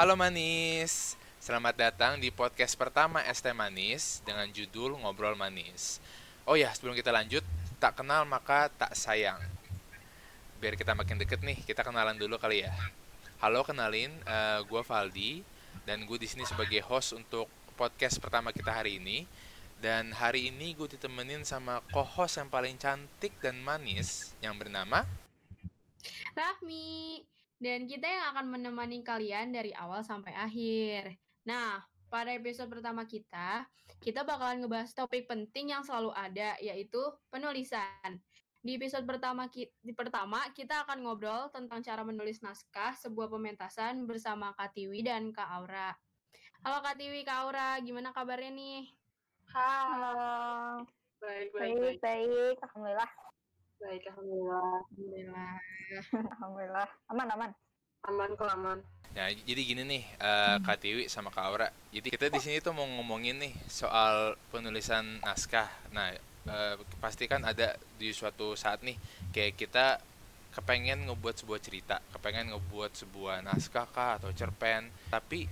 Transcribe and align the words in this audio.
Halo 0.00 0.16
manis, 0.16 1.12
selamat 1.44 1.76
datang 1.76 2.16
di 2.16 2.32
podcast 2.32 2.72
pertama 2.72 3.20
ST 3.20 3.52
Manis 3.52 4.24
dengan 4.24 4.48
judul 4.48 4.96
Ngobrol 4.96 5.36
Manis. 5.36 6.00
Oh 6.48 6.56
ya, 6.56 6.72
sebelum 6.72 6.96
kita 6.96 7.12
lanjut, 7.12 7.44
tak 7.76 8.00
kenal 8.00 8.24
maka 8.24 8.72
tak 8.80 8.96
sayang. 8.96 9.36
Biar 10.56 10.80
kita 10.80 10.96
makin 10.96 11.20
deket 11.20 11.44
nih, 11.44 11.60
kita 11.68 11.84
kenalan 11.84 12.16
dulu 12.16 12.40
kali 12.40 12.64
ya. 12.64 12.72
Halo, 13.44 13.60
kenalin, 13.60 14.08
uh, 14.24 14.64
gue 14.64 14.80
Valdi 14.80 15.44
dan 15.84 16.08
gue 16.08 16.16
di 16.16 16.24
sini 16.24 16.48
sebagai 16.48 16.80
host 16.80 17.12
untuk 17.12 17.44
podcast 17.76 18.16
pertama 18.24 18.56
kita 18.56 18.72
hari 18.72 18.96
ini. 18.96 19.28
Dan 19.84 20.16
hari 20.16 20.48
ini 20.48 20.72
gue 20.80 20.96
ditemenin 20.96 21.44
sama 21.44 21.84
co-host 21.92 22.40
yang 22.40 22.48
paling 22.48 22.80
cantik 22.80 23.36
dan 23.44 23.60
manis 23.60 24.32
yang 24.40 24.56
bernama 24.56 25.04
Rahmi. 26.32 27.20
Dan 27.60 27.84
kita 27.84 28.08
yang 28.08 28.24
akan 28.32 28.56
menemani 28.56 29.04
kalian 29.04 29.52
dari 29.52 29.68
awal 29.76 30.00
sampai 30.00 30.32
akhir. 30.32 31.12
Nah, 31.44 31.84
pada 32.08 32.32
episode 32.32 32.72
pertama 32.72 33.04
kita, 33.04 33.68
kita 34.00 34.24
bakalan 34.24 34.64
ngebahas 34.64 34.96
topik 34.96 35.28
penting 35.28 35.76
yang 35.76 35.84
selalu 35.84 36.08
ada, 36.16 36.56
yaitu 36.64 36.98
penulisan. 37.28 38.16
Di 38.64 38.80
episode 38.80 39.04
pertama, 39.04 39.44
di 39.52 39.92
pertama 39.92 40.40
kita 40.56 40.88
akan 40.88 41.04
ngobrol 41.04 41.52
tentang 41.52 41.84
cara 41.84 42.00
menulis 42.00 42.40
naskah 42.40 42.96
sebuah 42.96 43.28
pementasan 43.28 44.08
bersama 44.08 44.56
Kak 44.56 44.72
Tiwi 44.72 45.04
dan 45.04 45.28
Kak 45.28 45.48
Aura. 45.60 45.92
Halo 46.64 46.80
Kak 46.80 46.96
Tiwi, 46.96 47.28
Kak 47.28 47.44
Aura, 47.44 47.76
gimana 47.84 48.12
kabarnya 48.16 48.56
nih? 48.56 48.88
Halo. 49.52 50.88
Baik, 51.20 51.52
baik, 51.52 51.76
baik. 51.76 51.98
Baik, 52.00 52.56
Alhamdulillah. 52.64 53.29
Baik, 53.80 54.04
alhamdulillah. 54.12 54.84
Alhamdulillah. 54.92 55.52
alhamdulillah. 56.36 56.88
Aman, 57.08 57.28
aman. 57.32 57.50
Aman 58.04 58.30
kok 58.36 58.52
aman. 58.52 58.78
Ya, 59.16 59.32
jadi 59.32 59.60
gini 59.64 59.82
nih, 59.88 60.04
uh, 60.20 60.60
Kak 60.60 60.84
Tiwi 60.84 61.08
sama 61.08 61.32
Kak 61.32 61.44
Aura. 61.48 61.68
Jadi 61.88 62.12
kita 62.12 62.28
di 62.28 62.38
sini 62.44 62.60
tuh 62.60 62.76
mau 62.76 62.84
ngomongin 62.84 63.40
nih 63.40 63.56
soal 63.72 64.36
penulisan 64.52 65.24
naskah. 65.24 65.66
Nah, 65.96 66.12
uh, 66.44 66.76
pasti 67.00 67.24
kan 67.24 67.40
ada 67.40 67.74
di 67.96 68.12
suatu 68.12 68.52
saat 68.52 68.84
nih, 68.84 69.00
kayak 69.32 69.56
kita 69.56 69.98
kepengen 70.52 71.08
ngebuat 71.08 71.40
sebuah 71.40 71.60
cerita, 71.64 72.04
kepengen 72.12 72.52
ngebuat 72.52 72.92
sebuah 72.92 73.40
naskah 73.42 73.88
kah 73.88 74.20
atau 74.20 74.30
cerpen, 74.36 74.92
tapi 75.08 75.48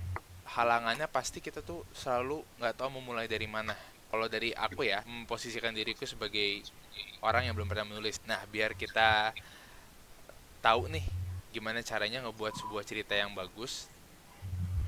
halangannya 0.53 1.09
pasti 1.09 1.41
kita 1.41 1.65
tuh 1.65 1.81
selalu 1.97 2.45
nggak 2.61 2.77
tahu 2.77 2.89
mau 2.97 3.13
mulai 3.13 3.29
dari 3.29 3.45
mana 3.45 3.73
kalau 4.09 4.25
dari 4.25 4.49
aku 4.57 4.89
ya 4.89 5.05
memposisikan 5.05 5.69
diriku 5.69 6.03
sebagai 6.09 6.65
orang 7.21 7.45
yang 7.45 7.53
belum 7.53 7.69
pernah 7.69 7.85
menulis. 7.85 8.17
Nah 8.25 8.41
biar 8.49 8.73
kita 8.73 9.31
tahu 10.65 10.89
nih 10.89 11.05
gimana 11.53 11.81
caranya 11.85 12.25
ngebuat 12.25 12.53
sebuah 12.57 12.83
cerita 12.85 13.17
yang 13.17 13.33
bagus 13.33 13.89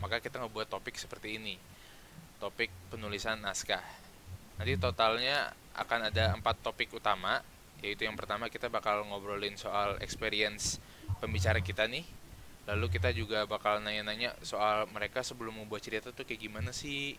maka 0.02 0.18
kita 0.18 0.42
ngebuat 0.42 0.68
topik 0.74 0.98
seperti 0.98 1.38
ini. 1.38 1.56
Topik 2.42 2.74
penulisan 2.90 3.38
naskah. 3.38 3.86
Nanti 4.58 4.74
totalnya 4.82 5.54
akan 5.78 6.10
ada 6.10 6.34
empat 6.34 6.66
topik 6.66 6.90
utama 6.98 7.46
yaitu 7.82 8.06
yang 8.06 8.14
pertama 8.18 8.50
kita 8.50 8.70
bakal 8.70 9.06
ngobrolin 9.10 9.58
soal 9.58 9.98
experience 10.02 10.82
pembicara 11.22 11.62
kita 11.62 11.86
nih. 11.86 12.06
Lalu 12.66 12.90
kita 12.94 13.14
juga 13.14 13.46
bakal 13.46 13.82
nanya-nanya 13.86 14.34
soal 14.42 14.90
mereka 14.90 15.22
sebelum 15.22 15.62
membuat 15.62 15.86
cerita 15.86 16.10
tuh 16.10 16.26
kayak 16.26 16.42
gimana 16.50 16.74
sih 16.74 17.18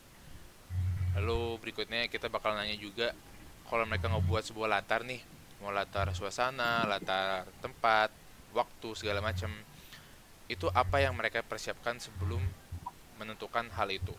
lalu 1.18 1.60
berikutnya 1.60 2.08
kita 2.08 2.32
bakal 2.32 2.56
nanya 2.56 2.77
juga 2.77 3.12
kalau 3.68 3.84
mereka 3.88 4.08
ngebuat 4.08 4.44
sebuah 4.48 4.68
latar 4.68 5.05
nih 5.05 5.20
mau 5.62 5.70
latar 5.70 6.10
suasana 6.12 6.84
latar 6.88 7.46
tempat 7.62 8.10
waktu 8.52 8.88
segala 8.98 9.24
macam 9.24 9.48
itu 10.52 10.69
apa 10.77 11.00
yang 11.00 11.16
mereka 11.16 11.41
persiapkan 11.41 11.96
sebelum 11.96 12.44
menentukan 13.16 13.72
hal 13.72 13.88
itu? 13.88 14.12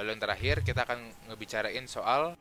Lalu 0.00 0.16
yang 0.16 0.22
terakhir 0.24 0.56
kita 0.64 0.88
akan 0.88 1.00
ngebicarain 1.28 1.84
soal 1.84 2.40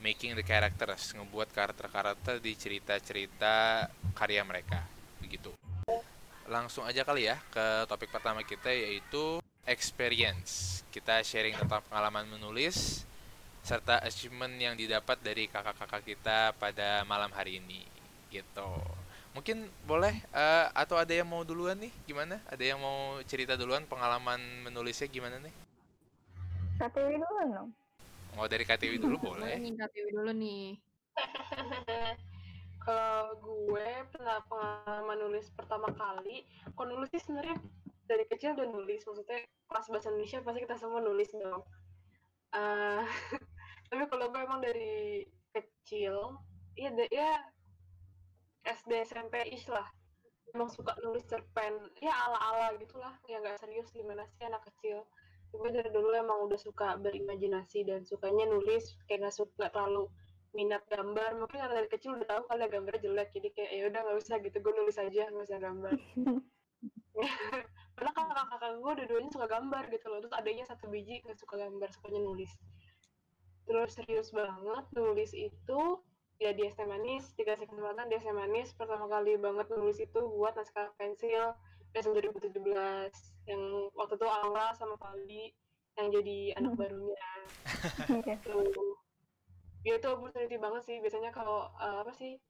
making 0.00 0.32
the 0.32 0.44
characters 0.44 1.12
ngebuat 1.12 1.52
karakter-karakter 1.52 2.40
di 2.40 2.56
cerita-cerita 2.56 3.88
karya 4.16 4.40
mereka 4.44 4.84
begitu. 5.20 5.52
Langsung 6.48 6.88
aja 6.88 7.04
kali 7.04 7.28
ya 7.28 7.36
ke 7.52 7.88
topik 7.88 8.08
pertama 8.08 8.40
kita 8.44 8.72
yaitu 8.72 9.43
experience. 9.64 10.82
Kita 10.92 11.20
sharing 11.24 11.56
tentang 11.58 11.82
pengalaman 11.88 12.28
menulis 12.28 13.02
serta 13.64 14.00
achievement 14.04 14.52
yang 14.60 14.76
didapat 14.76 15.16
dari 15.24 15.48
kakak-kakak 15.48 16.04
kita 16.04 16.52
pada 16.60 17.02
malam 17.08 17.32
hari 17.32 17.58
ini. 17.58 17.82
Gitu. 18.28 18.70
Mungkin 19.34 19.66
boleh 19.82 20.14
uh, 20.30 20.70
atau 20.76 20.94
ada 20.94 21.10
yang 21.10 21.26
mau 21.26 21.42
duluan 21.42 21.74
nih? 21.74 21.90
Gimana? 22.06 22.38
Ada 22.46 22.64
yang 22.74 22.78
mau 22.78 23.18
cerita 23.26 23.58
duluan 23.58 23.82
pengalaman 23.88 24.38
menulisnya 24.62 25.10
gimana 25.10 25.42
nih? 25.42 25.54
KTW 26.78 27.18
dulu 27.18 27.40
dong. 27.50 27.70
Mau 28.38 28.46
dari 28.46 28.62
KTW 28.62 29.00
dulu 29.02 29.16
boleh. 29.34 29.58
Nih 29.58 29.74
KTW 29.74 30.06
dulu 30.14 30.30
nih. 30.30 30.78
Kalau 32.84 33.32
gue 33.40 33.88
pernah 34.12 34.44
pengalaman 34.44 35.16
nulis 35.24 35.48
pertama 35.56 35.88
kali, 35.96 36.44
kalau 36.76 36.92
nulis 36.92 37.08
sih 37.16 37.22
sebenarnya 37.24 37.56
dari 38.04 38.24
kecil 38.28 38.52
udah 38.56 38.66
nulis 38.68 39.02
maksudnya 39.04 39.40
kelas 39.68 39.86
bahasa 39.88 40.08
Indonesia 40.12 40.38
pasti 40.44 40.60
kita 40.64 40.76
semua 40.76 41.00
nulis 41.00 41.30
dong. 41.32 41.62
Uh, 42.54 43.02
tapi 43.90 44.04
kalau 44.06 44.30
gue 44.30 44.40
emang 44.40 44.60
dari 44.62 45.24
kecil 45.50 46.38
ya 46.78 46.90
ya 47.10 47.30
SD 48.64 49.04
SMP 49.08 49.48
ish 49.52 49.68
lah. 49.72 49.86
Emang 50.54 50.70
suka 50.70 50.94
nulis 51.02 51.26
cerpen 51.26 51.90
ya 51.98 52.14
ala 52.14 52.38
ala 52.38 52.66
gitulah 52.78 53.14
ya 53.26 53.42
nggak 53.42 53.58
serius 53.58 53.90
gimana 53.90 54.28
sih 54.36 54.46
anak 54.46 54.62
kecil. 54.68 55.02
Gue 55.54 55.70
dari 55.70 55.90
dulu 55.90 56.10
emang 56.14 56.44
udah 56.50 56.58
suka 56.58 56.98
berimajinasi 56.98 57.86
dan 57.86 58.02
sukanya 58.04 58.46
nulis 58.50 58.94
kayak 59.06 59.26
nggak 59.26 59.36
suka 59.36 59.70
terlalu 59.72 60.06
minat 60.54 60.84
gambar. 60.86 61.34
Mungkin 61.40 61.58
karena 61.58 61.74
dari 61.82 61.88
kecil 61.90 62.20
udah 62.20 62.26
tahu 62.30 62.42
kalau 62.46 62.66
gambar 62.70 62.94
jelek 63.02 63.28
jadi 63.34 63.48
kayak 63.54 63.70
ya 63.74 63.82
udah 63.90 64.00
nggak 64.06 64.18
usah 64.22 64.36
gitu. 64.42 64.56
Gue 64.62 64.72
nulis 64.76 64.96
aja 65.00 65.22
nggak 65.30 65.46
usah 65.48 65.60
gambar 65.62 65.94
karena 67.94 68.10
kakak-kakak 68.10 68.72
gue 68.78 68.92
dua-duanya 69.02 69.30
suka 69.30 69.46
gambar 69.46 69.84
gitu 69.90 70.06
loh. 70.10 70.18
Terus 70.22 70.34
adanya 70.34 70.64
satu 70.66 70.84
biji 70.90 71.22
nggak 71.22 71.38
suka 71.38 71.54
gambar 71.58 71.88
sukanya 71.94 72.20
nulis. 72.22 72.52
Terus 73.64 73.90
serius 73.96 74.28
banget 74.34 74.84
nulis 74.92 75.30
itu 75.32 75.80
ya 76.42 76.50
di 76.50 76.66
SMA 76.74 76.90
Manis 76.90 77.30
dikasih 77.38 77.70
kesempatan 77.70 78.10
di 78.10 78.18
SMA 78.18 78.34
Manis 78.34 78.74
pertama 78.74 79.06
kali 79.06 79.38
banget 79.38 79.70
nulis 79.70 80.02
itu 80.02 80.20
buat 80.34 80.58
naskah 80.58 80.90
pensil 80.98 81.54
tahun 81.94 82.10
2017 82.34 82.58
yang 83.46 83.62
waktu 83.94 84.14
itu 84.18 84.26
Aura 84.26 84.74
sama 84.74 84.98
Valdi 84.98 85.54
yang 85.94 86.10
jadi 86.10 86.38
anak 86.58 86.74
barunya. 86.74 87.28
Gitu 88.26 88.58
ya 89.84 90.00
itu 90.00 90.08
opportunity 90.08 90.56
banget 90.56 90.82
sih 90.88 90.96
biasanya 91.04 91.30
kalau 91.30 91.68
uh, 91.76 92.00
apa 92.00 92.12
sih 92.16 92.40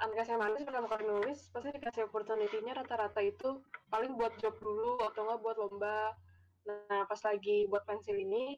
SMA 0.00 0.56
itu 0.56 0.64
pertama 0.64 0.88
kali 0.88 1.04
nulis 1.04 1.52
pasti 1.52 1.68
dikasih 1.76 2.08
opportunity-nya 2.08 2.72
rata-rata 2.72 3.20
itu 3.20 3.60
paling 3.92 4.16
buat 4.16 4.32
job 4.40 4.56
dulu 4.56 4.96
atau 5.04 5.28
enggak 5.28 5.40
buat 5.44 5.56
lomba. 5.60 6.16
Nah 6.64 7.04
pas 7.04 7.20
lagi 7.20 7.68
buat 7.68 7.84
pensil 7.84 8.16
ini 8.16 8.56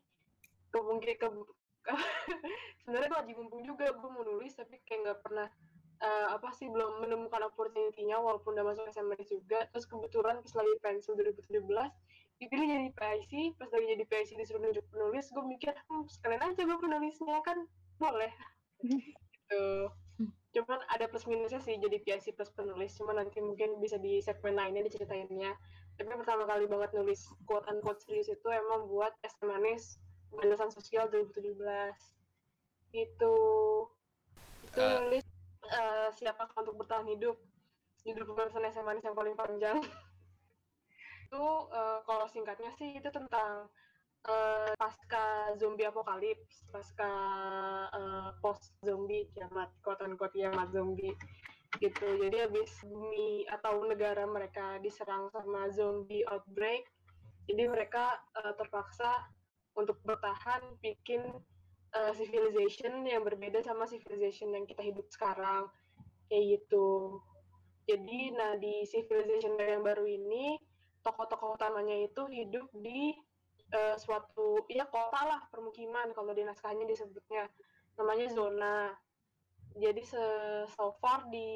kemungkinan 0.71 1.19
ke, 1.19 1.29
ke 1.87 1.93
sebenarnya 2.83 3.09
gue 3.11 3.19
lagi 3.27 3.35
mumpung 3.35 3.63
juga 3.67 3.91
gue 3.91 4.11
mau 4.11 4.23
nulis 4.23 4.55
tapi 4.55 4.79
kayak 4.87 5.01
nggak 5.03 5.21
pernah 5.23 5.49
uh, 6.03 6.27
apa 6.35 6.51
sih 6.55 6.71
belum 6.71 7.03
menemukan 7.03 7.43
opportunity-nya 7.51 8.23
walaupun 8.23 8.55
udah 8.55 8.67
masuk 8.75 8.87
SMA 8.95 9.19
juga. 9.27 9.67
Terus 9.75 9.87
kebetulan 9.91 10.39
pas 10.43 10.53
lagi 10.59 10.75
pensil 10.79 11.19
2017 11.19 11.63
dipilih 12.43 12.67
jadi 12.67 12.91
PIC 12.91 13.33
pas 13.55 13.71
lagi 13.71 13.87
jadi 13.87 14.05
PIC 14.07 14.31
disuruh 14.35 14.63
nunjuk 14.63 14.83
penulis 14.91 15.31
gue 15.31 15.45
mikir 15.47 15.75
hm, 15.75 16.11
sekalian 16.11 16.43
aja 16.43 16.63
gue 16.63 16.79
penulisnya 16.79 17.39
kan 17.43 17.59
boleh. 17.99 18.31
Gitu 19.43 19.91
cuman 20.53 20.85
ada 20.93 21.09
plus 21.09 21.25
minusnya 21.25 21.65
sih 21.65 21.81
jadi 21.81 21.97
PIC 22.05 22.37
plus 22.37 22.53
penulis. 22.53 22.93
Cuman 23.01 23.25
nanti 23.25 23.41
mungkin 23.41 23.81
bisa 23.81 23.97
di 23.97 24.21
segmen 24.21 24.57
lainnya 24.57 24.85
diceritainnya 24.85 25.57
tapi 25.97 26.09
pertama 26.17 26.49
kali 26.49 26.65
banget 26.65 26.91
nulis 26.97 27.29
quote 27.45 27.69
unquote 27.69 28.01
serius 28.01 28.29
itu 28.33 28.49
emang 28.49 28.89
buat 28.89 29.13
es 29.25 29.37
manis 29.45 30.01
balasan 30.33 30.73
sosial 30.73 31.13
2017 31.13 31.61
itu. 32.97 33.37
Itu 34.65 34.81
uh. 34.81 34.91
nulis 35.05 35.25
uh, 35.69 36.09
siapa 36.17 36.49
untuk 36.57 36.81
bertahan 36.81 37.09
hidup? 37.13 37.37
Judul 38.03 38.25
pembahasan 38.25 38.65
es 38.65 38.77
manis 38.81 39.05
yang 39.05 39.17
paling 39.17 39.37
panjang. 39.37 39.79
Itu 41.29 41.41
uh, 41.71 42.01
kalau 42.05 42.29
singkatnya 42.29 42.69
sih 42.77 43.01
itu 43.01 43.09
tentang 43.09 43.65
uh, 44.29 44.71
pasca 44.79 45.55
zombie 45.59 45.87
apokalips, 45.89 46.67
pasca 46.71 47.13
uh, 47.91 48.31
post 48.39 48.75
zombie 48.85 49.27
kiamat, 49.35 49.71
quote 49.83 50.03
unquote 50.05 50.35
kiamat 50.35 50.71
zombie 50.71 51.15
gitu. 51.81 52.07
Jadi 52.21 52.37
habis 52.37 52.71
bumi 52.85 53.49
atau 53.49 53.83
negara 53.89 54.29
mereka 54.29 54.77
diserang 54.85 55.33
sama 55.33 55.73
zombie 55.73 56.23
outbreak, 56.29 56.85
jadi 57.49 57.67
mereka 57.71 58.21
uh, 58.39 58.53
terpaksa 58.55 59.27
untuk 59.73 59.97
bertahan 60.05 60.61
bikin 60.85 61.25
uh, 61.97 62.13
civilization 62.13 63.09
yang 63.09 63.25
berbeda 63.25 63.65
sama 63.65 63.89
civilization 63.89 64.53
yang 64.53 64.69
kita 64.69 64.85
hidup 64.85 65.09
sekarang 65.09 65.67
kayak 66.29 66.61
gitu. 66.61 67.19
Jadi 67.89 68.37
nah 68.37 68.55
di 68.61 68.87
civilization 68.87 69.59
yang 69.59 69.83
baru 69.83 70.07
ini 70.07 70.61
tokoh-tokoh 71.03 71.59
utamanya 71.59 71.99
itu 72.07 72.23
hidup 72.31 72.71
di 72.79 73.11
uh, 73.73 73.97
suatu 73.97 74.65
ya 74.69 74.85
kota 74.87 75.21
lah 75.25 75.41
permukiman 75.49 76.13
kalau 76.13 76.33
di 76.37 76.45
naskahnya 76.45 76.85
disebutnya. 76.87 77.49
Namanya 77.99 78.29
zona. 78.33 78.77
Jadi 79.73 80.05
se 80.05 80.25
so 80.77 80.93
far 81.01 81.25
di 81.33 81.49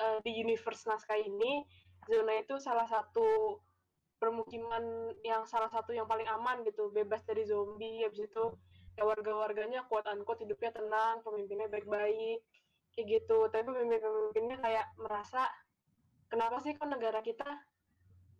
uh, 0.00 0.18
di 0.24 0.32
universe 0.40 0.88
naskah 0.88 1.20
ini 1.20 1.64
zona 2.08 2.40
itu 2.40 2.56
salah 2.56 2.88
satu 2.88 3.60
permukiman 4.20 5.12
yang 5.24 5.48
salah 5.48 5.68
satu 5.72 5.96
yang 5.96 6.04
paling 6.04 6.28
aman 6.28 6.64
gitu 6.64 6.88
bebas 6.92 7.24
dari 7.28 7.44
zombie. 7.44 8.04
Habis 8.04 8.28
itu 8.28 8.44
ya 8.96 9.04
warga-warganya 9.04 9.84
kuat 9.88 10.08
unquote 10.08 10.44
hidupnya 10.44 10.72
tenang 10.72 11.20
pemimpinnya 11.24 11.68
baik-baik 11.68 12.40
kayak 12.96 13.06
gitu. 13.06 13.48
Tapi 13.52 13.64
pemimpin-pemimpinnya 13.68 14.56
kayak 14.60 14.86
merasa 14.96 15.44
kenapa 16.32 16.60
sih 16.64 16.72
kok 16.76 16.88
negara 16.88 17.20
kita 17.20 17.48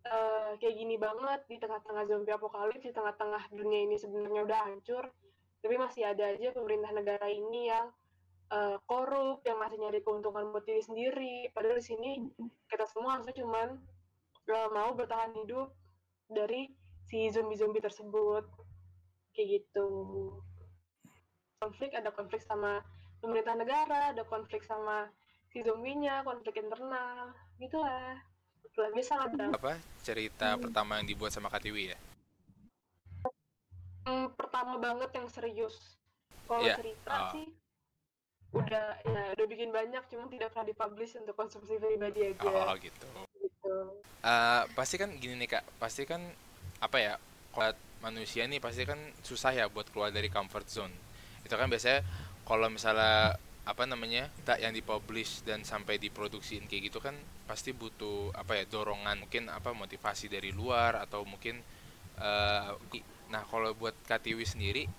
uh, 0.07 0.51
kayak 0.57 0.75
gini 0.77 0.95
banget 0.97 1.41
di 1.49 1.57
tengah-tengah 1.61 2.03
zombie 2.07 2.33
apokalips 2.33 2.85
di 2.85 2.93
tengah-tengah 2.93 3.51
dunia 3.53 3.85
ini 3.89 3.95
sebenarnya 3.99 4.41
udah 4.45 4.59
hancur 4.69 5.05
tapi 5.61 5.75
masih 5.77 6.09
ada 6.09 6.33
aja 6.33 6.49
pemerintah 6.57 6.89
negara 6.89 7.27
ini 7.29 7.69
yang 7.69 7.93
uh, 8.49 8.77
korup 8.89 9.45
yang 9.45 9.61
masih 9.61 9.77
nyari 9.77 10.01
keuntungan 10.01 10.49
buat 10.49 10.65
diri 10.65 10.81
sendiri. 10.81 11.35
Padahal 11.53 11.77
di 11.77 11.85
sini 11.85 12.09
kita 12.65 12.89
semua 12.89 13.21
harusnya 13.21 13.37
cuman 13.37 13.77
uh, 14.49 14.69
mau 14.73 14.97
bertahan 14.97 15.37
hidup 15.37 15.69
dari 16.33 16.65
si 17.05 17.29
zombie-zombie 17.29 17.77
tersebut. 17.77 18.41
Kayak 19.37 19.61
gitu. 19.61 19.87
Konflik 21.61 21.93
ada 21.93 22.09
konflik 22.09 22.41
sama 22.41 22.81
pemerintah 23.21 23.53
negara 23.53 24.17
ada 24.17 24.25
konflik 24.25 24.65
sama 24.65 25.07
si 25.53 25.61
zombinya 25.61 26.25
konflik 26.25 26.57
internal 26.57 27.37
gitulah 27.61 28.17
lebih 28.79 29.03
sangat 29.03 29.35
apa 29.51 29.75
cerita 30.01 30.55
hmm. 30.55 30.61
pertama 30.67 30.99
yang 31.01 31.07
dibuat 31.07 31.31
sama 31.35 31.51
Katiwi 31.51 31.91
ya 31.91 31.97
hmm, 34.07 34.31
pertama 34.35 34.79
banget 34.79 35.11
yang 35.15 35.27
serius 35.27 35.99
kalau 36.47 36.63
yeah. 36.63 36.77
cerita 36.79 37.11
oh. 37.11 37.29
sih 37.35 37.47
udah 38.51 38.99
ya 39.07 39.31
udah 39.31 39.45
bikin 39.47 39.71
banyak 39.71 40.03
cuma 40.11 40.27
tidak 40.27 40.51
pernah 40.51 40.67
dipublish 40.67 41.15
untuk 41.15 41.35
konsumsi 41.39 41.79
pribadi 41.79 42.35
aja 42.35 42.51
oh 42.51 42.75
gitu, 42.75 43.07
gitu. 43.39 43.75
Uh, 44.19 44.67
pasti 44.75 44.99
kan 44.99 45.07
gini 45.15 45.39
nih 45.39 45.55
kak 45.55 45.63
pasti 45.79 46.03
kan 46.03 46.19
apa 46.83 46.97
ya 46.99 47.13
kalau 47.55 47.71
manusia 48.03 48.43
nih 48.43 48.59
pasti 48.59 48.83
kan 48.83 48.99
susah 49.23 49.55
ya 49.55 49.71
buat 49.71 49.87
keluar 49.95 50.11
dari 50.11 50.27
comfort 50.27 50.67
zone 50.67 50.91
itu 51.47 51.55
kan 51.55 51.71
biasanya 51.71 52.03
kalau 52.43 52.67
misalnya 52.67 53.39
apa 53.61 53.85
namanya 53.85 54.25
tak 54.41 54.57
yang 54.57 54.73
dipublish 54.73 55.45
dan 55.45 55.61
sampai 55.61 56.01
diproduksiin 56.01 56.65
kayak 56.65 56.89
gitu 56.89 56.97
kan 56.97 57.13
pasti 57.45 57.77
butuh 57.77 58.33
apa 58.33 58.57
ya 58.57 58.65
dorongan 58.65 59.21
mungkin 59.21 59.53
apa 59.53 59.69
motivasi 59.77 60.33
dari 60.33 60.49
luar 60.49 60.97
atau 60.97 61.21
mungkin 61.21 61.61
uh, 62.17 62.73
nah 63.29 63.45
kalau 63.45 63.69
buat 63.77 63.93
Katiwi 64.09 64.43
sendiri 64.49 64.89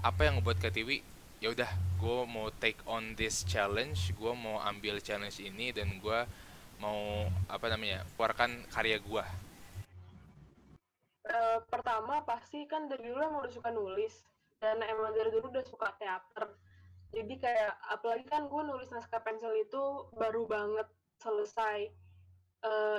apa 0.00 0.24
yang 0.24 0.40
membuat 0.40 0.64
Katiwi 0.64 1.04
ya 1.44 1.52
udah 1.52 1.68
gue 2.00 2.18
mau 2.24 2.48
take 2.56 2.80
on 2.88 3.12
this 3.12 3.44
challenge 3.44 4.16
gue 4.16 4.32
mau 4.32 4.56
ambil 4.64 4.96
challenge 5.04 5.44
ini 5.44 5.76
dan 5.76 5.92
gue 6.00 6.20
mau 6.80 7.28
apa 7.46 7.66
namanya 7.68 8.08
keluarkan 8.16 8.62
karya 8.72 8.96
gue 9.04 9.24
uh, 11.28 11.58
pertama 11.68 12.24
pasti 12.24 12.64
kan 12.64 12.88
dari 12.88 13.04
dulu 13.04 13.20
emang 13.20 13.44
udah 13.44 13.52
suka 13.52 13.68
nulis 13.68 14.24
dan 14.64 14.80
emang 14.80 15.12
dari 15.12 15.28
dulu 15.28 15.52
udah 15.52 15.66
suka 15.66 15.92
teater 16.00 16.48
jadi 17.12 17.34
kayak 17.36 17.72
apalagi 17.92 18.24
kan 18.24 18.48
gue 18.48 18.62
nulis 18.64 18.88
naskah 18.88 19.20
pensil 19.20 19.52
itu 19.52 20.08
baru 20.16 20.48
banget 20.48 20.88
selesai 21.20 21.92
uh, 22.64 22.98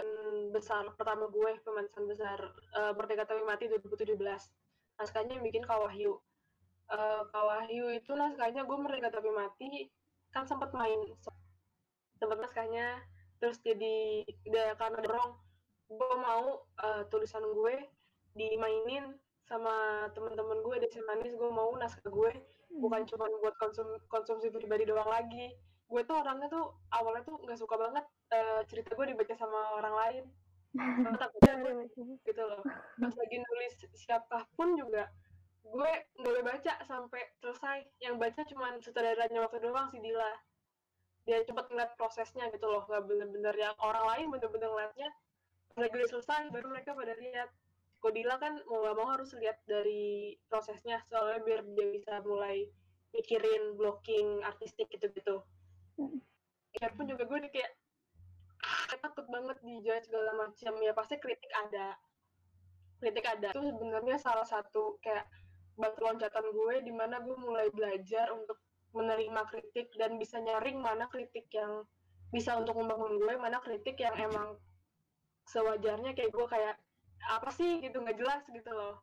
besar 0.53 0.85
pertama 0.95 1.27
gue 1.27 1.51
pemanasan 1.65 2.05
besar 2.05 2.39
uh, 2.77 2.93
Merdeka 2.93 3.25
Tapi 3.25 3.41
Mati 3.41 3.67
2017 3.67 4.15
naskahnya 5.01 5.41
yang 5.41 5.45
bikin 5.45 5.65
Kawahyu 5.65 6.21
uh, 6.93 7.21
Kawahyu 7.33 7.89
itu 7.97 8.13
naskahnya 8.13 8.63
gue 8.63 8.77
Merdeka 8.77 9.09
Tapi 9.09 9.29
Mati 9.33 9.89
kan 10.33 10.49
sempat 10.49 10.73
main. 10.73 11.13
Sempat 12.17 12.41
naskahnya 12.41 12.99
terus 13.37 13.61
jadi 13.61 14.23
udah 14.49 14.67
karena 14.79 14.99
dorong 15.03 15.31
gue 15.93 16.15
mau 16.17 16.63
uh, 16.81 17.03
tulisan 17.11 17.43
gue 17.43 17.75
dimainin 18.33 19.13
sama 19.43 20.07
teman-teman 20.15 20.63
gue 20.63 20.75
di 20.87 20.87
Manis 21.03 21.35
gue 21.35 21.51
mau 21.51 21.71
naskah 21.75 22.07
gue. 22.07 22.31
Bukan 22.73 23.05
cuma 23.05 23.27
buat 23.43 23.55
konsum 23.59 23.87
konsumsi 24.07 24.47
pribadi 24.49 24.87
doang 24.87 25.07
lagi. 25.07 25.51
Gue 25.91 26.01
tuh 26.07 26.17
orangnya 26.23 26.47
tuh 26.49 26.73
awalnya 26.95 27.23
tuh 27.27 27.37
nggak 27.43 27.59
suka 27.59 27.75
banget 27.75 28.05
uh, 28.33 28.61
cerita 28.65 28.95
gue 28.95 29.05
dibaca 29.13 29.35
sama 29.35 29.59
orang 29.77 29.95
lain. 29.95 30.23
Takutnya 31.19 31.53
gue 31.59 31.71
gitu 32.27 32.41
loh. 32.41 32.63
Pas 32.97 33.13
lagi 33.13 33.37
nulis 33.37 33.73
siapa 33.93 34.47
pun 34.55 34.79
juga 34.79 35.11
gue 35.63 35.91
nggak 36.19 36.31
boleh 36.33 36.43
baca 36.43 36.73
sampai 36.87 37.21
selesai. 37.43 37.77
Yang 37.99 38.15
baca 38.19 38.41
cuma 38.47 38.67
sutradaranya 38.79 39.39
waktu 39.43 39.59
doang 39.59 39.91
si 39.91 39.99
Dila. 39.99 40.33
Dia 41.23 41.43
cepet 41.43 41.65
ngeliat 41.67 41.91
prosesnya 41.99 42.47
gitu 42.49 42.65
loh. 42.71 42.87
Nggak 42.87 43.03
bener-bener 43.05 43.55
yang 43.59 43.75
orang 43.83 44.07
lain 44.07 44.25
bener-bener 44.31 44.71
ngeliatnya. 44.71 45.09
Lagi 45.73 46.05
selesai 46.09 46.53
baru 46.53 46.69
mereka 46.69 46.93
pada 46.93 47.17
lihat 47.17 47.49
Kodila 48.03 48.35
kan 48.35 48.59
mau 48.67 48.83
gak 48.83 48.95
mau 48.99 49.07
harus 49.15 49.31
lihat 49.39 49.63
dari 49.63 50.35
prosesnya 50.51 50.99
soalnya 51.07 51.39
biar 51.39 51.63
dia 51.71 51.87
bisa 51.87 52.19
mulai 52.27 52.67
mikirin 53.15 53.79
blocking 53.79 54.43
artistik 54.43 54.91
gitu-gitu. 54.91 55.39
Hmm. 55.95 56.19
Ya 56.83 56.91
pun 56.91 57.07
juga 57.07 57.23
gue 57.23 57.39
kayak 57.47 57.71
kayak 58.91 58.99
takut 58.99 59.23
banget 59.31 59.55
dijudge 59.63 60.11
segala 60.11 60.35
macam 60.35 60.73
ya 60.83 60.91
pasti 60.91 61.15
kritik 61.19 61.51
ada 61.51 61.95
kritik 62.99 63.23
ada 63.27 63.51
itu 63.51 63.61
sebenarnya 63.71 64.15
salah 64.19 64.47
satu 64.47 64.99
kayak 65.03 65.27
batu 65.75 65.99
loncatan 66.03 66.45
gue 66.51 66.75
di 66.83 66.93
mana 66.95 67.19
gue 67.23 67.35
mulai 67.39 67.67
belajar 67.71 68.31
untuk 68.31 68.59
menerima 68.93 69.41
kritik 69.49 69.91
dan 69.97 70.15
bisa 70.21 70.37
nyaring 70.39 70.77
mana 70.79 71.09
kritik 71.09 71.49
yang 71.51 71.83
bisa 72.29 72.53
untuk 72.55 72.77
membangun 72.77 73.17
gue 73.19 73.33
mana 73.37 73.59
kritik 73.59 73.97
yang 73.99 74.13
emang 74.15 74.55
sewajarnya 75.49 76.15
kayak 76.15 76.31
gue 76.31 76.45
kayak 76.47 76.75
apa 77.29 77.49
sih 77.55 77.79
gitu 77.79 78.03
nggak 78.03 78.17
jelas 78.19 78.43
gitu 78.49 78.71
loh. 78.71 78.99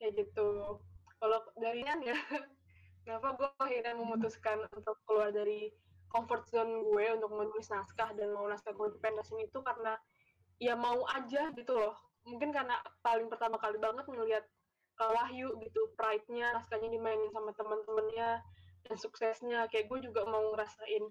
Kayak 0.00 0.26
gitu. 0.26 0.78
Kalau 1.18 1.40
dari 1.58 1.82
ya 1.82 1.96
kenapa 3.04 3.34
gue 3.34 3.48
akhirnya 3.58 3.94
memutuskan 3.96 4.62
untuk 4.70 4.96
keluar 5.08 5.32
dari 5.32 5.72
comfort 6.08 6.48
zone 6.48 6.84
gue 6.88 7.04
untuk 7.16 7.30
menulis 7.32 7.68
naskah 7.68 8.12
dan 8.16 8.32
mau 8.32 8.48
naskah 8.48 8.72
gue 8.72 8.88
pendasin 9.00 9.44
itu 9.44 9.58
karena 9.60 9.96
ya 10.58 10.74
mau 10.74 11.04
aja 11.08 11.52
gitu 11.54 11.72
loh. 11.76 11.96
Mungkin 12.28 12.52
karena 12.52 12.76
paling 13.00 13.28
pertama 13.32 13.56
kali 13.56 13.80
banget 13.80 14.04
ngelihat 14.08 14.44
uh, 15.00 15.10
Wahyu 15.14 15.54
gitu 15.62 15.80
pride-nya 15.94 16.52
naskahnya 16.56 16.90
dimainin 16.90 17.30
sama 17.30 17.54
teman-temannya 17.54 18.42
dan 18.88 18.96
suksesnya. 18.98 19.68
Kayak 19.70 19.88
gue 19.88 20.10
juga 20.10 20.26
mau 20.26 20.52
ngerasain 20.52 21.04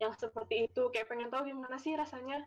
yang 0.00 0.12
seperti 0.16 0.70
itu. 0.70 0.88
Kayak 0.94 1.10
pengen 1.10 1.28
tahu 1.28 1.48
gimana 1.50 1.76
sih 1.76 1.92
rasanya 1.96 2.40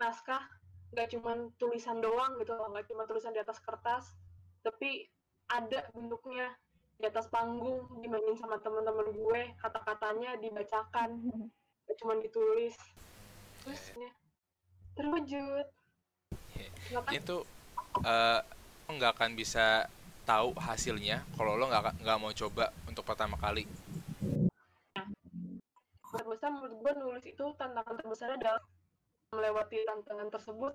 naskah 0.00 0.42
nggak 0.90 1.08
cuma 1.14 1.38
tulisan 1.56 2.02
doang 2.02 2.34
gitu 2.42 2.54
loh 2.54 2.70
nggak 2.74 2.86
cuma 2.90 3.06
tulisan 3.06 3.30
di 3.30 3.40
atas 3.40 3.62
kertas 3.62 4.14
tapi 4.60 5.06
ada 5.50 5.88
bentuknya 5.94 6.54
di 7.00 7.08
atas 7.08 7.32
panggung 7.32 7.88
dimainin 8.04 8.36
sama 8.36 8.60
teman-teman 8.60 9.08
gue 9.08 9.42
kata-katanya 9.56 10.36
dibacakan. 10.36 11.16
Nggak 11.88 11.96
cuma 11.96 12.12
ditulis. 12.20 12.76
Terusnya 13.64 14.10
terwujud. 14.94 15.66
Itu 17.08 17.48
uh, 18.04 18.40
nggak 18.84 19.10
akan 19.16 19.32
bisa 19.32 19.88
tahu 20.28 20.52
hasilnya 20.60 21.24
kalau 21.34 21.56
lo 21.56 21.66
nggak 21.72 22.04
nggak 22.04 22.18
mau 22.20 22.30
coba 22.36 22.68
untuk 22.84 23.02
pertama 23.08 23.40
kali. 23.40 23.64
Terbesar 26.10 26.52
menurut 26.52 26.74
gue 26.84 26.92
nulis 27.00 27.24
itu 27.24 27.44
tantangan 27.56 27.96
terbesar 27.96 28.36
adalah 28.36 28.60
melewati 29.30 29.78
tantangan 29.86 30.28
tersebut 30.30 30.74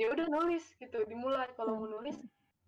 ya 0.00 0.08
udah 0.08 0.26
nulis 0.32 0.64
gitu 0.80 1.04
dimulai. 1.04 1.48
Kalau 1.56 1.76
mau 1.76 1.88
nulis 1.88 2.16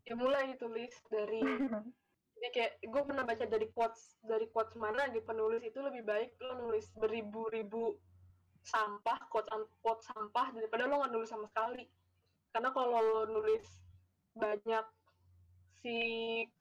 ya 0.04 0.14
mulai 0.16 0.52
ditulis 0.52 0.92
dari 1.08 1.40
ya 2.42 2.48
kayak 2.50 2.82
gue 2.82 3.02
pernah 3.06 3.24
baca 3.24 3.44
dari 3.46 3.70
quotes 3.70 4.18
dari 4.26 4.50
quotes 4.50 4.74
mana 4.74 5.08
di 5.08 5.22
penulis 5.22 5.62
itu 5.62 5.78
lebih 5.78 6.02
baik 6.02 6.34
lo 6.42 6.58
nulis 6.66 6.90
beribu-ribu 6.98 7.94
sampah 8.66 9.18
quotes 9.30 9.50
quotes 9.78 10.10
sampah 10.10 10.50
daripada 10.52 10.90
lo 10.90 11.00
nggak 11.00 11.12
nulis 11.14 11.30
sama 11.32 11.48
sekali. 11.48 11.88
Karena 12.52 12.68
kalau 12.76 13.00
lo 13.00 13.22
nulis 13.32 13.64
banyak 14.36 14.84
si 15.82 15.96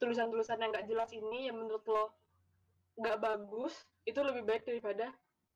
tulisan-tulisan 0.00 0.58
yang 0.58 0.72
nggak 0.72 0.88
jelas 0.88 1.10
ini 1.12 1.52
yang 1.52 1.60
menurut 1.60 1.84
lo 1.84 2.16
nggak 2.96 3.20
bagus 3.20 3.72
itu 4.04 4.18
lebih 4.20 4.44
baik 4.44 4.64
daripada 4.66 5.12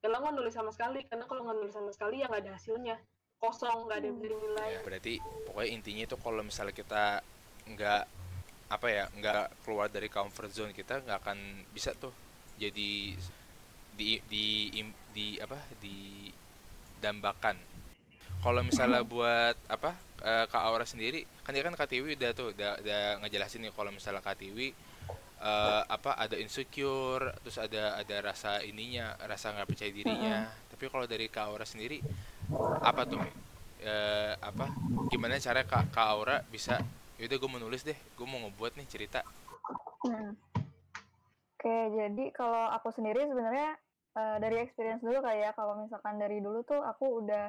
lo 0.09 0.17
nggak 0.23 0.35
nulis 0.35 0.55
sama 0.55 0.71
sekali. 0.73 1.05
Karena 1.07 1.25
kalau 1.27 1.43
nggak 1.47 1.57
nulis 1.63 1.75
sama 1.75 1.91
sekali 1.91 2.23
ya 2.23 2.27
nggak 2.31 2.43
ada 2.47 2.53
hasilnya. 2.55 2.97
Kosong 3.37 3.91
nggak 3.91 3.99
ada 4.01 4.07
yang 4.09 4.19
nilai. 4.19 4.71
Ya, 4.77 4.81
berarti 4.81 5.15
pokoknya 5.45 5.71
intinya 5.71 6.03
itu 6.09 6.17
kalau 6.17 6.43
misalnya 6.43 6.75
kita 6.75 7.05
nggak 7.67 8.03
apa 8.67 8.87
ya 8.91 9.05
nggak 9.15 9.63
keluar 9.63 9.87
dari 9.87 10.11
comfort 10.11 10.51
zone 10.51 10.75
kita 10.75 10.99
nggak 10.99 11.23
akan 11.23 11.39
bisa 11.71 11.95
tuh 11.95 12.11
jadi 12.59 13.15
di 13.97 14.19
di 14.27 14.71
di 15.15 15.27
apa 15.39 15.55
di 15.79 16.29
dambakan 16.99 17.55
kalau 18.43 18.61
misalnya 18.67 19.07
buat 19.07 19.55
apa 19.71 19.95
eh, 20.23 20.45
Kak 20.51 20.63
Aura 20.67 20.83
sendiri 20.83 21.23
kan 21.47 21.55
dia 21.55 21.63
kan 21.63 21.79
Kak 21.79 21.89
Tiwi 21.89 22.19
udah 22.19 22.31
tuh 22.35 22.51
udah, 22.53 22.83
udah 22.83 23.03
ngejelasin 23.23 23.63
nih 23.65 23.73
kalau 23.73 23.95
misalnya 23.95 24.21
Kak 24.21 24.43
Tiwi 24.43 24.75
eh, 25.41 25.83
apa 25.87 26.17
ada 26.17 26.37
insecure 26.41 27.33
terus 27.45 27.61
ada 27.61 28.01
ada 28.01 28.17
rasa 28.25 28.65
ininya 28.65 29.17
rasa 29.25 29.53
nggak 29.53 29.69
percaya 29.69 29.91
dirinya. 29.93 30.49
Tapi 30.73 30.85
kalau 30.89 31.05
dari 31.05 31.29
Kak 31.29 31.53
Aura 31.53 31.67
sendiri 31.69 32.01
apa 32.81 33.03
tuh? 33.05 33.21
Eh, 33.81 34.33
apa? 34.41 34.73
Gimana 35.13 35.37
cara 35.37 35.63
Kak, 35.63 35.93
Kak 35.93 36.09
Aura 36.09 36.41
bisa 36.49 36.81
yaudah 37.17 37.37
gue 37.41 37.49
mau 37.49 37.61
nulis 37.61 37.81
deh 37.81 37.97
gue 37.97 38.27
mau 38.29 38.41
ngebuat 38.45 38.77
nih 38.77 38.89
cerita. 38.89 39.21
Hmm. 40.05 40.37
Oke, 41.57 41.77
jadi 41.97 42.25
kalau 42.37 42.69
aku 42.77 42.93
sendiri 42.93 43.25
sebenarnya 43.25 43.81
eh, 44.17 44.37
dari 44.41 44.57
experience 44.61 45.01
dulu 45.01 45.25
kayak 45.25 45.57
kalau 45.57 45.81
misalkan 45.81 46.21
dari 46.21 46.45
dulu 46.45 46.61
tuh 46.65 46.81
aku 46.85 47.25
udah 47.25 47.49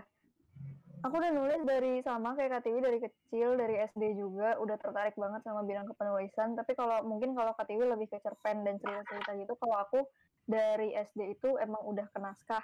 aku 1.06 1.14
udah 1.22 1.32
nulis 1.34 1.62
dari 1.62 2.02
sama 2.02 2.34
kayak 2.34 2.58
Katiwi 2.58 2.80
dari 2.82 3.00
kecil 3.02 3.60
dari 3.60 3.76
SD 3.86 4.18
juga. 4.18 4.58
Udah 4.58 4.78
tertarik 4.82 5.14
banget 5.14 5.46
sama 5.46 5.62
bidang 5.62 5.86
kepenulisan. 5.94 6.58
Tapi 6.58 6.74
kalau 6.74 7.06
mungkin 7.06 7.38
kalau 7.38 7.54
Katiwi 7.54 7.86
lebih 7.86 8.08
ke 8.10 8.18
cerpen 8.24 8.66
dan 8.66 8.82
cerita-cerita 8.82 9.32
gitu. 9.38 9.54
Kalau 9.60 9.78
aku 9.78 10.00
dari 10.48 10.96
SD 10.96 11.38
itu 11.38 11.60
emang 11.62 11.84
udah 11.86 12.08
ke 12.10 12.20
naskah. 12.22 12.64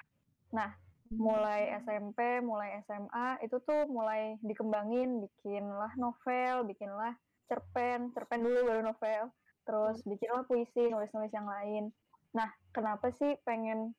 Nah 0.55 0.73
mulai 1.13 1.77
SMP 1.85 2.41
mulai 2.41 2.81
SMA 2.89 3.45
itu 3.45 3.61
tuh 3.61 3.85
mulai 3.91 4.39
dikembangin. 4.41 5.21
Bikinlah 5.21 5.93
novel 6.01 6.65
bikinlah 6.65 7.13
cerpen. 7.45 8.09
Cerpen 8.17 8.41
dulu 8.41 8.65
baru 8.65 8.81
novel. 8.81 9.29
Terus 9.63 10.01
bikinlah 10.09 10.47
puisi 10.49 10.89
nulis-nulis 10.89 11.31
yang 11.31 11.45
lain. 11.45 11.93
Nah 12.33 12.49
kenapa 12.73 13.13
sih 13.13 13.37
pengen 13.45 13.93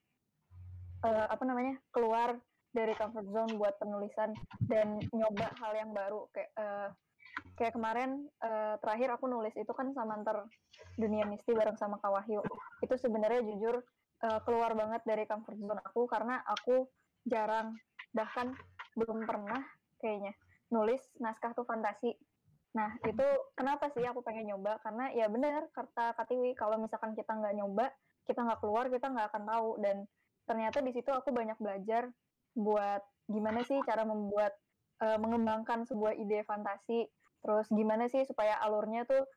eh, 1.07 1.27
apa 1.31 1.43
namanya 1.47 1.79
keluar 1.95 2.35
dari 2.75 2.91
comfort 2.99 3.31
zone 3.31 3.55
buat 3.55 3.79
penulisan 3.79 4.35
dan 4.67 4.99
nyoba 5.15 5.47
hal 5.63 5.71
yang 5.79 5.95
baru. 5.95 6.27
Kayak 6.35 6.51
eh, 6.59 6.89
kayak 7.55 7.73
kemarin 7.79 8.27
eh, 8.43 8.75
terakhir 8.83 9.15
aku 9.15 9.31
nulis 9.31 9.55
itu 9.55 9.71
kan 9.71 9.95
Samanter 9.95 10.43
Dunia 10.99 11.23
Misti 11.23 11.55
bareng 11.55 11.79
sama 11.79 11.97
Kak 12.03 12.11
Wahyu. 12.11 12.43
Itu 12.83 12.99
sebenarnya 12.99 13.39
jujur 13.47 13.79
eh, 14.27 14.39
keluar 14.43 14.75
banget 14.75 15.01
dari 15.07 15.23
comfort 15.23 15.55
zone 15.55 15.81
aku 15.81 16.03
karena 16.11 16.43
aku 16.43 16.91
jarang 17.23 17.79
bahkan 18.11 18.51
belum 18.99 19.23
pernah 19.23 19.63
kayaknya 19.99 20.35
nulis 20.69 21.01
naskah 21.23 21.55
tuh 21.55 21.63
fantasi. 21.63 22.11
Nah 22.75 22.91
itu 23.07 23.23
kenapa 23.55 23.87
sih 23.95 24.03
aku 24.03 24.19
pengen 24.19 24.51
nyoba? 24.51 24.83
Karena 24.83 25.11
ya 25.15 25.31
benar 25.31 25.71
kata 25.71 26.11
Katiwi 26.19 26.55
kalau 26.59 26.75
misalkan 26.75 27.15
kita 27.15 27.31
nggak 27.31 27.55
nyoba 27.55 27.87
kita 28.25 28.41
nggak 28.41 28.59
keluar 28.59 28.91
kita 28.91 29.07
nggak 29.07 29.27
akan 29.31 29.43
tahu. 29.47 29.69
Dan 29.79 29.97
ternyata 30.43 30.83
di 30.83 30.91
situ 30.91 31.09
aku 31.09 31.31
banyak 31.31 31.57
belajar 31.57 32.11
buat 32.55 33.03
gimana 33.27 33.61
sih 33.67 33.77
cara 33.83 34.07
membuat 34.07 34.55
eh, 35.03 35.19
mengembangkan 35.19 35.83
sebuah 35.85 36.15
ide 36.15 36.41
fantasi. 36.47 37.05
Terus 37.45 37.67
gimana 37.69 38.09
sih 38.09 38.25
supaya 38.25 38.57
alurnya 38.63 39.05
tuh 39.05 39.27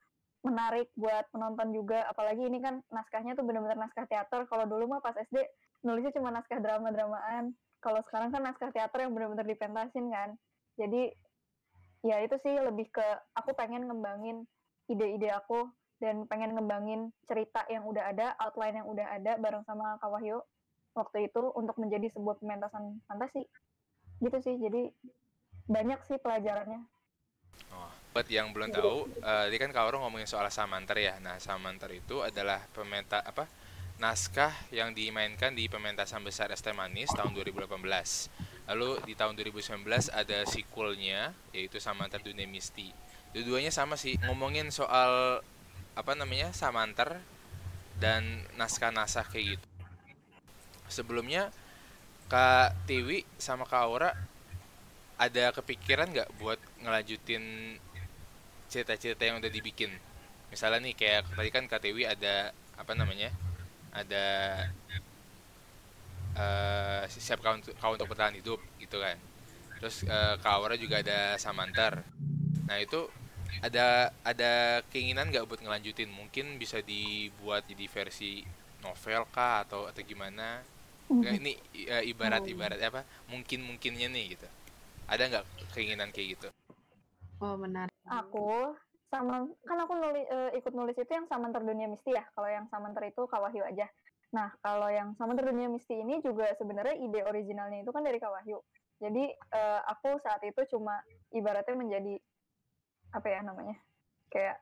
menarik 0.47 0.89
buat 0.95 1.27
penonton 1.35 1.75
juga. 1.75 2.07
Apalagi 2.09 2.47
ini 2.47 2.63
kan 2.63 2.81
naskahnya 2.89 3.35
tuh 3.35 3.45
bener-bener 3.45 3.77
naskah 3.77 4.07
teater. 4.07 4.47
Kalau 4.47 4.65
dulu 4.65 4.97
mah 4.97 5.03
pas 5.03 5.19
SD 5.19 5.37
nulisnya 5.85 6.15
cuma 6.17 6.31
naskah 6.33 6.63
drama-dramaan. 6.63 7.53
Kalau 7.79 8.01
sekarang 8.07 8.35
kan 8.35 8.43
naskah 8.43 8.71
teater 8.71 9.07
yang 9.07 9.13
bener-bener 9.13 9.47
dipentasin 9.47 10.09
kan. 10.11 10.35
Jadi 10.79 11.11
ya 12.07 12.23
itu 12.23 12.39
sih 12.39 12.55
lebih 12.55 12.87
ke 12.95 13.07
aku 13.35 13.51
pengen 13.59 13.91
ngembangin 13.91 14.47
ide-ide 14.87 15.35
aku 15.35 15.67
dan 15.99 16.25
pengen 16.31 16.55
ngembangin 16.55 17.11
cerita 17.27 17.67
yang 17.67 17.83
udah 17.83 18.15
ada 18.15 18.39
outline 18.39 18.79
yang 18.79 18.87
udah 18.87 19.07
ada 19.19 19.35
bareng 19.37 19.67
sama 19.67 19.99
Kak 19.99 20.11
Wahyu 20.15 20.39
waktu 20.99 21.31
itu 21.31 21.55
untuk 21.55 21.79
menjadi 21.79 22.11
sebuah 22.11 22.43
pementasan 22.43 22.99
fantasi 23.07 23.47
gitu 24.19 24.39
sih 24.43 24.59
jadi 24.59 24.91
banyak 25.71 26.03
sih 26.11 26.19
pelajarannya 26.19 26.83
Oh, 27.75 27.91
buat 28.15 28.27
yang 28.31 28.55
belum 28.55 28.71
tahu, 28.71 29.11
tadi 29.21 29.57
kan 29.59 29.71
Kak 29.75 29.83
Aura 29.83 29.99
ngomongin 29.99 30.31
soal 30.31 30.47
Samanter 30.49 30.99
ya. 30.99 31.19
Nah, 31.19 31.43
Samanter 31.43 31.91
itu 31.91 32.23
adalah 32.23 32.63
pementa 32.71 33.19
apa? 33.21 33.51
Naskah 33.99 34.55
yang 34.71 34.95
dimainkan 34.95 35.59
di 35.59 35.67
pementasan 35.67 36.23
besar 36.23 36.55
ST 36.55 36.71
Manis 36.71 37.11
tahun 37.11 37.35
2018. 37.35 37.67
Lalu 38.71 38.91
di 39.11 39.19
tahun 39.19 39.35
2019 39.35 39.83
ada 40.15 40.39
sequelnya 40.47 41.35
yaitu 41.51 41.83
Samanter 41.83 42.23
Dunia 42.23 42.47
Misti. 42.47 42.95
Dua-duanya 43.35 43.75
sama 43.75 43.99
sih, 43.99 44.15
ngomongin 44.23 44.71
soal 44.71 45.43
apa 45.99 46.13
namanya? 46.15 46.55
Samanter 46.55 47.19
dan 47.99 48.47
naskah-naskah 48.55 49.27
kayak 49.35 49.59
gitu. 49.59 49.67
Sebelumnya 50.89 51.53
Kak 52.29 52.77
Tiwi 52.85 53.25
sama 53.41 53.65
Kak 53.65 53.81
Aura 53.89 54.11
ada 55.19 55.45
kepikiran 55.51 56.13
nggak 56.15 56.31
buat 56.39 56.61
ngelanjutin 56.85 57.77
cerita-cerita 58.69 59.25
yang 59.25 59.41
udah 59.41 59.51
dibikin? 59.51 59.91
Misalnya 60.53 60.81
nih 60.85 60.95
kayak 60.97 61.21
tadi 61.33 61.51
kan 61.53 61.65
KTW 61.69 61.99
ada 62.09 62.53
apa 62.77 62.93
namanya? 62.95 63.33
Ada 63.93 64.25
eh 66.39 67.03
siap 67.11 67.43
kau 67.43 67.57
untuk, 67.59 67.75
kau 67.81 67.93
untuk 67.97 68.07
bertahan 68.07 68.37
hidup 68.39 68.61
gitu 68.79 69.01
kan. 69.03 69.19
Terus 69.81 70.05
eh, 70.07 70.35
Kak 70.39 70.53
Aura 70.55 70.77
juga 70.79 71.01
ada 71.03 71.35
Samantar. 71.41 72.05
Nah 72.69 72.79
itu 72.79 73.09
ada 73.65 74.13
ada 74.23 74.85
keinginan 74.93 75.33
nggak 75.33 75.49
buat 75.49 75.61
ngelanjutin? 75.65 76.11
Mungkin 76.13 76.61
bisa 76.63 76.79
dibuat 76.85 77.67
jadi 77.67 77.89
versi 77.91 78.45
novel 78.85 79.27
kah 79.35 79.67
atau 79.67 79.91
atau 79.91 80.03
gimana? 80.07 80.63
Nggak, 81.09 81.33
ini 81.41 81.53
eh, 81.89 82.05
ibarat 82.09 82.45
ibarat 82.45 82.81
apa? 82.85 83.01
Mungkin 83.33 83.65
mungkinnya 83.65 84.09
nih 84.13 84.37
gitu. 84.37 84.49
Ada 85.09 85.23
nggak 85.29 85.45
keinginan 85.73 86.13
kayak 86.13 86.37
gitu? 86.37 86.49
Oh, 87.39 87.55
menarik. 87.55 87.95
aku 88.09 88.75
sama 89.09 89.49
kan 89.65 89.79
aku 89.81 89.95
nulis 89.97 90.27
ikut 90.59 90.75
nulis 90.77 90.97
itu 91.01 91.09
yang 91.09 91.25
Samanter 91.33 91.65
Dunia 91.65 91.89
Misti 91.89 92.13
ya 92.13 92.25
kalau 92.37 92.49
yang 92.49 92.69
Samanter 92.69 93.09
itu 93.09 93.25
Kak 93.25 93.41
Wahyu 93.41 93.65
aja 93.65 93.89
nah 94.29 94.53
kalau 94.61 94.93
yang 94.93 95.17
Samanter 95.17 95.49
Dunia 95.49 95.73
Misti 95.73 95.97
ini 95.97 96.21
juga 96.21 96.53
sebenarnya 96.61 96.93
ide 97.01 97.25
originalnya 97.25 97.81
itu 97.81 97.89
kan 97.89 98.05
dari 98.05 98.21
Kak 98.21 98.29
Wahyu 98.29 98.61
jadi 99.01 99.33
eh, 99.33 99.81
aku 99.89 100.21
saat 100.21 100.45
itu 100.45 100.61
cuma 100.77 101.01
ibaratnya 101.33 101.73
menjadi 101.73 102.21
apa 103.17 103.27
ya 103.33 103.41
namanya 103.41 103.77
kayak 104.29 104.61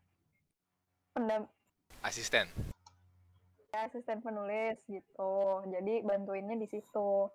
pendam 1.10 1.50
Asisten. 2.06 2.75
Asisten 3.84 4.24
penulis 4.24 4.80
gitu. 4.88 5.34
Jadi 5.68 6.00
bantuinnya 6.00 6.56
di 6.56 6.68
situ. 6.72 7.28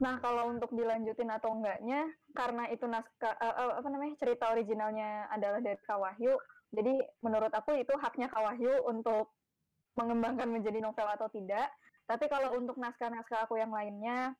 Nah 0.00 0.16
kalau 0.22 0.48
untuk 0.48 0.70
dilanjutin 0.72 1.28
atau 1.28 1.52
enggaknya 1.58 2.06
karena 2.32 2.70
itu 2.70 2.86
naskah 2.86 3.34
eh, 3.36 3.74
apa 3.82 3.88
namanya 3.90 4.14
cerita 4.16 4.54
originalnya 4.54 5.28
adalah 5.28 5.60
dari 5.60 5.76
Kak 5.82 5.98
Wahyu 6.00 6.38
jadi 6.70 6.94
menurut 7.20 7.50
aku 7.50 7.74
itu 7.74 7.90
haknya 7.98 8.30
Kak 8.30 8.42
Wahyu 8.46 8.86
untuk 8.86 9.34
mengembangkan 9.98 10.46
menjadi 10.46 10.78
novel 10.78 11.08
atau 11.10 11.26
tidak. 11.34 11.66
Tapi 12.06 12.26
kalau 12.30 12.54
untuk 12.58 12.78
naskah-naskah 12.78 13.46
aku 13.46 13.58
yang 13.58 13.74
lainnya 13.74 14.34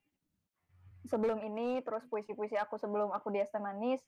sebelum 1.11 1.43
ini 1.43 1.83
terus 1.83 2.07
puisi-puisi 2.07 2.55
aku 2.55 2.79
sebelum 2.79 3.11
aku 3.11 3.35
di 3.35 3.43
Manis 3.59 4.02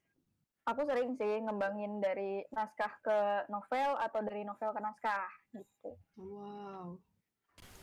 aku 0.62 0.81
sering 0.87 1.19
sih 1.19 1.42
ngembangin 1.42 1.99
dari 1.99 2.47
naskah 2.54 2.92
ke 3.02 3.19
novel 3.50 3.99
atau 3.99 4.21
dari 4.23 4.47
novel 4.47 4.71
ke 4.71 4.81
naskah 4.81 5.28
gitu 5.59 5.92
Wow. 6.19 6.99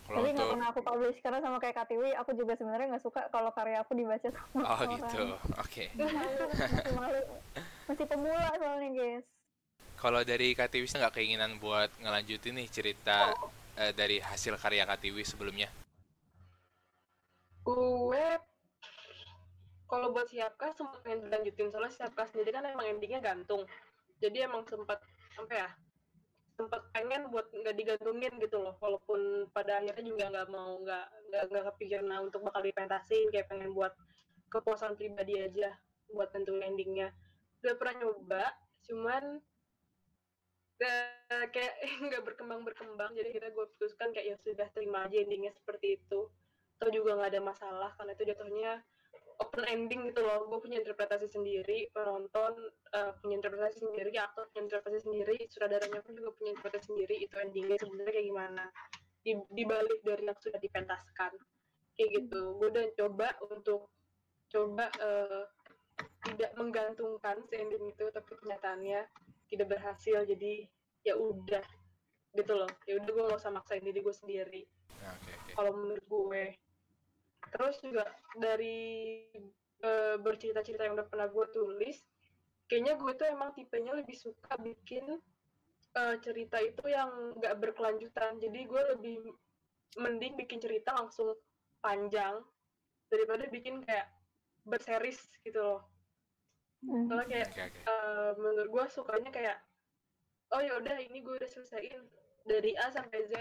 Kalau 0.09 0.25
Jadi 0.25 0.29
nggak 0.33 0.41
untuk 0.41 0.53
pernah 0.57 0.67
aku 0.73 0.81
publish 0.81 1.19
karena 1.21 1.37
sama 1.37 1.61
kayak 1.61 1.85
Katiwi, 1.85 2.17
aku 2.17 2.33
juga 2.33 2.57
sebenarnya 2.57 2.97
nggak 2.97 3.05
suka 3.05 3.21
kalau 3.29 3.53
karya 3.53 3.85
aku 3.85 3.93
dibaca 3.93 4.25
sama 4.25 4.61
Oh 4.65 4.77
orang. 4.81 4.89
gitu. 4.97 5.23
Oke. 5.63 5.85
Malu, 5.93 6.45
masih 6.49 6.93
malu, 6.97 7.21
masih 7.85 8.05
pemula 8.09 8.49
soalnya 8.57 8.89
guys. 8.89 9.25
Kalau 10.01 10.21
dari 10.25 10.57
Katiwi 10.57 10.89
nggak 10.89 11.13
keinginan 11.13 11.61
buat 11.61 11.93
ngelanjutin 12.01 12.57
nih 12.57 12.67
cerita 12.73 13.37
eh, 13.77 13.93
dari 13.93 14.17
hasil 14.17 14.57
karya 14.57 14.89
Katiwi 14.89 15.21
sebelumnya? 15.21 15.69
gue 17.69 18.25
kalau 19.89 20.13
buat 20.13 20.29
siapkah 20.29 20.69
sempat 20.77 21.01
pengen 21.01 21.25
dilanjutin. 21.25 21.73
Soalnya 21.73 21.89
siapkah 21.89 22.29
sendiri 22.29 22.53
kan 22.53 22.63
emang 22.69 22.85
endingnya 22.85 23.19
gantung. 23.19 23.65
Jadi 24.21 24.45
emang 24.45 24.61
sempat 24.69 25.01
apa 25.35 25.53
ya 25.53 25.69
sempat 26.59 26.91
pengen 26.91 27.31
buat 27.31 27.49
nggak 27.49 27.73
digantungin 27.73 28.37
gitu 28.37 28.61
loh. 28.61 28.77
Walaupun 28.77 29.49
pada 29.49 29.81
akhirnya 29.81 30.05
juga 30.05 30.29
nggak 30.29 30.47
mau 30.53 30.77
nggak 30.85 31.05
nggak 31.33 31.43
nggak 31.49 31.63
kepikiran 31.73 32.29
untuk 32.29 32.45
bakal 32.45 32.61
dipentasin. 32.61 33.27
Kayak 33.33 33.49
pengen 33.49 33.73
buat 33.73 33.97
kepuasan 34.53 34.93
pribadi 34.93 35.41
aja 35.41 35.73
buat 36.13 36.29
tentuin 36.29 36.61
endingnya. 36.61 37.09
Udah 37.65 37.73
pernah 37.73 38.05
nyoba 38.05 38.45
cuman 38.85 39.41
eh, 40.79 41.45
kayak 41.49 41.73
nggak 42.07 42.23
berkembang 42.29 42.61
berkembang 42.61 43.11
jadi 43.17 43.29
kita 43.35 43.47
gue 43.51 43.65
putuskan 43.75 44.09
kayak 44.15 44.33
ya 44.33 44.35
sudah 44.41 44.67
terima 44.71 45.09
aja 45.09 45.17
endingnya 45.17 45.49
seperti 45.57 45.97
itu. 45.97 46.29
Atau 46.77 46.93
juga 46.93 47.17
nggak 47.17 47.31
ada 47.33 47.41
masalah 47.41 47.91
karena 47.97 48.13
itu 48.13 48.23
jatuhnya 48.29 48.85
open 49.39 49.63
ending 49.65 50.11
gitu 50.11 50.21
loh. 50.21 50.45
Gue 50.51 50.59
punya 50.59 50.77
interpretasi 50.83 51.31
sendiri 51.31 51.87
penonton 51.95 52.53
eh, 52.93 53.11
punya 53.23 53.39
interpretasi 53.39 53.83
sendiri 53.83 54.11
aktor 54.19 54.51
punya 54.51 54.67
interpretasi 54.67 55.03
sendiri 55.07 55.35
sutradaranya 55.47 55.99
pun 56.03 56.13
juga 56.15 56.29
punya 56.35 56.49
interpretasi 56.55 56.85
sendiri 56.91 57.15
itu 57.23 57.35
endingnya 57.39 57.77
sebenarnya 57.79 58.13
kayak 58.13 58.27
gimana. 58.27 58.65
Di, 59.19 59.31
di 59.51 59.63
balik 59.67 59.99
dari 60.03 60.23
yang 60.27 60.39
sudah 60.39 60.59
dipentaskan. 60.59 61.31
Kayak 61.95 62.09
gitu. 62.19 62.41
Gue 62.59 62.67
udah 62.71 62.85
coba 62.95 63.27
untuk 63.47 63.81
coba 64.49 64.85
eh, 64.99 65.43
tidak 66.19 66.51
menggantungkan 66.59 67.43
si 67.47 67.55
ending 67.59 67.83
itu 67.91 68.05
tapi 68.11 68.31
kenyataannya 68.35 69.07
tidak 69.47 69.67
berhasil. 69.71 70.27
Jadi 70.27 70.67
ya 71.07 71.15
udah 71.15 71.63
gitu 72.35 72.53
loh. 72.53 72.71
Ya 72.85 72.99
udah 72.99 73.11
gue 73.11 73.23
gak 73.31 73.39
usah 73.41 73.55
maksain 73.55 73.81
diri 73.81 74.03
gue 74.03 74.15
sendiri. 74.15 74.63
Nah, 74.99 75.15
oke 75.15 75.31
oke. 75.31 75.51
kalau 75.55 75.71
menurut 75.79 76.05
gue 76.05 76.43
terus 77.51 77.77
juga 77.81 78.05
dari 78.37 79.27
eh, 79.83 80.15
bercerita-cerita 80.19 80.85
yang 80.87 80.95
udah 80.97 81.07
pernah 81.07 81.27
gue 81.29 81.45
tulis 81.51 81.97
kayaknya 82.69 82.93
gue 82.99 83.11
tuh 83.17 83.27
emang 83.27 83.51
tipenya 83.57 83.93
lebih 83.97 84.15
suka 84.15 84.53
bikin 84.61 85.17
eh, 85.97 86.15
cerita 86.21 86.57
itu 86.61 86.83
yang 86.87 87.35
nggak 87.37 87.57
berkelanjutan 87.59 88.37
jadi 88.37 88.59
gue 88.65 88.81
lebih 88.97 89.17
mending 89.97 90.37
bikin 90.37 90.61
cerita 90.61 90.93
langsung 90.93 91.33
panjang 91.81 92.45
daripada 93.09 93.49
bikin 93.49 93.81
kayak 93.83 94.07
berseris 94.63 95.19
gitu 95.43 95.59
loh 95.59 95.81
Hmm. 96.79 97.11
soalnya 97.11 97.27
kayak 97.27 97.49
Oke 97.51 97.61
oke. 97.67 97.81
eh, 97.91 98.31
menurut 98.39 98.69
gue 98.71 98.85
sukanya 98.87 99.29
kayak 99.35 99.57
oh 100.55 100.61
ya 100.63 100.79
udah 100.79 100.95
ini 100.95 101.19
gue 101.19 101.35
udah 101.35 101.49
selesaiin 101.51 102.07
dari 102.47 102.71
A 102.79 102.87
sampai 102.87 103.27
Z 103.27 103.35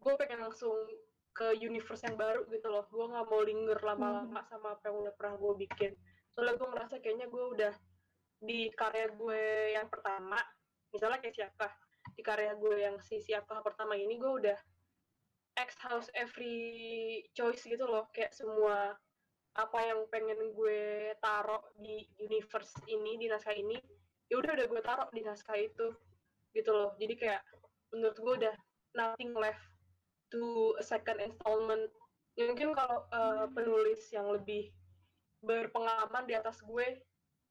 gue 0.00 0.12
pengen 0.16 0.48
langsung 0.48 0.88
ke 1.34 1.58
universe 1.58 2.06
yang 2.06 2.14
baru 2.14 2.46
gitu 2.46 2.70
loh. 2.70 2.86
Gue 2.88 3.10
nggak 3.10 3.26
mau 3.26 3.42
linger 3.42 3.78
lama-lama 3.82 4.40
sama 4.46 4.78
apa 4.78 4.86
yang 4.86 5.02
udah 5.02 5.14
pernah 5.18 5.34
gue 5.34 5.54
bikin. 5.66 5.92
Soalnya 6.30 6.54
gue 6.54 6.68
merasa 6.70 6.94
kayaknya 7.02 7.26
gue 7.26 7.44
udah 7.58 7.74
di 8.38 8.70
karya 8.70 9.10
gue 9.10 9.42
yang 9.74 9.90
pertama. 9.90 10.38
Misalnya 10.94 11.18
kayak 11.18 11.34
siapa? 11.34 11.66
Di 12.14 12.22
karya 12.22 12.54
gue 12.54 12.76
yang 12.78 12.96
si 13.02 13.18
siapa 13.18 13.58
pertama 13.66 13.98
ini 13.98 14.14
gue 14.14 14.32
udah 14.46 14.58
X 15.58 15.74
house 15.82 16.08
every 16.14 17.18
choice 17.34 17.66
gitu 17.66 17.82
loh. 17.82 18.06
Kayak 18.14 18.30
semua 18.30 18.94
apa 19.54 19.78
yang 19.82 20.06
pengen 20.10 20.54
gue 20.54 21.14
taruh 21.18 21.62
di 21.78 22.06
universe 22.22 22.74
ini 22.90 23.14
di 23.18 23.30
naskah 23.30 23.54
ini 23.54 23.78
ya 24.26 24.42
udah 24.42 24.50
udah 24.50 24.66
gue 24.66 24.82
taruh 24.82 25.08
di 25.10 25.22
naskah 25.22 25.58
itu 25.58 25.90
gitu 26.54 26.70
loh. 26.70 26.94
Jadi 27.02 27.14
kayak 27.18 27.42
menurut 27.90 28.18
gue 28.18 28.34
udah 28.46 28.54
nothing 28.94 29.34
left 29.34 29.73
to 30.34 30.74
a 30.74 30.84
second 30.84 31.22
installment. 31.22 31.86
Ya 32.34 32.50
mungkin 32.50 32.74
kalau 32.74 33.06
uh, 33.14 33.46
penulis 33.54 34.10
yang 34.10 34.26
lebih 34.34 34.74
berpengalaman 35.46 36.26
di 36.26 36.34
atas 36.34 36.58
gue 36.66 36.98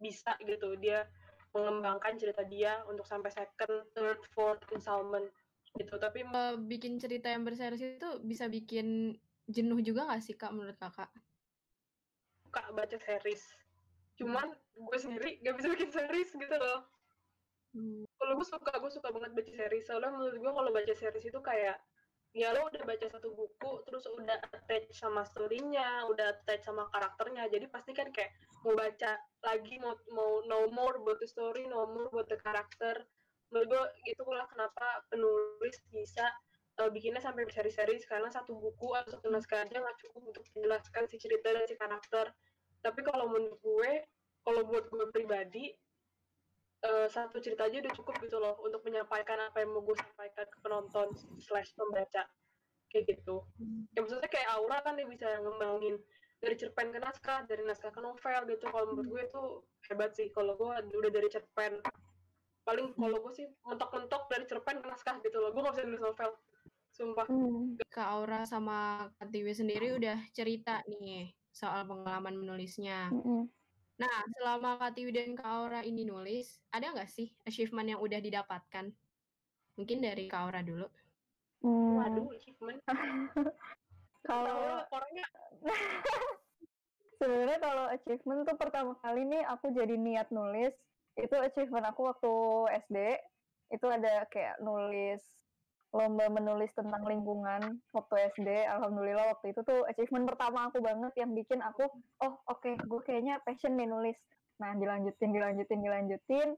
bisa 0.04 0.36
gitu. 0.44 0.76
Dia 0.76 1.08
mengembangkan 1.56 2.20
cerita 2.20 2.44
dia 2.44 2.84
untuk 2.92 3.08
sampai 3.08 3.32
second, 3.32 3.88
third, 3.96 4.20
fourth 4.36 4.60
installment 4.76 5.32
gitu. 5.80 5.96
Tapi 5.96 6.28
Eh, 6.28 6.56
bikin 6.60 7.00
cerita 7.00 7.32
yang 7.32 7.48
berseris 7.48 7.80
itu 7.80 8.10
bisa 8.28 8.52
bikin 8.52 9.16
jenuh 9.48 9.80
juga 9.80 10.12
nggak 10.12 10.22
sih 10.24 10.36
kak 10.36 10.52
menurut 10.52 10.76
kakak? 10.76 11.08
suka 12.54 12.70
baca 12.70 12.98
series. 13.02 13.44
Cuman 14.14 14.54
gue 14.78 14.98
sendiri 15.02 15.42
gak 15.42 15.58
bisa 15.58 15.68
bikin 15.74 15.90
series 15.90 16.30
gitu 16.38 16.58
loh. 16.60 16.86
Hmm. 17.74 18.06
kalau 18.22 18.38
gue 18.38 18.46
suka 18.46 18.70
gue 18.78 18.92
suka 18.94 19.10
banget 19.10 19.34
baca 19.34 19.52
series. 19.58 19.86
Soalnya 19.90 20.14
menurut 20.14 20.38
gue 20.38 20.52
kalau 20.54 20.70
baca 20.70 20.94
series 20.94 21.26
itu 21.26 21.40
kayak 21.42 21.82
ya 22.34 22.50
lo 22.50 22.66
udah 22.66 22.82
baca 22.82 23.06
satu 23.06 23.30
buku 23.30 23.86
terus 23.86 24.10
udah 24.10 24.42
attach 24.42 24.90
sama 24.98 25.22
storynya 25.22 26.10
udah 26.10 26.34
attach 26.34 26.66
sama 26.66 26.90
karakternya. 26.90 27.46
Jadi 27.46 27.70
pasti 27.70 27.94
kan 27.94 28.10
kayak 28.10 28.34
mau 28.66 28.74
baca 28.74 29.22
lagi 29.46 29.78
mau 29.78 29.94
mau 30.10 30.42
know 30.50 30.66
more 30.74 30.98
about 30.98 31.22
the 31.22 31.30
story 31.30 31.70
know 31.70 31.86
more 31.86 32.10
about 32.10 32.26
the 32.26 32.38
karakter. 32.42 33.06
Menurut 33.54 33.70
gue 33.70 33.86
itulah 34.18 34.50
kenapa 34.50 35.06
penulis 35.14 35.78
bisa 35.94 36.26
uh, 36.82 36.90
bikinnya 36.90 37.22
sampai 37.22 37.46
berseri-seri. 37.46 38.02
Karena 38.10 38.34
satu 38.34 38.58
buku 38.58 38.98
atau 38.98 39.14
satu 39.14 39.30
naskah 39.30 39.70
aja 39.70 39.78
nggak 39.78 39.98
cukup 40.02 40.34
untuk 40.34 40.44
menjelaskan 40.58 41.06
si 41.06 41.22
cerita 41.22 41.54
dan 41.54 41.70
si 41.70 41.78
karakter. 41.78 42.34
Tapi 42.82 43.00
kalau 43.06 43.30
menurut 43.30 43.62
gue 43.62 43.92
kalau 44.42 44.66
buat 44.66 44.90
gue 44.90 45.06
pribadi 45.14 45.70
eh, 46.84 47.08
satu 47.08 47.40
cerita 47.40 47.66
aja 47.68 47.80
udah 47.80 47.94
cukup 47.96 48.16
gitu 48.22 48.38
loh 48.38 48.60
untuk 48.60 48.84
menyampaikan 48.84 49.40
apa 49.40 49.64
yang 49.64 49.72
mau 49.72 49.82
gue 49.82 49.96
sampaikan 49.96 50.46
ke 50.48 50.58
penonton 50.60 51.08
slash 51.40 51.72
pembaca 51.74 52.28
kayak 52.92 53.04
gitu 53.10 53.42
ya 53.98 54.06
maksudnya 54.06 54.30
kayak 54.30 54.50
Aura 54.54 54.84
kan 54.86 54.94
dia 55.00 55.08
bisa 55.10 55.26
ngembangin 55.42 55.98
dari 56.44 56.56
cerpen 56.60 56.92
ke 56.92 57.00
naskah 57.00 57.48
dari 57.48 57.64
naskah 57.64 57.90
ke 57.90 58.04
novel 58.04 58.42
gitu 58.52 58.66
kalau 58.70 58.86
menurut 58.94 59.08
gue 59.10 59.22
itu 59.32 59.42
hebat 59.90 60.12
sih 60.14 60.28
kalau 60.36 60.54
gue 60.60 60.70
udah 60.70 61.12
dari 61.12 61.30
cerpen 61.32 61.80
paling 62.64 62.96
kalau 62.96 63.18
gue 63.18 63.34
sih 63.34 63.48
mentok-mentok 63.66 64.28
dari 64.30 64.46
cerpen 64.46 64.84
ke 64.84 64.88
naskah 64.88 65.18
gitu 65.24 65.38
loh 65.40 65.56
gue 65.56 65.62
gak 65.64 65.74
bisa 65.74 65.88
nulis 65.88 66.04
novel 66.04 66.32
sumpah 66.94 67.26
Hmm. 67.26 67.74
Kak 67.90 68.08
Aura 68.14 68.46
sama 68.46 69.10
Kak 69.18 69.34
Tiwi 69.34 69.54
sendiri 69.58 69.98
udah 69.98 70.18
cerita 70.30 70.86
nih 70.86 71.34
soal 71.50 71.86
pengalaman 71.86 72.38
menulisnya. 72.38 73.10
Mm-mm. 73.10 73.50
Nah, 73.94 74.26
selama 74.34 74.82
Kak 74.82 74.98
Tiwi 74.98 75.12
dan 75.14 75.38
Kak 75.38 75.46
Aura 75.46 75.82
ini 75.86 76.02
nulis, 76.02 76.58
ada 76.74 76.90
nggak 76.90 77.10
sih 77.10 77.30
achievement 77.46 77.94
yang 77.94 78.02
udah 78.02 78.18
didapatkan? 78.18 78.90
Mungkin 79.78 79.98
dari 80.02 80.26
Kak 80.30 80.50
Aura 80.50 80.62
dulu. 80.66 80.88
Hmm. 81.64 81.96
waduh 81.96 82.28
achievement 82.36 82.84
Kalau 84.28 84.84
sebenarnya 87.20 87.60
kalau 87.60 87.86
achievement 87.92 88.44
tuh 88.44 88.56
pertama 88.60 89.00
kali 89.00 89.24
nih 89.28 89.44
aku 89.48 89.72
jadi 89.72 89.96
niat 89.96 90.28
nulis 90.32 90.76
itu 91.16 91.36
achievement 91.40 91.88
aku 91.88 92.12
waktu 92.12 92.34
SD 92.88 92.98
itu 93.72 93.88
ada 93.88 94.28
kayak 94.28 94.60
nulis 94.60 95.24
lomba 95.94 96.26
menulis 96.26 96.74
tentang 96.74 97.06
lingkungan 97.06 97.78
waktu 97.94 98.16
SD 98.34 98.50
alhamdulillah 98.66 99.38
waktu 99.38 99.54
itu 99.54 99.62
tuh 99.62 99.86
achievement 99.86 100.26
pertama 100.26 100.66
aku 100.74 100.82
banget 100.82 101.14
yang 101.22 101.38
bikin 101.38 101.62
aku 101.62 101.86
oh 102.26 102.34
oke 102.50 102.66
gue 102.66 103.02
kayaknya 103.06 103.38
passion 103.46 103.78
nih 103.78 103.86
nulis. 103.86 104.18
Nah 104.58 104.74
dilanjutin 104.74 105.30
dilanjutin 105.30 105.80
dilanjutin. 105.86 106.50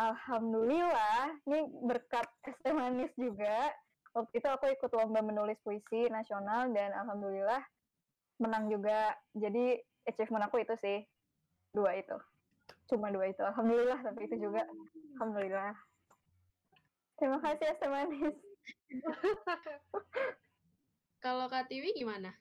Alhamdulillah 0.00 1.28
ini 1.44 1.60
berkat 1.84 2.24
ST 2.48 2.64
Manis 2.72 3.12
juga. 3.20 3.68
Waktu 4.16 4.40
itu 4.40 4.48
aku 4.48 4.72
ikut 4.72 4.90
lomba 4.96 5.20
menulis 5.20 5.60
puisi 5.60 6.08
nasional 6.08 6.72
dan 6.72 6.96
alhamdulillah 6.96 7.60
menang 8.40 8.72
juga. 8.72 9.12
Jadi 9.36 9.76
achievement 10.08 10.48
aku 10.48 10.64
itu 10.64 10.72
sih 10.80 11.04
dua 11.76 12.00
itu. 12.00 12.16
Cuma 12.88 13.12
dua 13.12 13.28
itu. 13.28 13.44
Alhamdulillah 13.44 14.00
tapi 14.00 14.24
itu 14.24 14.40
juga. 14.40 14.64
Alhamdulillah. 15.20 15.76
Terima 17.20 17.36
kasih 17.44 17.76
Manis 17.84 18.49
Kalau 21.24 21.46
Kak 21.52 21.68
Tiwi 21.68 21.92
gimana? 21.92 22.32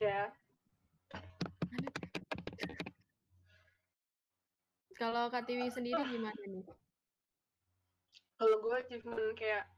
ya 0.00 0.32
Kalau 4.96 5.28
Kak 5.28 5.44
Tiwi 5.44 5.68
sendiri 5.68 6.00
gimana 6.08 6.40
nih? 6.48 6.64
kalau 8.40 8.56
gue 8.64 8.72
achievement 8.80 9.36
kayak 9.36 9.68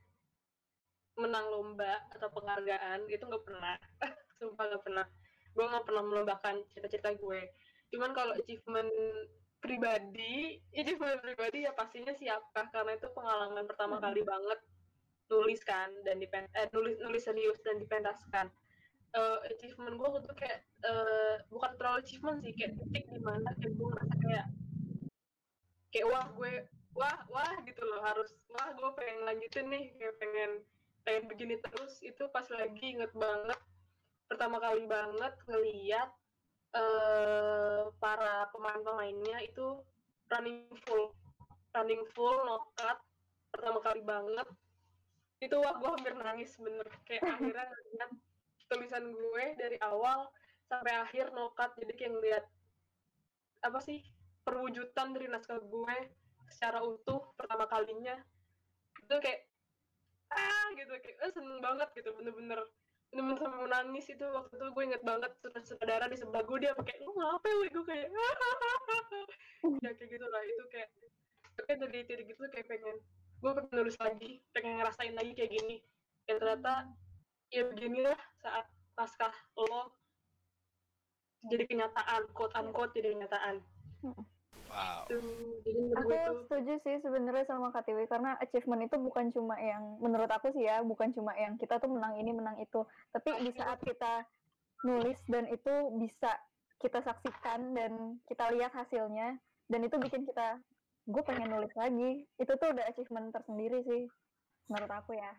menang 1.18 1.51
lomba 1.51 1.98
atau 2.14 2.31
penghargaan 2.31 3.11
itu 3.11 3.27
nggak 3.27 3.42
pernah 3.42 3.75
sumpah 4.38 4.64
nggak 4.70 4.83
pernah 4.87 5.07
gue 5.53 5.64
nggak 5.66 5.85
pernah 5.85 6.03
melombakan 6.07 6.62
cita-cita 6.70 7.11
gue 7.18 7.40
cuman 7.90 8.14
kalau 8.14 8.33
achievement 8.38 8.88
pribadi 9.62 10.59
achievement 10.75 11.22
pribadi 11.22 11.64
ya 11.64 11.72
pastinya 11.72 12.11
siapa? 12.12 12.68
Karena 12.75 12.98
itu 12.98 13.07
pengalaman 13.14 13.64
pertama 13.64 14.03
kali 14.03 14.27
banget 14.27 14.59
nulis 15.31 15.62
kan 15.64 15.88
dan 16.05 16.18
dipen 16.18 16.44
eh, 16.59 16.68
nulis 16.75 16.98
nulis 17.01 17.22
serius 17.25 17.62
dan 17.64 17.79
dipentaskan 17.79 18.51
Eh, 19.12 19.38
achievement 19.53 20.01
gue 20.01 20.09
tuh 20.25 20.33
kayak 20.33 20.64
eh, 20.88 21.37
bukan 21.53 21.77
terlalu 21.77 22.01
achievement 22.01 22.40
sih 22.40 22.57
kayak 22.57 22.81
titik 22.81 23.05
di 23.12 23.20
mana 23.20 23.44
kayak 23.61 23.77
gue 23.77 23.88
ngerasa 23.92 24.14
kayak 24.25 24.46
kayak 25.92 26.07
wah 26.09 26.27
gue 26.33 26.53
wah 26.96 27.20
wah 27.29 27.53
gitu 27.68 27.85
loh 27.85 28.01
harus 28.01 28.33
wah 28.48 28.72
gue 28.72 28.88
pengen 28.96 29.20
lanjutin 29.29 29.68
nih 29.68 29.92
kayak 30.01 30.16
pengen 30.16 30.51
pengen 31.05 31.25
begini 31.29 31.61
terus. 31.61 32.01
Itu 32.01 32.33
pas 32.33 32.48
lagi 32.48 32.96
inget 32.96 33.12
banget 33.12 33.61
pertama 34.33 34.57
kali 34.57 34.88
banget 34.88 35.35
ngeliat 35.44 36.09
eh 36.72 37.85
para 38.00 38.48
pemain-pemainnya 38.50 39.44
itu 39.44 39.80
running 40.32 40.66
full. 40.88 41.12
Running 41.72 42.04
full 42.16 42.37
nokat 42.48 42.98
pertama 43.52 43.78
kali 43.85 44.00
banget. 44.00 44.48
Itu 45.42 45.61
wah 45.61 45.76
gue 45.76 45.90
hampir 45.92 46.14
nangis 46.16 46.56
bener. 46.56 46.88
Kayak 47.04 47.37
akhirnya 47.37 47.66
ngeliat 47.68 48.11
tulisan 48.72 49.04
gue 49.12 49.44
dari 49.61 49.76
awal 49.85 50.32
sampai 50.66 50.96
akhir 51.04 51.37
nokat 51.37 51.76
jadi 51.76 51.92
kayak 51.92 52.12
ngeliat 52.16 52.44
apa 53.62 53.78
sih 53.85 54.00
perwujudan 54.42 55.12
dari 55.12 55.28
naskah 55.28 55.61
gue 55.61 55.96
secara 56.48 56.80
utuh 56.80 57.32
pertama 57.37 57.68
kalinya. 57.68 58.16
Itu 59.04 59.20
kayak 59.20 59.44
ah 60.32 60.72
gitu. 60.72 60.92
Kayak 60.96 61.16
eh, 61.20 61.32
seneng 61.37 61.61
banget 61.61 61.88
gitu 61.92 62.16
bener-bener 62.16 62.64
bener-bener 63.12 63.44
sampai 63.44 63.61
menangis 63.68 64.07
itu 64.09 64.25
waktu 64.25 64.53
itu 64.57 64.66
gue 64.72 64.83
inget 64.88 65.03
banget 65.05 65.31
saudara 65.44 65.64
saudara 65.68 66.05
di 66.09 66.16
sebelah 66.16 66.42
gue 66.48 66.59
dia 66.64 66.72
pakai 66.72 66.96
lu 67.05 67.12
ngapa 67.12 67.44
ya 67.44 67.68
gue 67.68 67.85
kayak 67.85 68.09
ya 69.85 69.90
kayak 69.92 70.09
gitu 70.16 70.27
lah 70.33 70.42
itu 70.48 70.64
kayak 70.72 70.88
kayak 71.68 71.79
dari 71.85 72.01
titik 72.09 72.29
itu 72.33 72.40
kayak 72.48 72.66
pengen 72.72 72.96
gue 73.44 73.51
pengen 73.53 73.72
nulis 73.77 73.96
lagi 74.01 74.40
pengen 74.57 74.81
ngerasain 74.81 75.12
lagi 75.12 75.33
kayak 75.37 75.53
gini. 75.53 75.77
Dan 76.25 76.38
ternyata 76.40 76.88
ya 77.53 77.62
beginilah 77.68 78.20
saat 78.40 78.64
naskah 78.96 79.35
lo 79.61 79.92
jadi 81.53 81.68
kenyataan 81.68 82.33
quote 82.33 82.55
unquote 82.57 82.96
jadi 82.96 83.12
kenyataan 83.12 83.61
Wow. 84.72 85.04
Itu, 85.04 85.16
jadi 85.68 85.78
menurut 85.85 86.00
Aku 86.00 86.32
setuju 86.48 86.72
sih 86.80 86.96
sebenarnya 87.04 87.44
sama 87.44 87.68
KTW 87.76 88.08
karena 88.08 88.40
achievement 88.40 88.88
itu 88.88 88.96
bukan 88.96 89.28
cuma 89.37 89.61
yang 89.61 90.00
menurut 90.00 90.32
aku 90.32 90.48
sih 90.56 90.64
ya 90.64 90.80
bukan 90.80 91.12
cuma 91.12 91.37
yang 91.37 91.61
kita 91.61 91.76
tuh 91.76 91.92
menang 91.92 92.16
ini 92.16 92.32
menang 92.32 92.56
itu. 92.56 92.80
Tapi 93.12 93.30
di 93.44 93.52
saat 93.52 93.85
kita 93.85 94.24
nulis 94.88 95.20
dan 95.28 95.44
itu 95.52 95.72
bisa 96.00 96.40
kita 96.80 97.04
saksikan 97.04 97.76
dan 97.76 98.18
kita 98.26 98.48
lihat 98.56 98.72
hasilnya 98.72 99.37
dan 99.68 99.80
itu 99.85 100.00
bikin 100.00 100.24
kita 100.24 100.56
gue 101.04 101.22
pengen 101.28 101.52
nulis 101.52 101.72
lagi. 101.76 102.24
Itu 102.40 102.56
tuh 102.56 102.72
udah 102.72 102.88
achievement 102.88 103.28
tersendiri 103.28 103.85
sih 103.85 104.02
menurut 104.72 104.88
aku 104.88 105.12
ya. 105.12 105.32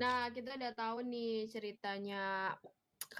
Nah, 0.00 0.32
kita 0.32 0.56
udah 0.56 0.72
tahu 0.72 1.04
nih 1.04 1.44
ceritanya 1.52 2.54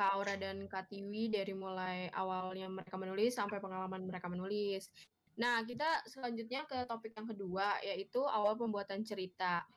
Kak 0.01 0.17
Aura 0.17 0.33
dan 0.41 0.65
Kak 0.65 0.89
Tiwi 0.89 1.29
dari 1.29 1.53
mulai 1.53 2.09
awalnya 2.17 2.73
mereka 2.73 2.97
menulis 2.97 3.37
sampai 3.37 3.61
pengalaman 3.61 4.09
mereka 4.09 4.33
menulis. 4.33 4.89
Nah, 5.37 5.61
kita 5.61 6.09
selanjutnya 6.09 6.65
ke 6.65 6.89
topik 6.89 7.13
yang 7.13 7.29
kedua, 7.29 7.77
yaitu 7.85 8.25
awal 8.25 8.57
pembuatan 8.57 9.05
cerita. 9.05 9.69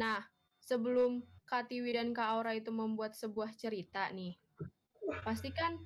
Nah, 0.00 0.24
sebelum 0.64 1.20
Kak 1.44 1.68
Tiwi 1.68 1.92
dan 1.92 2.16
Kak 2.16 2.40
Aura 2.40 2.56
itu 2.56 2.72
membuat 2.72 3.12
sebuah 3.12 3.52
cerita 3.52 4.08
nih, 4.16 4.32
pasti 5.20 5.52
kan 5.52 5.76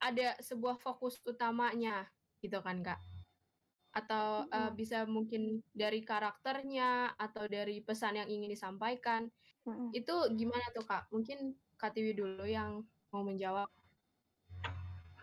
ada 0.00 0.32
sebuah 0.40 0.80
fokus 0.80 1.20
utamanya, 1.28 2.08
gitu 2.40 2.56
kan, 2.64 2.80
Kak? 2.80 3.04
Atau 3.92 4.48
eh, 4.48 4.72
Mm-mm. 4.72 4.76
bisa 4.80 5.04
mungkin 5.04 5.60
dari 5.76 6.00
karakternya 6.00 7.20
atau 7.20 7.44
dari 7.44 7.84
pesan 7.84 8.16
yang 8.16 8.32
ingin 8.32 8.48
disampaikan. 8.48 9.28
Mm-mm. 9.68 9.92
Itu 9.92 10.32
gimana 10.32 10.72
tuh, 10.72 10.88
Kak? 10.88 11.12
Mungkin 11.12 11.52
Kak 11.82 11.98
Tiwi 11.98 12.14
dulu 12.14 12.46
yang 12.46 12.86
mau 13.10 13.26
menjawab. 13.26 13.66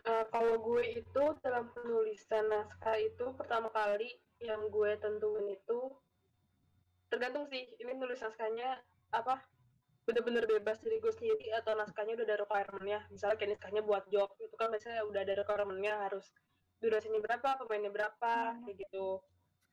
Eh, 0.03 0.25
kalau 0.27 0.59
gue 0.59 0.83
itu 0.99 1.23
dalam 1.39 1.71
penulisan 1.71 2.51
naskah 2.51 2.99
itu 2.99 3.31
pertama 3.39 3.71
kali 3.71 4.19
yang 4.43 4.67
gue 4.67 4.91
tentuin 4.99 5.55
itu 5.55 5.79
tergantung 7.07 7.47
sih 7.47 7.63
ini 7.79 7.95
nulis 7.95 8.19
naskahnya 8.19 8.79
apa 9.15 9.43
bener-bener 10.03 10.47
bebas 10.47 10.79
dari 10.83 10.99
gue 10.99 11.11
sendiri 11.15 11.51
atau 11.55 11.75
naskahnya 11.75 12.15
udah 12.15 12.25
ada 12.25 12.37
requirement-nya 12.41 12.99
misalnya 13.11 13.35
kayak 13.39 13.51
naskahnya 13.55 13.81
buat 13.83 14.03
job 14.11 14.29
itu 14.39 14.55
kan 14.55 14.71
biasanya 14.71 15.03
udah 15.05 15.21
ada 15.21 15.33
requirement-nya 15.43 15.93
harus 16.07 16.25
durasinya 16.79 17.19
berapa 17.19 17.59
pemainnya 17.59 17.91
berapa 17.91 18.33
Hmm. 18.55 18.63
kayak 18.65 18.77
gitu 18.87 19.19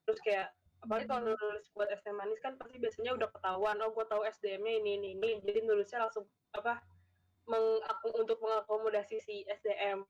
terus 0.06 0.18
kayak 0.22 0.48
apalagi 0.86 1.10
kalau 1.10 1.34
nulis 1.34 1.66
buat 1.74 1.90
ST 1.90 2.06
manis 2.14 2.38
kan 2.38 2.54
pasti 2.54 2.78
biasanya 2.78 3.18
udah 3.18 3.28
ketahuan 3.34 3.76
oh 3.82 3.90
gue 3.90 4.06
tahu 4.06 4.22
SDM-nya 4.22 4.72
ini 4.78 4.90
ini 5.02 5.08
ini. 5.18 5.30
Jadi 5.42 5.66
nulisnya 5.66 6.06
langsung 6.06 6.30
apa 6.54 6.78
mengaku 7.50 8.14
untuk 8.14 8.38
mengakomodasi 8.38 9.18
si 9.18 9.42
SDM 9.50 10.06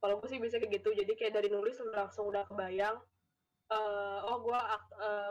kalau 0.00 0.16
gue 0.20 0.28
sih 0.32 0.40
bisa 0.40 0.56
kayak 0.56 0.80
gitu. 0.80 0.96
Jadi 0.96 1.12
kayak 1.12 1.36
dari 1.36 1.52
nulis 1.52 1.76
langsung 1.92 2.32
udah 2.32 2.48
kebayang 2.48 2.96
eh, 3.68 4.20
oh 4.24 4.40
gue 4.40 4.60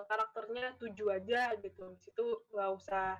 karakternya 0.06 0.78
tujuh 0.78 1.10
aja 1.10 1.58
gitu. 1.58 1.98
Situ 2.06 2.26
nggak 2.54 2.70
usah 2.78 3.18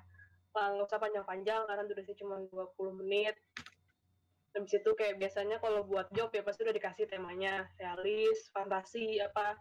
nggak 0.54 0.86
usah 0.88 1.02
panjang-panjang 1.02 1.66
karena 1.66 1.82
durasinya 1.82 2.18
cuma 2.22 2.34
20 2.46 3.00
menit. 3.02 3.34
Habis 4.54 4.80
itu 4.80 4.90
kayak 4.96 5.18
biasanya 5.20 5.60
kalau 5.60 5.84
buat 5.84 6.08
job 6.14 6.30
ya 6.30 6.40
pasti 6.40 6.64
udah 6.64 6.72
dikasih 6.72 7.10
temanya 7.10 7.68
realis 7.76 8.48
fantasi 8.54 9.20
apa 9.20 9.58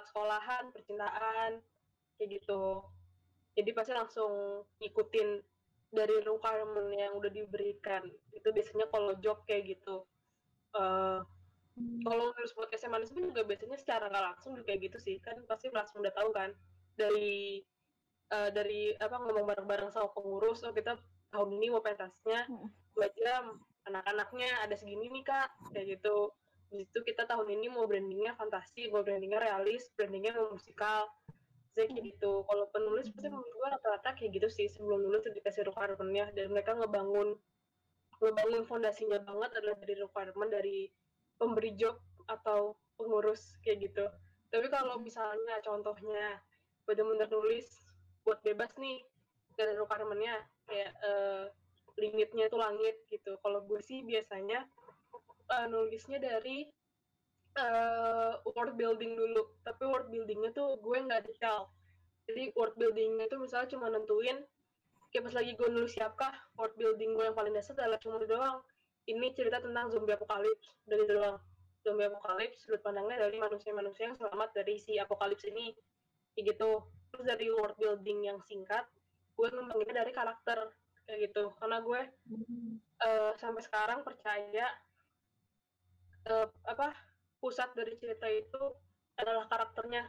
sekolahan 0.00 0.72
percintaan 0.72 1.60
kayak 2.16 2.28
gitu. 2.40 2.80
Jadi 3.52 3.70
pasti 3.76 3.92
langsung 3.92 4.64
ngikutin 4.80 5.28
dari 5.92 6.16
requirement 6.24 6.88
yang 6.96 7.12
udah 7.20 7.28
diberikan. 7.28 8.08
Itu 8.32 8.48
biasanya 8.48 8.88
kalau 8.88 9.12
job 9.20 9.44
kayak 9.44 9.76
gitu. 9.76 10.08
Eh, 10.72 11.20
kalau 12.04 12.32
nulis 12.32 12.52
buat 12.56 12.72
SMA 12.72 13.04
pun 13.12 13.28
juga 13.28 13.44
biasanya 13.44 13.76
secara 13.76 14.08
nggak 14.08 14.26
langsung 14.32 14.56
juga 14.56 14.72
kayak 14.72 14.88
gitu 14.88 14.98
sih. 15.00 15.16
Kan 15.20 15.44
pasti 15.44 15.68
langsung 15.68 16.00
udah 16.00 16.14
tahu 16.16 16.32
kan. 16.32 16.56
Dari 16.96 17.60
eh, 18.32 18.50
dari 18.56 18.96
apa 18.96 19.20
ngomong 19.20 19.44
bareng-bareng 19.44 19.92
sama 19.92 20.08
pengurus 20.16 20.64
oh 20.64 20.72
kita 20.72 20.96
tahun 21.32 21.48
ini 21.60 21.72
mau 21.72 21.84
pentasnya 21.84 22.44
Mm. 22.48 22.68
dua 22.92 23.08
jam 23.16 23.44
anak-anaknya 23.88 24.62
ada 24.62 24.76
segini 24.76 25.08
nih 25.08 25.24
kak 25.24 25.48
kayak 25.72 25.96
gitu 25.96 26.28
di 26.72 26.88
situ 26.88 27.00
kita 27.04 27.28
tahun 27.28 27.48
ini 27.52 27.68
mau 27.68 27.84
brandingnya 27.84 28.32
fantasi 28.34 28.88
mau 28.88 29.04
brandingnya 29.04 29.40
realis 29.40 29.92
brandingnya 29.92 30.32
mau 30.36 30.56
musikal. 30.56 31.06
Saya 31.72 31.88
kayak 31.88 32.04
gitu. 32.16 32.44
Kalau 32.44 32.68
penulis 32.68 33.08
pasti 33.12 33.32
menurut 33.32 33.48
gue 33.48 33.68
rata-rata 33.68 34.12
kayak 34.12 34.30
gitu 34.36 34.48
sih 34.52 34.68
sebelum 34.68 35.08
nulis 35.08 35.24
udah 35.24 35.32
dikasih 35.32 35.64
requirement-nya. 35.68 36.28
Dan 36.36 36.52
mereka 36.52 36.76
ngebangun 36.76 37.36
ngebangun 38.20 38.62
fondasinya 38.68 39.18
banget 39.24 39.50
adalah 39.56 39.76
dari 39.80 39.94
requirement 39.96 40.50
dari 40.52 40.78
pemberi 41.40 41.72
job 41.80 41.96
atau 42.28 42.76
pengurus 43.00 43.56
kayak 43.64 43.88
gitu. 43.88 44.04
Tapi 44.52 44.68
kalau 44.68 45.00
misalnya 45.00 45.64
contohnya 45.64 46.44
bener-bener 46.84 47.26
nulis 47.32 47.72
buat 48.22 48.38
bebas 48.44 48.76
nih 48.76 49.00
dari 49.56 49.72
requirement-nya 49.76 50.44
kayak 50.68 50.92
eh, 51.02 51.44
limitnya 51.96 52.52
itu 52.52 52.56
langit 52.60 52.96
gitu. 53.08 53.36
Kalau 53.40 53.64
gue 53.64 53.80
sih 53.80 54.04
biasanya 54.04 54.64
eh, 55.52 55.66
nulisnya 55.68 56.18
dari 56.18 56.64
eh, 57.56 58.32
world 58.48 58.74
building 58.76 59.12
dulu. 59.16 59.42
Tapi 59.60 59.82
world 59.84 60.08
buildingnya 60.08 60.50
tuh 60.56 60.80
gue 60.80 60.96
nggak 60.96 61.28
detail. 61.28 61.68
Jadi 62.28 62.54
world 62.56 62.76
buildingnya 62.78 63.28
itu 63.28 63.36
misalnya 63.36 63.68
cuma 63.74 63.90
nentuin 63.90 64.40
kayak 65.12 65.28
pas 65.28 65.34
lagi 65.36 65.52
gue 65.52 65.68
nulis 65.68 65.92
siapkah 65.92 66.32
world 66.56 66.72
building 66.80 67.12
gue 67.12 67.24
yang 67.28 67.36
paling 67.36 67.52
dasar 67.52 67.76
adalah 67.76 68.00
cuma 68.00 68.16
itu 68.16 68.32
doang. 68.32 68.64
Ini 69.04 69.34
cerita 69.34 69.58
tentang 69.58 69.90
zombie 69.90 70.14
apokalips. 70.14 70.66
Dari 70.88 71.02
itu 71.04 71.14
doang. 71.18 71.36
Zombie 71.82 72.06
apokalips 72.06 72.62
sudut 72.62 72.80
pandangnya 72.80 73.26
dari 73.26 73.36
manusia-manusia 73.36 74.08
yang 74.08 74.16
selamat 74.16 74.54
dari 74.54 74.78
si 74.78 74.96
apokalips 74.96 75.44
ini. 75.50 75.74
Kayak 76.32 76.56
gitu. 76.56 76.70
Terus 77.12 77.24
dari 77.28 77.46
world 77.52 77.76
building 77.76 78.30
yang 78.32 78.38
singkat 78.46 78.86
gue 79.36 79.48
ngembanginnya 79.50 80.06
dari 80.06 80.12
karakter. 80.14 80.70
Kayak 81.04 81.18
gitu. 81.28 81.44
Karena 81.58 81.82
gue 81.82 82.00
eh, 83.02 83.32
sampai 83.36 83.62
sekarang 83.66 84.06
percaya 84.06 84.70
eh, 86.26 86.48
apa 86.68 86.94
pusat 87.42 87.74
dari 87.74 87.98
cerita 87.98 88.30
itu 88.30 88.62
adalah 89.18 89.50
karakternya. 89.50 90.06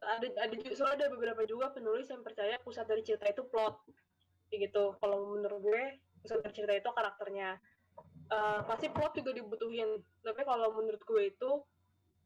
Ada 0.00 0.48
ada 0.48 0.54
soalnya 0.72 1.04
ada 1.04 1.12
beberapa 1.12 1.44
juga 1.44 1.72
penulis 1.72 2.08
yang 2.08 2.24
percaya 2.24 2.56
pusat 2.60 2.88
dari 2.88 3.04
cerita 3.04 3.28
itu 3.28 3.44
plot. 3.48 3.80
Gitu. 4.52 4.84
Kalau 5.00 5.18
menurut 5.36 5.60
gue 5.60 5.82
pusat 6.20 6.40
dari 6.44 6.54
cerita 6.56 6.74
itu 6.76 6.90
karakternya. 6.92 7.56
Eh, 8.30 8.60
pasti 8.64 8.92
plot 8.92 9.16
juga 9.16 9.32
dibutuhin. 9.36 10.00
Tapi 10.24 10.42
kalau 10.44 10.72
menurut 10.76 11.02
gue 11.04 11.22
itu 11.32 11.50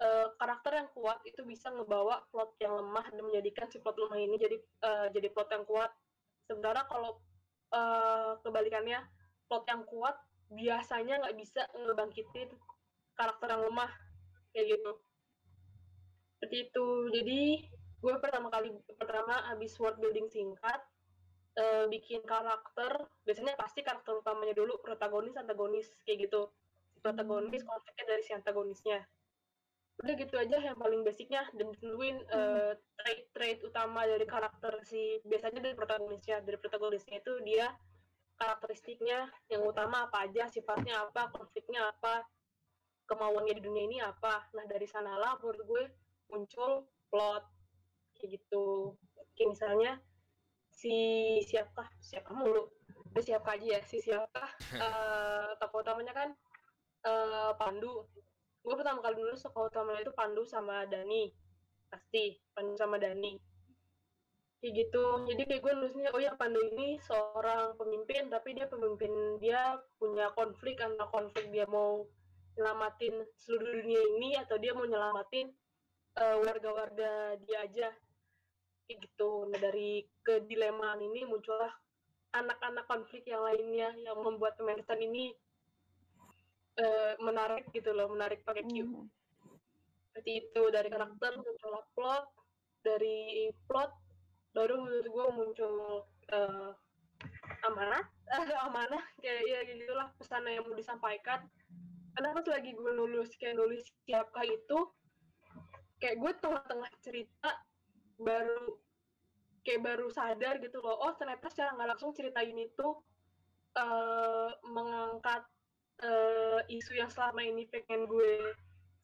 eh, 0.03 0.29
karakter 0.39 0.73
yang 0.83 0.89
kuat 0.95 1.19
itu 1.27 1.43
bisa 1.47 1.71
ngebawa 1.71 2.27
plot 2.31 2.59
yang 2.63 2.75
lemah 2.79 3.07
dan 3.11 3.23
menjadikan 3.23 3.67
si 3.71 3.79
plot 3.79 3.99
lemah 3.99 4.19
ini 4.19 4.37
jadi 4.39 4.57
eh, 4.59 5.07
jadi 5.15 5.29
plot 5.31 5.51
yang 5.55 5.65
kuat. 5.67 5.91
Sementara 6.47 6.87
kalau 6.87 7.19
eh, 7.75 8.33
kebalikannya 8.43 9.03
plot 9.47 9.65
yang 9.71 9.83
kuat 9.87 10.15
biasanya 10.53 11.25
nggak 11.25 11.37
bisa 11.41 11.67
ngebangkitin 11.75 12.53
karakter 13.15 13.49
yang 13.55 13.63
lemah 13.71 13.91
kayak 14.55 14.79
gitu. 14.79 14.93
Seperti 16.37 16.57
itu. 16.71 16.87
Jadi 17.15 17.41
gue 18.05 18.15
pertama 18.21 18.53
kali 18.53 18.69
pertama 19.01 19.49
habis 19.49 19.73
world 19.81 19.97
building 19.97 20.29
singkat 20.29 20.81
eh, 21.57 21.89
bikin 21.89 22.21
karakter 22.27 23.09
biasanya 23.25 23.57
pasti 23.57 23.81
karakter 23.81 24.21
utamanya 24.21 24.53
dulu 24.53 24.77
protagonis 24.83 25.39
antagonis 25.39 25.89
kayak 26.05 26.29
gitu. 26.29 26.51
Si 26.93 26.99
protagonis 27.01 27.65
konfliknya 27.65 28.05
dari 28.07 28.23
si 28.23 28.33
antagonisnya. 28.37 29.01
Udah 29.95 30.15
gitu 30.19 30.35
aja 30.35 30.59
yang 30.59 30.75
paling 30.75 31.07
basicnya 31.07 31.47
dan 31.55 31.71
ditentuin 31.71 32.19
eh, 32.29 32.73
trait-trait 32.99 33.59
utama 33.63 34.05
dari 34.05 34.27
karakter 34.27 34.83
si 34.83 35.23
biasanya 35.23 35.63
dari 35.63 35.75
protagonisnya 35.79 36.43
dari 36.43 36.59
protagonisnya 36.59 37.23
itu 37.23 37.33
dia 37.47 37.71
karakteristiknya 38.35 39.31
yang 39.47 39.63
utama 39.63 40.11
apa 40.11 40.27
aja 40.27 40.51
sifatnya 40.51 41.07
apa 41.07 41.31
konfliknya 41.31 41.95
apa 41.95 42.27
kemauannya 43.05 43.55
di 43.57 43.63
dunia 43.63 43.85
ini 43.85 43.99
apa? 44.01 44.49
Nah 44.57 44.65
dari 44.65 44.89
sanalah 44.89 45.37
menurut 45.41 45.63
gue 45.65 45.85
muncul 46.33 46.89
plot 47.13 47.45
kayak 48.17 48.41
gitu. 48.41 48.97
Kayak 49.37 49.49
misalnya 49.53 49.93
si 50.73 50.97
siapkah? 51.45 51.87
Siapkah 52.01 52.35
mulu? 52.35 52.67
Udah 53.15 53.23
siapkah 53.23 53.55
aja 53.55 53.79
ya? 53.79 53.81
Si 53.87 54.03
siapkah? 54.03 54.51
Eh, 54.85 55.51
tokoh 55.63 55.87
utamanya 55.87 56.11
kan 56.11 56.29
eh, 57.07 57.53
Pandu. 57.55 58.09
Gue 58.65 58.75
pertama 58.75 59.05
kali 59.05 59.21
nulis 59.21 59.45
tokoh 59.45 59.71
utamanya 59.71 60.03
itu 60.03 60.13
Pandu 60.17 60.43
sama 60.49 60.89
Dani. 60.89 61.31
Pasti 61.93 62.41
Pandu 62.57 62.75
sama 62.75 62.99
Dani. 62.99 63.39
Kayak 64.59 64.73
gitu. 64.81 65.05
Jadi 65.29 65.43
kayak 65.45 65.61
gue 65.61 65.73
nulisnya 65.77 66.11
oh 66.11 66.23
ya 66.23 66.33
Pandu 66.35 66.59
ini 66.75 66.97
seorang 67.05 67.77
pemimpin 67.77 68.33
tapi 68.33 68.57
dia 68.57 68.67
pemimpin 68.67 69.39
dia 69.39 69.77
punya 70.01 70.33
konflik 70.33 70.81
antara 70.81 71.07
konflik 71.13 71.53
dia 71.53 71.69
mau 71.69 72.09
nyelamatin 72.55 73.15
seluruh 73.39 73.83
dunia 73.83 74.03
ini 74.17 74.31
atau 74.39 74.57
dia 74.59 74.73
mau 74.75 74.87
nyelamatin 74.87 75.51
eh, 76.15 76.37
warga-warga 76.43 77.35
dia 77.43 77.59
aja. 77.67 77.89
Kayak 78.87 78.99
gitu. 79.11 79.49
Nah 79.49 79.59
dari 79.59 80.05
kedilemaan 80.23 81.01
ini 81.01 81.25
muncullah 81.25 81.73
anak-anak 82.35 82.85
konflik 82.91 83.25
yang 83.31 83.43
lainnya 83.47 83.95
yang 83.95 84.19
membuat 84.21 84.59
pemerintahan 84.59 85.03
ini 85.03 85.33
eh, 86.75 87.15
menarik 87.23 87.71
gitu 87.71 87.95
loh 87.95 88.11
menarik 88.11 88.43
pakai 88.43 88.67
Q 88.67 88.75
Mhm. 88.83 89.07
seperti 90.11 90.31
itu. 90.47 90.63
Dari 90.71 90.89
karakter 90.91 91.39
muncul 91.39 91.75
plot. 91.95 92.25
Dari 92.85 93.49
plot 93.67 93.91
baru 94.55 94.79
menurut 94.79 95.07
gue 95.11 95.27
muncul 95.35 95.75
eh, 96.31 96.71
amanah. 97.67 98.05
Amanah 98.67 99.05
kayak 99.21 99.43
ya 99.47 99.59
gitulah 99.69 100.09
pesan 100.19 100.49
yang 100.49 100.65
mau 100.67 100.75
disampaikan 100.75 101.47
karena 102.15 102.31
pas 102.35 102.47
lagi 102.47 102.71
gue 102.73 102.93
nulis 102.95 103.31
kayak 103.37 103.59
nulis 103.59 103.83
siapa 104.07 104.41
itu 104.47 104.79
kayak 105.99 106.17
gue 106.19 106.33
tengah-tengah 106.39 106.91
cerita 107.03 107.51
baru 108.19 108.79
kayak 109.67 109.83
baru 109.83 110.07
sadar 110.13 110.63
gitu 110.63 110.79
loh 110.79 110.95
oh 111.03 111.13
ternyata 111.19 111.51
secara 111.51 111.75
nggak 111.75 111.91
langsung 111.97 112.15
cerita 112.15 112.41
ini 112.45 112.71
tuh 112.79 113.03
eh, 113.75 114.51
mengangkat 114.71 115.43
eh, 116.03 116.61
isu 116.71 116.99
yang 116.99 117.11
selama 117.11 117.43
ini 117.43 117.67
pengen 117.71 118.07
gue 118.07 118.55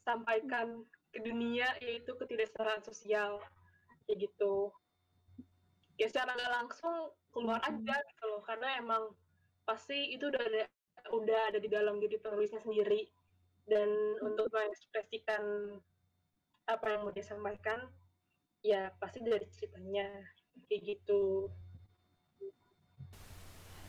sampaikan 0.07 0.83
ke 1.11 1.19
dunia 1.23 1.67
yaitu 1.83 2.15
ketidaksetaraan 2.17 2.83
sosial. 2.83 3.43
Kayak 4.07 4.31
gitu. 4.31 4.71
Ya 5.99 6.07
secara 6.09 6.33
nggak 6.35 6.55
langsung 6.65 7.13
keluar 7.31 7.61
aja 7.63 7.97
gitu 8.11 8.25
loh 8.27 8.43
karena 8.43 8.81
emang 8.81 9.15
pasti 9.63 10.17
itu 10.17 10.27
udah 10.27 10.43
ada 10.43 10.65
udah 11.11 11.53
ada 11.53 11.59
di 11.59 11.69
dalam 11.71 11.99
diri 11.99 12.17
penulisnya 12.17 12.63
sendiri. 12.63 13.11
Dan 13.67 14.19
untuk 14.25 14.51
mengekspresikan 14.51 15.43
apa 16.67 16.87
yang 16.91 17.07
mau 17.07 17.15
disampaikan 17.15 17.87
ya 18.63 18.91
pasti 18.99 19.23
dari 19.23 19.47
ceritanya. 19.51 20.09
Kayak 20.67 20.83
gitu. 20.97 21.51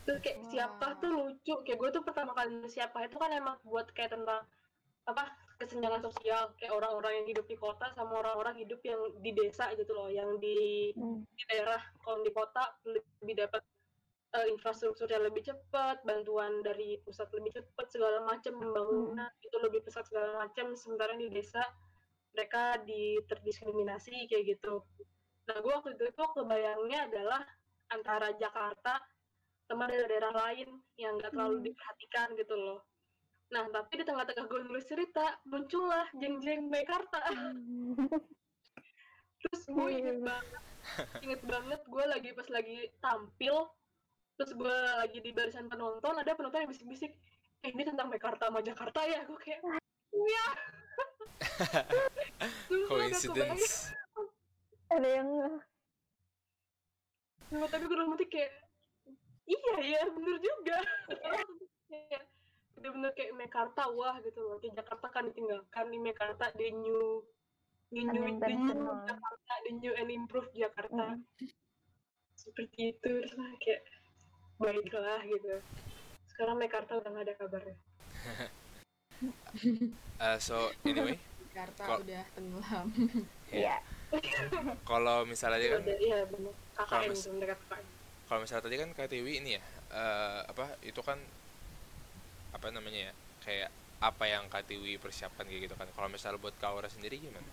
Terus 0.05 0.19
kayak 0.21 0.39
Wah. 0.41 0.49
siapa 0.49 0.87
tuh 0.97 1.11
lucu. 1.13 1.53
Kayak 1.65 1.77
gue 1.77 1.89
tuh 1.93 2.03
pertama 2.05 2.33
kali 2.33 2.65
siapa 2.69 3.05
itu 3.05 3.17
kan 3.21 3.31
emang 3.33 3.57
buat 3.65 3.89
kayak 3.93 4.17
tentang 4.17 4.43
apa 5.05 5.23
kesenjangan 5.61 6.01
sosial. 6.01 6.53
Kayak 6.57 6.73
orang-orang 6.73 7.21
yang 7.21 7.27
hidup 7.29 7.45
di 7.45 7.57
kota 7.57 7.93
sama 7.93 8.21
orang-orang 8.21 8.57
hidup 8.57 8.81
yang 8.81 8.97
di 9.21 9.31
desa 9.33 9.69
gitu 9.77 9.93
loh. 9.93 10.09
Yang 10.09 10.41
di 10.41 10.57
Hmm. 10.97 11.21
di 11.25 11.43
daerah. 11.53 11.81
Kalau 12.01 12.25
di 12.25 12.31
kota 12.33 12.63
lebih 12.85 13.45
dapat 13.45 13.61
eh, 14.31 14.47
infrastruktur 14.51 15.07
yang 15.11 15.23
lebih 15.27 15.43
cepat 15.43 16.03
bantuan 16.07 16.63
dari 16.63 16.99
pusat 17.03 17.27
lebih 17.35 17.51
cepat 17.51 17.87
segala 17.91 18.23
macam 18.23 18.55
pembangunan 18.59 19.31
itu 19.43 19.57
lebih 19.59 19.83
pesat 19.83 20.07
segala 20.07 20.47
macam. 20.47 20.71
Sementara 20.75 21.15
di 21.19 21.27
desa 21.27 21.63
mereka 22.31 22.79
di 22.87 23.19
terdiskriminasi 23.27 24.31
kayak 24.31 24.55
gitu. 24.55 24.79
Nah 25.51 25.57
gue 25.59 25.71
waktu 25.71 25.99
itu 25.99 26.05
tuh 26.15 26.29
kebayangnya 26.31 27.11
adalah 27.11 27.43
antara 27.91 28.31
Jakarta 28.39 29.03
sama 29.67 29.87
daerah-daerah 29.87 30.31
lain 30.31 30.79
yang 30.95 31.19
nggak 31.19 31.31
terlalu 31.35 31.57
Hmm. 31.59 31.65
diperhatikan 31.67 32.27
gitu 32.39 32.55
loh. 32.55 32.79
Nah 33.51 33.67
tapi 33.67 33.99
di 33.99 34.05
tengah-tengah 34.07 34.47
gue 34.47 34.59
nulis 34.63 34.87
cerita 34.87 35.43
muncullah 35.43 36.07
jeng-jeng 36.15 36.71
Mekarta. 36.71 37.19
Terus 39.41 39.61
gue 39.67 39.89
inget 39.91 40.17
iya. 40.21 40.23
banget 40.23 40.63
inget 41.21 41.41
banget 41.45 41.81
gue 41.85 42.05
lagi 42.09 42.29
pas 42.33 42.47
lagi 42.49 42.79
tampil 43.01 43.55
terus 44.41 44.57
gue 44.57 44.77
lagi 44.97 45.21
di 45.21 45.29
barisan 45.37 45.69
penonton 45.69 46.17
ada 46.17 46.33
penonton 46.33 46.65
yang 46.65 46.73
bisik-bisik 46.73 47.13
eh 47.61 47.69
ini 47.69 47.85
tentang 47.85 48.09
Mekarta 48.09 48.49
sama 48.49 48.65
Jakarta 48.65 49.05
ya? 49.05 49.21
Gue 49.29 49.37
kayak 49.37 49.61
iya. 50.17 50.45
Coincidence. 52.89 53.93
ada 54.89 55.05
yang 55.05 55.29
Cuma 57.53 57.69
tapi 57.69 57.85
gue 57.85 57.93
dalam 57.93 58.17
hati 58.17 58.25
kayak 58.33 58.49
iya 59.45 59.73
ya 59.77 60.01
bener 60.09 60.41
juga. 60.41 60.77
Bener-bener 62.81 63.13
kayak 63.13 63.37
Mekarta 63.37 63.93
wah 63.93 64.17
gitu 64.25 64.41
loh. 64.41 64.57
Kayak 64.57 64.81
Jakarta 64.81 65.05
kan 65.13 65.29
ditinggalkan 65.29 65.85
di 65.93 66.01
Mekarta 66.01 66.49
the 66.57 66.73
new 66.73 67.21
the 67.93 68.09
new, 68.09 68.25
the 68.41 68.57
new. 68.57 68.89
Jakarta 69.05 69.53
the 69.69 69.71
new 69.77 69.93
and 69.93 70.09
improved 70.09 70.49
Jakarta. 70.57 71.13
Mm. 71.13 71.53
seperti 72.41 72.97
itu 72.97 73.21
terus 73.21 73.37
lah 73.37 73.53
kayak 73.61 73.85
baiklah 74.61 75.21
gitu 75.25 75.55
sekarang 76.31 76.55
Mekarta 76.57 76.91
udah 76.97 77.09
gak 77.11 77.25
ada 77.25 77.33
kabarnya 77.35 77.75
Uh, 80.17 80.37
so 80.45 80.73
anyway 80.81 81.13
Jakarta 81.51 81.83
Kok- 81.83 82.01
udah 82.07 82.23
tenggelam. 82.33 82.87
Iya. 83.51 83.77
kalau 84.89 85.27
misalnya 85.29 85.59
dia 85.61 85.69
kan 85.77 85.83
iya 85.99 86.17
KKN 86.73 87.09
mis- 87.11 87.27
kalau 88.25 88.39
misalnya 88.41 88.63
tadi 88.65 88.75
kan 88.79 88.89
KTW 88.95 89.27
ini 89.43 89.59
ya 89.59 89.63
eh, 89.91 90.41
apa 90.47 90.73
itu 90.81 90.97
kan 91.03 91.19
apa 92.55 92.65
namanya 92.71 93.11
ya 93.11 93.13
kayak 93.43 93.69
apa 94.01 94.23
yang 94.25 94.47
KTW 94.47 94.97
persiapkan 94.97 95.45
kayak 95.45 95.69
gitu 95.69 95.75
kan 95.77 95.85
kalau 95.93 96.07
misalnya 96.09 96.39
buat 96.41 96.55
Kaura 96.57 96.89
sendiri 96.89 97.19
gimana? 97.21 97.45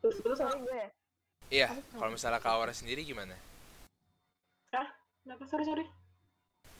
terus 0.00 0.16
terus 0.24 0.40
gue 0.40 0.74
ya 0.74 0.88
Iya, 1.50 1.68
kalau 1.92 2.14
misalnya 2.14 2.38
Kaura 2.38 2.70
sendiri 2.70 3.02
gimana? 3.02 3.34
Kenapa 5.20 5.44
sorry 5.46 5.64
sorry 5.64 5.86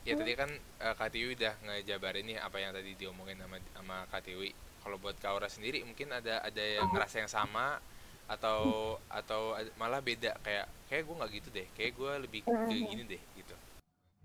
Ya 0.00 0.16
tadi 0.16 0.33
kan 0.33 0.48
eh, 0.81 0.94
KTW 0.96 1.37
udah 1.37 1.55
ngejabarin 1.61 2.24
nih 2.24 2.38
apa 2.40 2.57
yang 2.57 2.72
tadi 2.72 2.96
diomongin 2.96 3.37
sama 3.37 3.61
sama 3.70 3.96
KTW. 4.09 4.48
Kalau 4.81 4.96
buat 4.96 5.12
Kaura 5.14 5.44
sendiri 5.44 5.85
mungkin 5.85 6.09
ada 6.09 6.40
ada 6.40 6.57
yang 6.57 6.88
ngerasa 6.88 7.20
yang 7.20 7.29
sama 7.29 7.76
atau 8.24 8.61
atau 9.07 9.42
malah 9.76 10.00
beda 10.00 10.40
kayak 10.40 10.66
kayak 10.88 11.05
gue 11.05 11.14
nggak 11.14 11.33
gitu 11.37 11.48
deh, 11.50 11.66
kayak 11.70 11.92
gue 11.92 12.12
lebih 12.18 12.40
ke 12.40 12.48
Mhm. 12.48 12.88
gini 12.88 13.05
deh 13.07 13.22
gitu. 13.37 13.55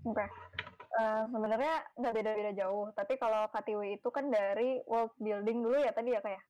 Oke. 0.06 0.24
Eh, 0.96 1.22
sebenarnya 1.28 1.74
nggak 1.94 2.14
beda-beda 2.14 2.52
jauh, 2.56 2.88
tapi 2.96 3.14
kalau 3.14 3.44
KTW 3.46 3.80
itu 3.92 4.08
kan 4.08 4.32
dari 4.32 4.80
world 4.86 5.12
building 5.20 5.60
dulu 5.60 5.76
ya 5.76 5.92
tadi 5.92 6.16
ya 6.16 6.24
kayak 6.24 6.40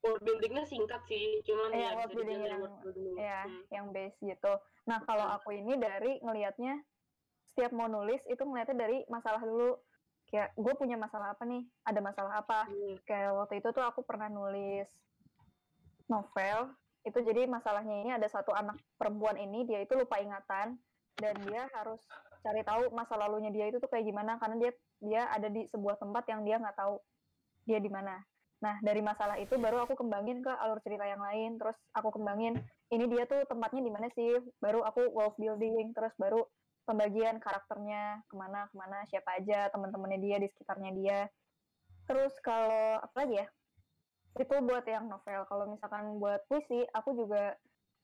world 0.00 0.22
buildingnya 0.22 0.62
singkat 0.62 1.02
sih 1.04 1.42
cuman 1.42 1.74
Iya, 1.74 1.82
ya 1.82 1.90
world 1.98 2.12
building 2.14 2.40
yang- 2.40 2.60
world 2.62 2.78
building 2.80 3.14
ya 3.18 3.40
Hmm. 3.42 3.62
yang 3.68 3.86
base 3.90 4.14
gitu. 4.22 4.52
Nah 4.86 5.02
kalau 5.02 5.26
aku 5.28 5.50
ini 5.50 5.74
dari 5.74 6.22
ngelihatnya 6.22 6.86
setiap 7.50 7.74
mau 7.74 7.90
nulis 7.90 8.22
itu 8.30 8.40
ngeliatnya 8.40 8.76
dari 8.78 9.02
masalah 9.10 9.42
dulu. 9.42 9.76
Kayak 10.30 10.54
gue 10.54 10.74
punya 10.78 10.94
masalah 10.94 11.34
apa 11.34 11.42
nih? 11.42 11.66
Ada 11.82 12.00
masalah 12.00 12.32
apa? 12.38 12.70
Hmm. 12.70 12.94
Kayak 13.02 13.30
waktu 13.34 13.54
itu 13.58 13.68
tuh 13.74 13.82
aku 13.82 14.00
pernah 14.06 14.30
nulis 14.30 14.86
novel. 16.06 16.70
Itu 17.02 17.18
jadi 17.26 17.50
masalahnya 17.50 17.96
ini 18.06 18.10
ada 18.14 18.28
satu 18.30 18.54
anak 18.54 18.78
perempuan 18.94 19.34
ini 19.40 19.64
dia 19.66 19.82
itu 19.82 19.96
lupa 19.96 20.20
ingatan 20.20 20.78
dan 21.18 21.34
dia 21.44 21.66
harus 21.74 22.00
cari 22.40 22.64
tahu 22.64 22.88
masa 22.96 23.20
lalunya 23.20 23.52
dia 23.52 23.68
itu 23.68 23.76
tuh 23.76 23.88
kayak 23.92 24.08
gimana 24.08 24.40
karena 24.40 24.56
dia 24.56 24.72
dia 25.00 25.22
ada 25.28 25.48
di 25.52 25.68
sebuah 25.68 26.00
tempat 26.00 26.24
yang 26.28 26.40
dia 26.44 26.56
nggak 26.56 26.76
tahu 26.76 26.96
dia 27.68 27.80
di 27.80 27.88
mana. 27.92 28.20
Nah 28.60 28.76
dari 28.84 29.00
masalah 29.00 29.40
itu 29.40 29.56
baru 29.56 29.84
aku 29.88 29.96
kembangin 29.96 30.44
ke 30.44 30.52
alur 30.52 30.80
cerita 30.84 31.08
yang 31.08 31.20
lain. 31.20 31.56
Terus 31.56 31.76
aku 31.96 32.12
kembangin 32.12 32.60
ini 32.92 33.04
dia 33.08 33.24
tuh 33.24 33.44
tempatnya 33.48 33.80
di 33.80 33.92
mana 33.92 34.06
sih? 34.12 34.36
Baru 34.60 34.84
aku 34.84 35.08
world 35.12 35.36
building. 35.40 35.96
Terus 35.96 36.12
baru 36.20 36.44
pembagian 36.84 37.38
karakternya 37.38 38.24
ke 38.26 38.34
mana 38.34 38.66
ke 38.68 38.74
mana 38.76 39.04
siapa 39.08 39.38
aja 39.38 39.68
teman-temannya 39.70 40.20
dia 40.20 40.36
di 40.40 40.48
sekitarnya 40.50 40.92
dia. 40.96 41.20
Terus 42.10 42.34
kalau 42.42 42.98
apa 42.98 43.14
lagi 43.22 43.40
ya? 43.40 43.46
Itu 44.38 44.54
buat 44.62 44.86
yang 44.86 45.10
novel. 45.10 45.46
Kalau 45.46 45.64
misalkan 45.70 46.18
buat 46.18 46.42
puisi, 46.46 46.86
aku 46.94 47.14
juga 47.14 47.54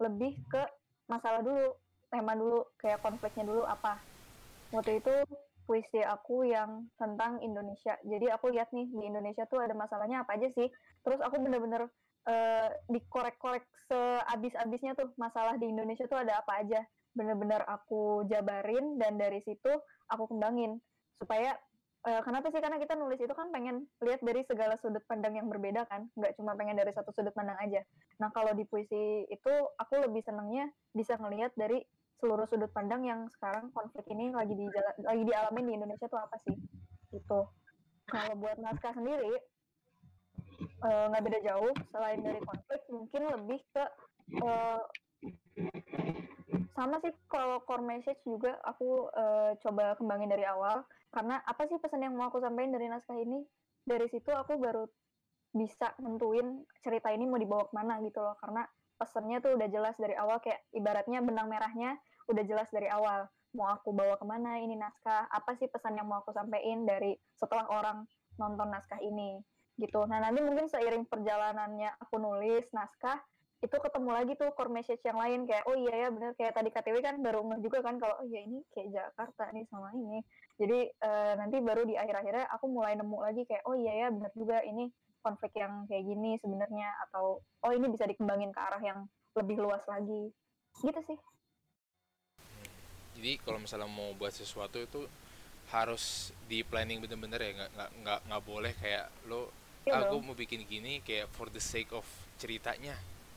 lebih 0.03 0.37
ke 0.51 0.63
masalah 1.07 1.43
dulu, 1.43 1.75
tema 2.11 2.35
dulu, 2.35 2.67
kayak 2.79 3.03
konfliknya 3.03 3.47
dulu 3.47 3.63
apa. 3.67 3.99
Waktu 4.75 4.99
itu 5.03 5.15
puisi 5.67 5.99
aku 6.03 6.47
yang 6.47 6.87
tentang 6.95 7.43
Indonesia. 7.43 7.99
Jadi 8.07 8.31
aku 8.31 8.55
lihat 8.55 8.71
nih 8.71 8.87
di 8.87 9.03
Indonesia 9.07 9.47
tuh 9.51 9.63
ada 9.63 9.75
masalahnya 9.75 10.23
apa 10.23 10.39
aja 10.39 10.49
sih. 10.55 10.71
Terus 11.03 11.19
aku 11.23 11.43
bener-bener 11.43 11.91
eh, 12.31 12.71
dikorek-korek 12.91 13.67
seabis-abisnya 13.91 14.95
tuh 14.99 15.11
masalah 15.19 15.59
di 15.59 15.67
Indonesia 15.71 16.07
tuh 16.07 16.23
ada 16.23 16.43
apa 16.43 16.63
aja. 16.63 16.81
Bener-bener 17.17 17.65
aku 17.65 18.29
jabarin 18.29 19.01
dan 19.01 19.17
dari 19.17 19.41
situ 19.41 19.73
aku 20.13 20.29
kembangin. 20.29 20.77
Supaya 21.17 21.57
eh, 22.07 22.21
kenapa 22.23 22.53
sih? 22.53 22.61
Karena 22.61 22.77
kita 22.77 22.95
nulis 22.95 23.19
itu 23.19 23.33
kan 23.33 23.49
pengen 23.51 23.89
lihat 24.05 24.21
dari 24.21 24.45
segala 24.45 24.77
sudut 24.79 25.03
pandang 25.09 25.35
yang 25.35 25.49
berbeda 25.49 25.89
kan, 25.89 26.07
nggak 26.15 26.37
cuma 26.37 26.53
pengen 26.55 26.77
dari 26.77 26.93
satu 26.93 27.11
sudut 27.11 27.33
pandang 27.33 27.57
aja. 27.59 27.81
Nah 28.21 28.29
kalau 28.31 28.53
di 28.53 28.69
puisi 28.69 29.27
itu 29.27 29.55
aku 29.81 29.95
lebih 30.05 30.23
senangnya 30.23 30.69
bisa 30.93 31.17
ngelihat 31.17 31.57
dari 31.57 31.83
seluruh 32.21 32.49
sudut 32.49 32.73
pandang 32.73 33.05
yang 33.05 33.29
sekarang 33.37 33.69
konflik 33.77 34.09
ini 34.09 34.33
lagi 34.33 34.57
di 34.57 34.65
lagi 35.05 35.23
dialamin 35.25 35.67
di 35.69 35.73
Indonesia 35.77 36.07
tuh 36.09 36.21
apa 36.21 36.37
sih? 36.45 36.57
Itu 37.13 37.49
kalau 38.07 38.35
buat 38.39 38.61
naskah 38.63 38.95
sendiri 38.95 39.35
eh, 40.61 41.05
nggak 41.11 41.25
beda 41.27 41.41
jauh. 41.43 41.73
Selain 41.91 42.21
dari 42.23 42.41
konflik 42.45 42.81
mungkin 42.93 43.23
lebih 43.35 43.61
ke 43.75 43.85
eh, 44.47 44.81
sama 46.77 47.01
sih 47.01 47.11
kalau 47.33 47.65
core 47.65 47.81
message 47.81 48.21
juga 48.29 48.61
aku 48.61 49.09
eh, 49.17 49.57
coba 49.65 49.97
kembangin 49.97 50.29
dari 50.29 50.45
awal. 50.45 50.85
Karena 51.09 51.41
apa 51.41 51.65
sih 51.65 51.81
pesan 51.81 52.05
yang 52.05 52.13
mau 52.13 52.29
aku 52.29 52.45
sampaikan 52.45 52.77
dari 52.77 52.93
naskah 52.93 53.17
ini? 53.17 53.41
Dari 53.89 54.05
situ 54.13 54.29
aku 54.29 54.61
baru 54.61 54.85
bisa 55.57 55.97
nentuin 56.05 56.69
cerita 56.85 57.09
ini 57.09 57.25
mau 57.25 57.41
dibawa 57.41 57.65
ke 57.65 57.73
mana 57.73 57.97
gitu 58.05 58.21
loh. 58.21 58.37
Karena 58.37 58.69
pesennya 59.01 59.41
tuh 59.41 59.57
udah 59.57 59.69
jelas 59.73 59.97
dari 59.97 60.13
awal 60.21 60.37
kayak 60.45 60.61
ibaratnya 60.77 61.25
benang 61.25 61.49
merahnya 61.49 61.97
udah 62.29 62.45
jelas 62.45 62.69
dari 62.69 62.93
awal. 62.93 63.25
Mau 63.57 63.73
aku 63.73 63.97
bawa 63.97 64.21
ke 64.21 64.27
mana 64.29 64.61
ini 64.61 64.77
naskah? 64.77 65.33
Apa 65.33 65.57
sih 65.57 65.73
pesan 65.73 65.97
yang 65.97 66.05
mau 66.05 66.21
aku 66.21 66.37
sampaikan 66.37 66.85
dari 66.85 67.17
setelah 67.33 67.65
orang 67.73 68.05
nonton 68.37 68.69
naskah 68.69 69.01
ini? 69.01 69.41
Gitu. 69.81 70.05
Nah 70.05 70.21
nanti 70.21 70.45
mungkin 70.45 70.69
seiring 70.69 71.09
perjalanannya 71.09 71.97
aku 72.05 72.21
nulis 72.21 72.69
naskah 72.77 73.17
itu 73.65 73.73
ketemu 73.73 74.11
lagi 74.13 74.33
tuh 74.37 74.53
core 74.53 74.69
message 74.69 75.01
yang 75.01 75.17
lain 75.17 75.49
kayak 75.49 75.65
oh 75.65 75.77
iya 75.77 76.07
ya 76.07 76.09
bener. 76.13 76.37
Kayak 76.37 76.53
tadi 76.61 76.69
KTW 76.69 76.97
kan 77.01 77.17
baru 77.25 77.41
ngeh 77.41 77.61
juga 77.65 77.81
kan 77.81 77.97
kalau 77.97 78.21
oh 78.21 78.27
iya 78.29 78.45
ini 78.45 78.61
kayak 78.77 78.89
Jakarta 78.93 79.49
nih 79.57 79.65
sama 79.73 79.89
ini. 79.97 80.21
Jadi 80.61 80.79
uh, 81.01 81.33
nanti 81.41 81.57
baru 81.65 81.83
di 81.89 81.97
akhir-akhirnya 81.97 82.53
aku 82.53 82.69
mulai 82.69 82.95
nemu 83.01 83.19
lagi 83.19 83.43
kayak 83.49 83.65
oh 83.65 83.75
iya 83.77 84.07
ya 84.07 84.09
bener 84.13 84.33
juga 84.37 84.61
ini 84.61 84.93
konflik 85.25 85.57
yang 85.57 85.89
kayak 85.89 86.05
gini 86.05 86.39
sebenarnya 86.39 86.89
atau 87.09 87.41
oh 87.41 87.73
ini 87.73 87.87
bisa 87.89 88.05
dikembangin 88.05 88.53
ke 88.53 88.61
arah 88.61 88.83
yang 88.85 89.09
lebih 89.33 89.57
luas 89.57 89.83
lagi. 89.89 90.31
Gitu 90.85 91.01
sih. 91.09 91.19
Jadi 93.17 93.33
kalau 93.41 93.57
misalnya 93.57 93.89
mau 93.89 94.13
buat 94.21 94.37
sesuatu 94.37 94.77
itu 94.77 95.09
harus 95.73 96.31
di 96.47 96.63
planning 96.63 97.03
bener-bener 97.03 97.41
ya 97.43 97.51
nggak 97.59 97.71
nggak 97.75 97.91
nggak 98.05 98.21
nggak 98.31 98.43
boleh 98.47 98.73
kayak 98.79 99.11
lo 99.27 99.51
iya 99.83 99.99
aku 100.07 100.23
mau 100.23 100.35
bikin 100.39 100.63
gini 100.63 101.03
kayak 101.03 101.27
for 101.35 101.51
the 101.51 101.59
sake 101.59 101.91
of 101.91 102.07
ceritanya 102.39 102.95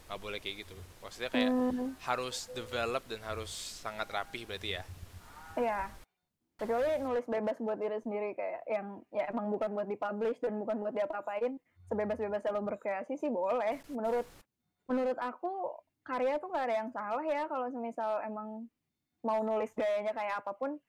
nggak 0.10 0.22
boleh 0.26 0.42
kayak 0.42 0.66
gitu. 0.66 0.74
Maksudnya 1.06 1.30
kayak 1.30 1.54
hmm. 1.54 1.94
harus 2.02 2.50
develop 2.58 3.06
dan 3.06 3.22
harus 3.22 3.54
sangat 3.54 4.10
rapih 4.10 4.50
berarti 4.50 4.82
ya? 4.82 4.84
Iya. 5.54 5.82
Kecuali 6.58 6.98
nulis 7.00 7.24
bebas 7.30 7.56
buat 7.62 7.78
diri 7.78 8.02
sendiri 8.02 8.34
kayak 8.34 8.66
yang 8.66 9.06
ya 9.14 9.30
emang 9.30 9.54
bukan 9.54 9.70
buat 9.78 9.86
dipublish 9.86 10.42
dan 10.42 10.58
bukan 10.58 10.82
buat 10.82 10.98
diapa-apain 10.98 11.56
sebebas-bebasnya 11.94 12.52
lo 12.52 12.66
berkreasi 12.66 13.22
sih 13.22 13.30
boleh. 13.30 13.86
Menurut 13.88 14.26
menurut 14.90 15.16
aku 15.22 15.78
karya 16.02 16.42
tuh 16.42 16.50
gak 16.50 16.66
ada 16.66 16.76
yang 16.82 16.90
salah 16.90 17.22
ya 17.22 17.46
kalau 17.46 17.70
semisal 17.70 18.26
emang 18.26 18.66
mau 19.22 19.46
nulis 19.46 19.70
gayanya 19.78 20.10
kayak 20.18 20.42
apa 20.42 20.58
pun 20.58 20.82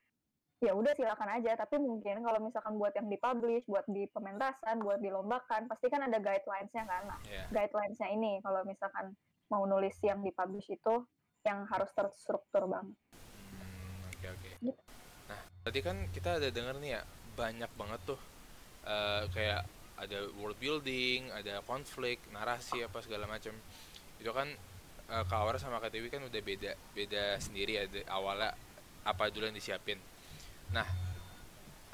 ya 0.60 0.72
udah 0.76 0.92
silakan 0.94 1.40
aja. 1.40 1.56
Tapi 1.56 1.80
mungkin 1.80 2.20
kalau 2.20 2.38
misalkan 2.38 2.76
buat 2.76 2.92
yang 2.92 3.08
dipublish 3.08 3.64
buat 3.66 3.84
di 3.88 4.06
pementasan 4.12 4.84
buat 4.84 5.00
dilombakan 5.00 5.66
pasti 5.66 5.88
kan 5.88 6.04
ada 6.04 6.20
guidelines-nya 6.20 6.84
kan? 6.84 7.02
Nah, 7.08 7.20
yeah. 7.26 7.48
guidelines-nya 7.50 8.08
ini 8.12 8.38
kalau 8.44 8.62
misalkan 8.68 9.16
mau 9.50 9.66
nulis 9.66 9.96
yang 10.04 10.22
dipublish 10.22 10.70
itu 10.70 10.94
yang 11.42 11.64
harus 11.66 11.90
terstruktur 11.96 12.68
banget. 12.68 12.96
Hmm, 13.56 14.12
oke 14.12 14.26
oke. 14.28 14.50
Gitu. 14.60 14.82
nah 15.30 15.40
tadi 15.62 15.78
kan 15.80 15.96
kita 16.10 16.42
ada 16.42 16.48
dengar 16.50 16.76
nih 16.82 16.98
ya 16.98 17.02
banyak 17.38 17.70
banget 17.78 18.00
tuh 18.02 18.20
uh, 18.84 19.24
kayak 19.30 19.62
ada 20.00 20.26
world 20.40 20.58
building 20.58 21.30
ada 21.30 21.60
konflik 21.64 22.18
narasi 22.34 22.82
apa 22.82 22.98
segala 23.04 23.30
macam 23.30 23.54
itu 24.18 24.30
kan 24.32 24.48
uh, 25.12 25.24
Kak 25.24 25.38
Aura 25.38 25.58
sama 25.60 25.78
Dewi 25.86 26.10
kan 26.10 26.24
udah 26.24 26.40
beda 26.42 26.72
beda 26.96 27.38
sendiri 27.38 27.78
ya 27.78 27.84
awalnya 28.10 28.52
apa 29.06 29.32
dulu 29.32 29.48
yang 29.48 29.56
disiapin 29.56 29.96
nah 30.70 30.86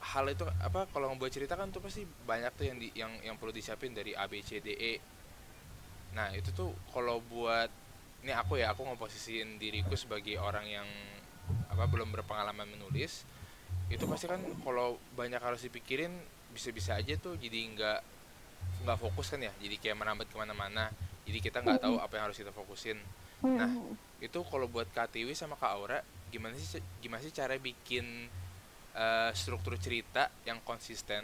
hal 0.06 0.24
itu 0.30 0.46
apa 0.62 0.86
kalau 0.94 1.10
membuat 1.10 1.34
cerita 1.34 1.58
kan 1.58 1.72
tuh 1.74 1.82
pasti 1.82 2.06
banyak 2.06 2.52
tuh 2.54 2.64
yang 2.70 2.76
di, 2.78 2.88
yang 2.94 3.12
yang 3.26 3.34
perlu 3.34 3.50
disiapin 3.50 3.90
dari 3.90 4.14
A 4.14 4.30
B 4.30 4.38
C 4.44 4.62
D 4.62 4.70
E. 4.76 4.94
Nah 6.14 6.30
itu 6.32 6.54
tuh 6.54 6.70
kalau 6.94 7.18
buat 7.26 7.68
ini 8.22 8.32
aku 8.32 8.58
ya 8.62 8.70
aku 8.72 8.86
ngeposisiin 8.86 9.58
diriku 9.58 9.98
sebagai 9.98 10.38
orang 10.38 10.66
yang 10.66 10.88
apa 11.70 11.86
belum 11.86 12.10
berpengalaman 12.10 12.66
menulis 12.66 13.22
itu 13.86 14.02
pasti 14.10 14.26
kan 14.26 14.42
kalau 14.66 14.98
banyak 15.14 15.38
harus 15.38 15.62
dipikirin 15.62 16.10
bisa-bisa 16.50 16.98
aja 16.98 17.14
tuh 17.22 17.38
jadi 17.38 17.70
nggak 17.70 18.00
nggak 18.82 18.98
fokus 18.98 19.30
kan 19.30 19.46
ya 19.46 19.52
jadi 19.62 19.78
kayak 19.78 19.96
merambat 19.98 20.26
ke 20.26 20.34
mana-mana 20.34 20.90
jadi 21.26 21.38
kita 21.42 21.62
nggak 21.62 21.82
tahu 21.82 21.98
apa 21.98 22.12
yang 22.18 22.24
harus 22.30 22.38
kita 22.38 22.54
fokusin. 22.54 22.98
Nah 23.42 23.70
itu 24.22 24.38
kalau 24.46 24.70
buat 24.70 24.86
KTW 24.94 25.34
sama 25.34 25.58
Kak 25.58 25.74
Aura 25.74 25.98
gimana 26.30 26.54
sih 26.58 26.78
gimana 27.02 27.22
sih 27.22 27.34
cara 27.34 27.58
bikin 27.58 28.30
uh, 28.96 29.30
struktur 29.36 29.76
cerita 29.76 30.32
yang 30.48 30.58
konsisten. 30.64 31.22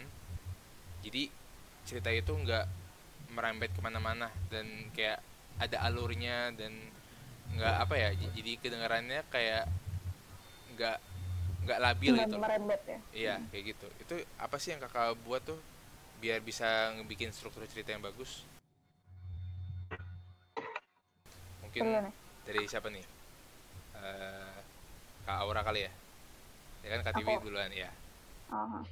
Jadi 1.03 1.27
cerita 1.83 2.13
itu 2.13 2.31
nggak 2.31 2.67
merembet 3.33 3.73
ke 3.73 3.81
mana-mana 3.83 4.29
dan 4.53 4.69
kayak 4.93 5.19
ada 5.59 5.83
alurnya 5.89 6.53
dan 6.55 6.71
nggak 7.53 7.75
apa 7.85 7.95
ya 7.99 8.09
jadi 8.17 8.53
kedengarannya 8.61 9.21
kayak 9.29 9.69
nggak 10.77 10.99
nggak 11.67 11.79
labil 11.81 12.13
gitu 12.17 12.39
merembet 12.39 12.81
ya? 12.87 12.99
Iya 13.13 13.35
hmm. 13.41 13.49
kayak 13.51 13.65
gitu. 13.75 13.87
Itu 13.99 14.15
apa 14.39 14.57
sih 14.63 14.77
yang 14.77 14.81
kakak 14.85 15.19
buat 15.27 15.43
tuh 15.43 15.59
biar 16.23 16.39
bisa 16.39 16.95
ngebikin 16.95 17.35
struktur 17.35 17.67
cerita 17.67 17.91
yang 17.91 18.05
bagus? 18.05 18.47
Mungkin 21.67 22.13
dari 22.47 22.63
siapa 22.69 22.93
nih? 22.93 23.05
Uh, 23.97 24.59
kak 25.27 25.39
Aura 25.47 25.63
kali 25.63 25.87
ya 25.87 25.93
ya 26.83 26.89
kan 26.99 27.01
KTV 27.11 27.29
aku, 27.39 27.47
duluan 27.49 27.71
ya 27.71 27.91
uh, 28.51 28.83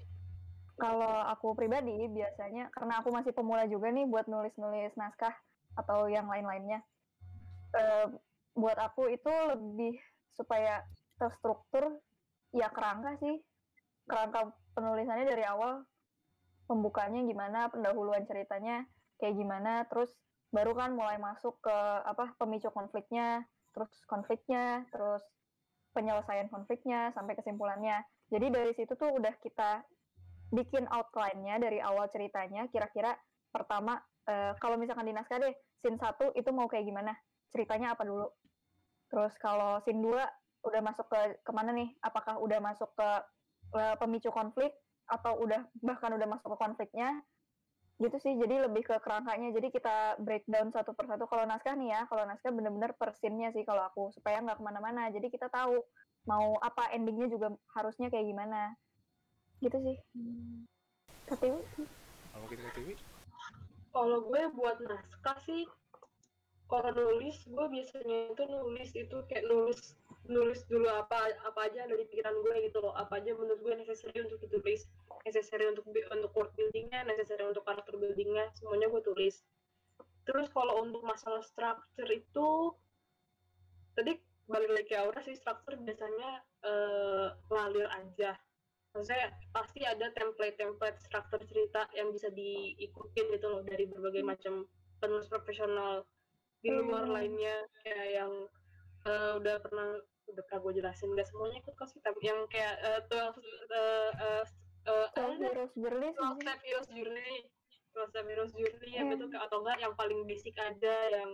kalau 0.80 1.14
aku 1.28 1.52
pribadi 1.52 2.08
biasanya 2.08 2.72
karena 2.72 3.04
aku 3.04 3.12
masih 3.12 3.36
pemula 3.36 3.68
juga 3.68 3.92
nih 3.92 4.08
buat 4.08 4.24
nulis-nulis 4.30 4.96
naskah 4.96 5.34
atau 5.76 6.08
yang 6.08 6.26
lain-lainnya 6.26 6.80
uh, 7.76 8.06
buat 8.56 8.78
aku 8.78 9.10
itu 9.10 9.30
lebih 9.30 9.94
supaya 10.34 10.82
terstruktur 11.20 12.00
ya 12.50 12.72
kerangka 12.72 13.14
sih. 13.20 13.38
Kerangka 14.08 14.50
penulisannya 14.74 15.26
dari 15.28 15.44
awal 15.46 15.86
pembukanya 16.66 17.22
gimana 17.26 17.70
pendahuluan 17.70 18.26
ceritanya 18.26 18.86
kayak 19.18 19.36
gimana 19.36 19.86
terus 19.90 20.14
baru 20.50 20.74
kan 20.74 20.94
mulai 20.94 21.18
masuk 21.18 21.58
ke 21.62 21.76
apa 22.06 22.34
pemicu 22.38 22.70
konfliknya 22.70 23.42
terus 23.74 23.90
konfliknya 24.06 24.86
terus 24.90 25.22
penyelesaian 25.92 26.48
konfliknya 26.48 27.10
sampai 27.14 27.34
kesimpulannya. 27.34 28.02
Jadi 28.30 28.46
dari 28.50 28.72
situ 28.74 28.94
tuh 28.94 29.10
udah 29.16 29.34
kita 29.42 29.82
bikin 30.50 30.86
outline-nya 30.90 31.62
dari 31.62 31.78
awal 31.78 32.10
ceritanya 32.10 32.66
kira-kira 32.70 33.14
pertama 33.50 33.98
uh, 34.26 34.54
kalau 34.58 34.78
misalkan 34.78 35.06
di 35.06 35.14
naskah 35.14 35.38
deh 35.38 35.54
scene 35.82 35.98
satu 35.98 36.34
itu 36.34 36.50
mau 36.50 36.66
kayak 36.70 36.86
gimana? 36.86 37.14
Ceritanya 37.50 37.94
apa 37.94 38.06
dulu? 38.06 38.26
Terus 39.10 39.34
kalau 39.42 39.82
scene 39.82 40.02
2 40.02 40.66
udah 40.70 40.80
masuk 40.84 41.06
ke 41.10 41.18
ke 41.42 41.50
mana 41.50 41.74
nih? 41.74 41.90
Apakah 42.02 42.38
udah 42.38 42.58
masuk 42.62 42.90
ke 42.94 43.10
uh, 43.74 43.94
pemicu 43.98 44.30
konflik? 44.30 44.70
Atau 45.10 45.42
udah 45.42 45.66
bahkan 45.82 46.14
udah 46.14 46.28
masuk 46.30 46.54
ke 46.54 46.58
konfliknya 46.58 47.18
gitu 48.00 48.16
sih 48.16 48.32
jadi 48.32 48.64
lebih 48.64 48.82
ke 48.88 48.96
kerangkanya. 49.04 49.52
Jadi 49.52 49.68
kita 49.68 50.16
breakdown 50.18 50.72
satu 50.72 50.96
persatu. 50.96 51.28
Kalau 51.28 51.44
naskah 51.44 51.76
nih 51.76 51.92
ya 51.92 52.00
kalau 52.08 52.24
naskah 52.24 52.48
bener-bener 52.48 52.96
persinnya 52.96 53.52
sih 53.52 53.62
kalau 53.62 53.84
aku 53.84 54.08
supaya 54.16 54.40
nggak 54.40 54.56
ke 54.56 54.64
mana-mana. 54.64 55.12
Jadi 55.12 55.28
kita 55.28 55.52
tahu 55.52 55.84
mau 56.24 56.56
apa 56.64 56.90
endingnya 56.96 57.28
juga 57.28 57.52
harusnya 57.76 58.08
kayak 58.08 58.26
gimana. 58.26 58.72
Gitu 59.60 59.76
sih. 59.84 59.96
Hmm. 60.16 60.64
Kalau 62.32 62.46
kita 62.48 62.66
kalau 63.90 64.18
gue 64.22 64.42
buat 64.54 64.78
naskah 64.80 65.38
sih 65.44 65.66
kalau 66.70 66.94
nulis 66.94 67.42
gue 67.50 67.66
biasanya 67.66 68.30
itu 68.30 68.42
nulis 68.46 68.90
itu 68.94 69.16
kayak 69.26 69.44
nulis 69.50 69.98
nulis 70.30 70.62
dulu 70.70 70.86
apa 70.86 71.34
apa 71.42 71.66
aja 71.66 71.90
dari 71.90 72.06
pikiran 72.06 72.38
gue 72.46 72.70
gitu 72.70 72.78
loh. 72.78 72.94
Apa 72.94 73.18
aja 73.18 73.34
menurut 73.34 73.58
gue 73.58 73.74
necessary 73.74 74.22
untuk 74.22 74.38
ditulis 74.46 74.86
necessary 75.26 75.66
untuk 75.66 75.82
untuk 75.90 76.30
world 76.32 76.54
buildingnya 76.54 77.02
necessary 77.10 77.42
untuk 77.42 77.66
karakter 77.66 77.98
buildingnya 77.98 78.46
semuanya 78.54 78.86
gue 78.86 79.02
tulis. 79.02 79.42
Terus 80.22 80.46
kalau 80.54 80.86
untuk 80.86 81.02
masalah 81.02 81.42
structure 81.42 82.06
itu 82.06 82.48
tadi 83.98 84.14
balik 84.46 84.70
lagi 84.70 84.86
ke 84.86 84.96
aura 84.98 85.20
sih 85.26 85.34
structure 85.34 85.74
biasanya 85.82 86.46
uh, 86.62 87.34
ngalir 87.50 87.90
aja. 87.90 88.38
Maksudnya 88.94 89.34
pasti 89.54 89.86
ada 89.86 90.10
template-template 90.14 90.98
struktur 91.02 91.42
cerita 91.46 91.86
yang 91.94 92.10
bisa 92.10 92.30
diikutin 92.30 93.26
gitu 93.34 93.46
loh 93.46 93.62
dari 93.62 93.86
berbagai 93.86 94.22
macam 94.22 94.66
penulis 94.98 95.30
profesional 95.30 96.02
di 96.60 96.70
luar 96.70 97.08
hmm. 97.08 97.14
lainnya 97.16 97.56
kayak 97.84 98.08
yang 98.20 98.32
uh, 99.08 99.40
udah 99.40 99.56
pernah 99.64 99.96
udah 100.30 100.42
pernah 100.46 100.60
gue 100.62 100.72
jelasin 100.78 101.10
gak 101.16 101.28
semuanya 101.28 101.58
ikut 101.64 101.74
sih 101.90 102.00
tapi 102.04 102.20
yang 102.22 102.40
kayak 102.52 102.76
uh, 102.84 103.00
tuh 103.08 103.32
uh, 103.72 104.10
uh, 104.14 104.44
uh, 104.86 105.06
Heroes 105.40 105.74
Journey 105.74 106.10
Step 106.14 106.60
Heroes 106.62 106.88
Journey 106.92 107.34
Step 107.90 108.26
Heroes 108.28 108.52
Journey 108.54 108.92
betul 109.10 109.28
atau 109.34 109.58
enggak 109.64 109.78
yang 109.82 109.94
paling 109.96 110.20
basic 110.28 110.54
ada 110.60 110.96
yang 111.10 111.30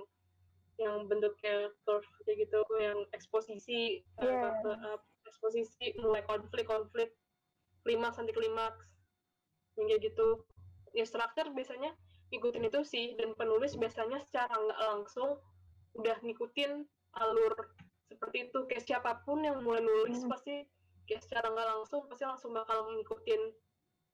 yang 0.77 1.09
bentuknya 1.09 1.73
curve 1.89 2.05
kayak 2.29 2.49
gitu 2.49 2.61
yang 2.77 3.01
eksposisi 3.17 4.05
yeah. 4.21 4.53
uh, 4.61 4.77
uh, 4.95 4.99
eksposisi 5.25 5.97
mulai 6.01 6.21
konflik 6.29 6.69
konflik 6.69 7.17
klimaks 7.87 8.19
anti 8.21 8.35
klimaks 8.35 8.85
yang 9.79 9.87
kayak 9.87 10.03
gitu. 10.13 10.43
Ya 10.97 11.05
struktur 11.05 11.53
biasanya 11.53 11.93
ngikutin 12.33 12.67
itu 12.67 12.81
sih 12.83 13.07
dan 13.15 13.33
penulis 13.39 13.79
biasanya 13.79 14.19
secara 14.27 14.51
nggak 14.51 14.81
langsung 14.83 15.39
udah 15.95 16.17
ngikutin 16.21 16.85
alur 17.17 17.55
seperti 18.07 18.51
itu 18.51 18.59
kayak 18.69 18.85
siapa 18.85 19.23
pun 19.23 19.43
yang 19.43 19.63
mulai 19.63 19.83
nulis 19.83 20.23
hmm. 20.23 20.31
pasti 20.31 20.67
kayak 21.07 21.23
secara 21.23 21.51
nggak 21.55 21.69
langsung 21.71 22.03
pasti 22.11 22.25
langsung 22.27 22.51
bakal 22.53 22.91
ngikutin 22.99 23.43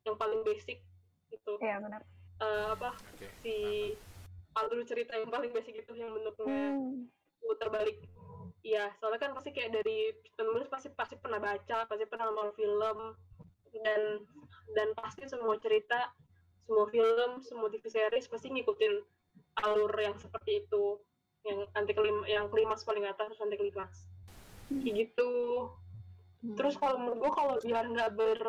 yang 0.08 0.16
paling 0.20 0.40
basic 0.44 0.84
gitu 1.32 1.56
iya 1.64 1.80
benar 1.80 2.04
uh, 2.44 2.76
apa 2.76 2.94
okay. 3.16 3.28
si 3.40 3.56
alur 4.52 4.84
cerita 4.84 5.16
yang 5.16 5.32
paling 5.32 5.50
basic 5.50 5.80
itu 5.80 5.92
yang 5.96 6.12
bentuknya 6.12 6.76
Hmm. 6.76 7.08
putar 7.42 7.68
balik 7.68 8.00
Iya, 8.62 8.94
soalnya 9.02 9.18
kan 9.18 9.34
pasti 9.34 9.50
kayak 9.50 9.74
dari 9.74 10.14
penulis 10.38 10.70
pasti 10.70 10.86
pasti 10.94 11.18
pernah 11.18 11.42
baca, 11.42 11.82
pasti 11.82 12.06
pernah 12.06 12.30
nonton 12.30 12.54
film 12.54 12.98
dan 13.82 14.22
dan 14.78 14.88
pasti 14.94 15.26
semua 15.26 15.58
cerita, 15.58 16.14
semua 16.72 16.88
film, 16.88 17.30
semua 17.44 17.68
TV 17.68 17.84
series 17.84 18.32
pasti 18.32 18.48
ngikutin 18.48 19.04
alur 19.60 19.92
yang 20.00 20.16
seperti 20.16 20.64
itu, 20.64 20.96
yang 21.44 21.68
anti 21.76 21.92
klim, 21.92 22.24
yang 22.24 22.48
klimaks 22.48 22.88
paling 22.88 23.04
atas 23.04 23.28
terus 23.28 23.44
anti 23.44 23.60
klimaks. 23.60 24.08
Kayak 24.72 25.04
gitu. 25.04 25.32
Terus 26.56 26.80
kalau 26.80 26.96
menurut 26.96 27.20
gue 27.20 27.32
kalau 27.36 27.54
biar 27.60 27.84
nggak 27.92 28.10
ber 28.16 28.40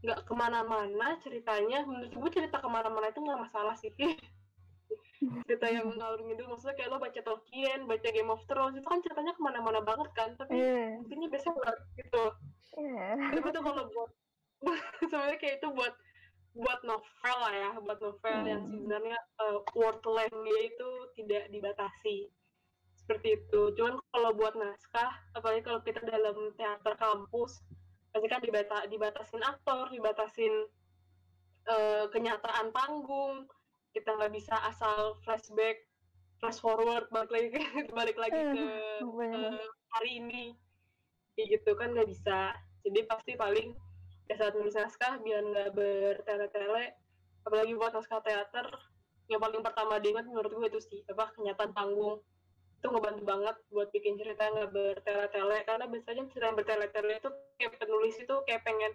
nggak 0.00 0.20
ke 0.24 0.32
mana-mana 0.32 1.20
ceritanya, 1.20 1.84
menurut 1.84 2.08
gue 2.08 2.30
cerita 2.40 2.56
ke 2.56 2.68
mana-mana 2.72 3.12
itu 3.12 3.20
nggak 3.20 3.40
masalah 3.44 3.76
sih. 3.76 3.92
cerita 5.44 5.68
yang 5.68 5.92
ngalur 5.92 6.24
ngidul 6.24 6.48
maksudnya 6.48 6.72
kayak 6.80 6.88
lo 6.88 6.96
baca 6.96 7.20
Tolkien, 7.20 7.84
baca 7.84 8.08
Game 8.08 8.32
of 8.32 8.40
Thrones 8.48 8.80
itu 8.80 8.88
kan 8.88 9.04
ceritanya 9.04 9.36
ke 9.36 9.42
mana-mana 9.44 9.84
banget 9.84 10.08
kan, 10.16 10.32
tapi 10.40 10.56
Iya. 10.56 11.04
intinya 11.04 11.28
biasanya 11.28 11.76
gitu. 12.00 12.24
Iya. 12.80 13.08
Tapi 13.36 13.48
tuh 13.52 13.60
kalau 13.60 13.84
buat 13.92 14.10
sebenarnya 15.12 15.36
kayak 15.36 15.60
itu 15.60 15.68
buat 15.76 15.92
buat 16.50 16.80
novel 16.82 17.36
lah 17.38 17.54
ya, 17.54 17.70
buat 17.78 17.98
novel 17.98 18.38
yang 18.44 18.62
Hmm. 18.66 18.72
sebenarnya 18.74 19.18
uh, 19.38 19.58
word 19.72 20.02
length-nya 20.02 20.58
itu 20.66 20.90
tidak 21.14 21.44
dibatasi. 21.48 22.26
Seperti 22.94 23.28
itu. 23.38 23.60
Cuman 23.74 23.98
kalau 24.10 24.30
buat 24.34 24.54
naskah, 24.54 25.10
apalagi 25.34 25.62
kalau 25.62 25.80
kita 25.82 26.02
dalam 26.02 26.52
teater 26.54 26.94
kampus, 26.94 27.62
pasti 28.10 28.26
kan 28.26 28.42
dibata 28.42 28.86
dibatasin 28.86 29.42
aktor, 29.42 29.88
dibatasin 29.88 30.66
uh, 31.66 32.04
kenyataan 32.10 32.70
panggung. 32.70 33.46
Kita 33.90 34.14
nggak 34.14 34.30
bisa 34.30 34.54
asal 34.66 35.18
flashback, 35.22 35.86
flash 36.38 36.58
forward, 36.58 37.10
balik 37.10 37.30
lagi 37.30 37.50
balik 37.98 38.16
lagi 38.16 38.38
ke 38.38 38.64
Banyak. 39.02 39.58
eh, 39.58 39.66
hari 39.90 40.10
ini 40.22 40.44
kayak 41.34 41.58
gitu 41.58 41.70
kan 41.74 41.90
nggak 41.90 42.10
bisa 42.10 42.54
jadi 42.80 43.00
pasti 43.06 43.32
paling 43.34 43.74
ya 44.30 44.38
saat 44.38 44.54
nulis 44.54 44.78
naskah 44.78 45.18
biar 45.26 45.42
nggak 45.42 45.74
bertele-tele. 45.74 46.94
Apalagi 47.42 47.74
buat 47.74 47.90
naskah 47.90 48.22
teater 48.22 48.70
yang 49.26 49.42
paling 49.42 49.62
pertama 49.62 49.98
diingat 49.98 50.26
menurut 50.30 50.54
gue 50.54 50.66
itu 50.70 50.80
sih 50.86 51.00
apa 51.10 51.34
kenyataan 51.34 51.74
panggung. 51.74 52.22
Itu 52.78 52.94
ngebantu 52.94 53.22
banget 53.26 53.56
buat 53.74 53.90
bikin 53.90 54.14
cerita 54.22 54.46
nggak 54.54 54.70
bertele-tele 54.70 55.58
karena 55.66 55.84
biasanya 55.90 56.22
cerita 56.30 56.46
yang 56.46 56.58
bertele-tele 56.58 57.12
itu 57.18 57.30
kayak 57.58 57.72
penulis 57.82 58.14
itu 58.22 58.34
kayak 58.46 58.62
pengen 58.62 58.94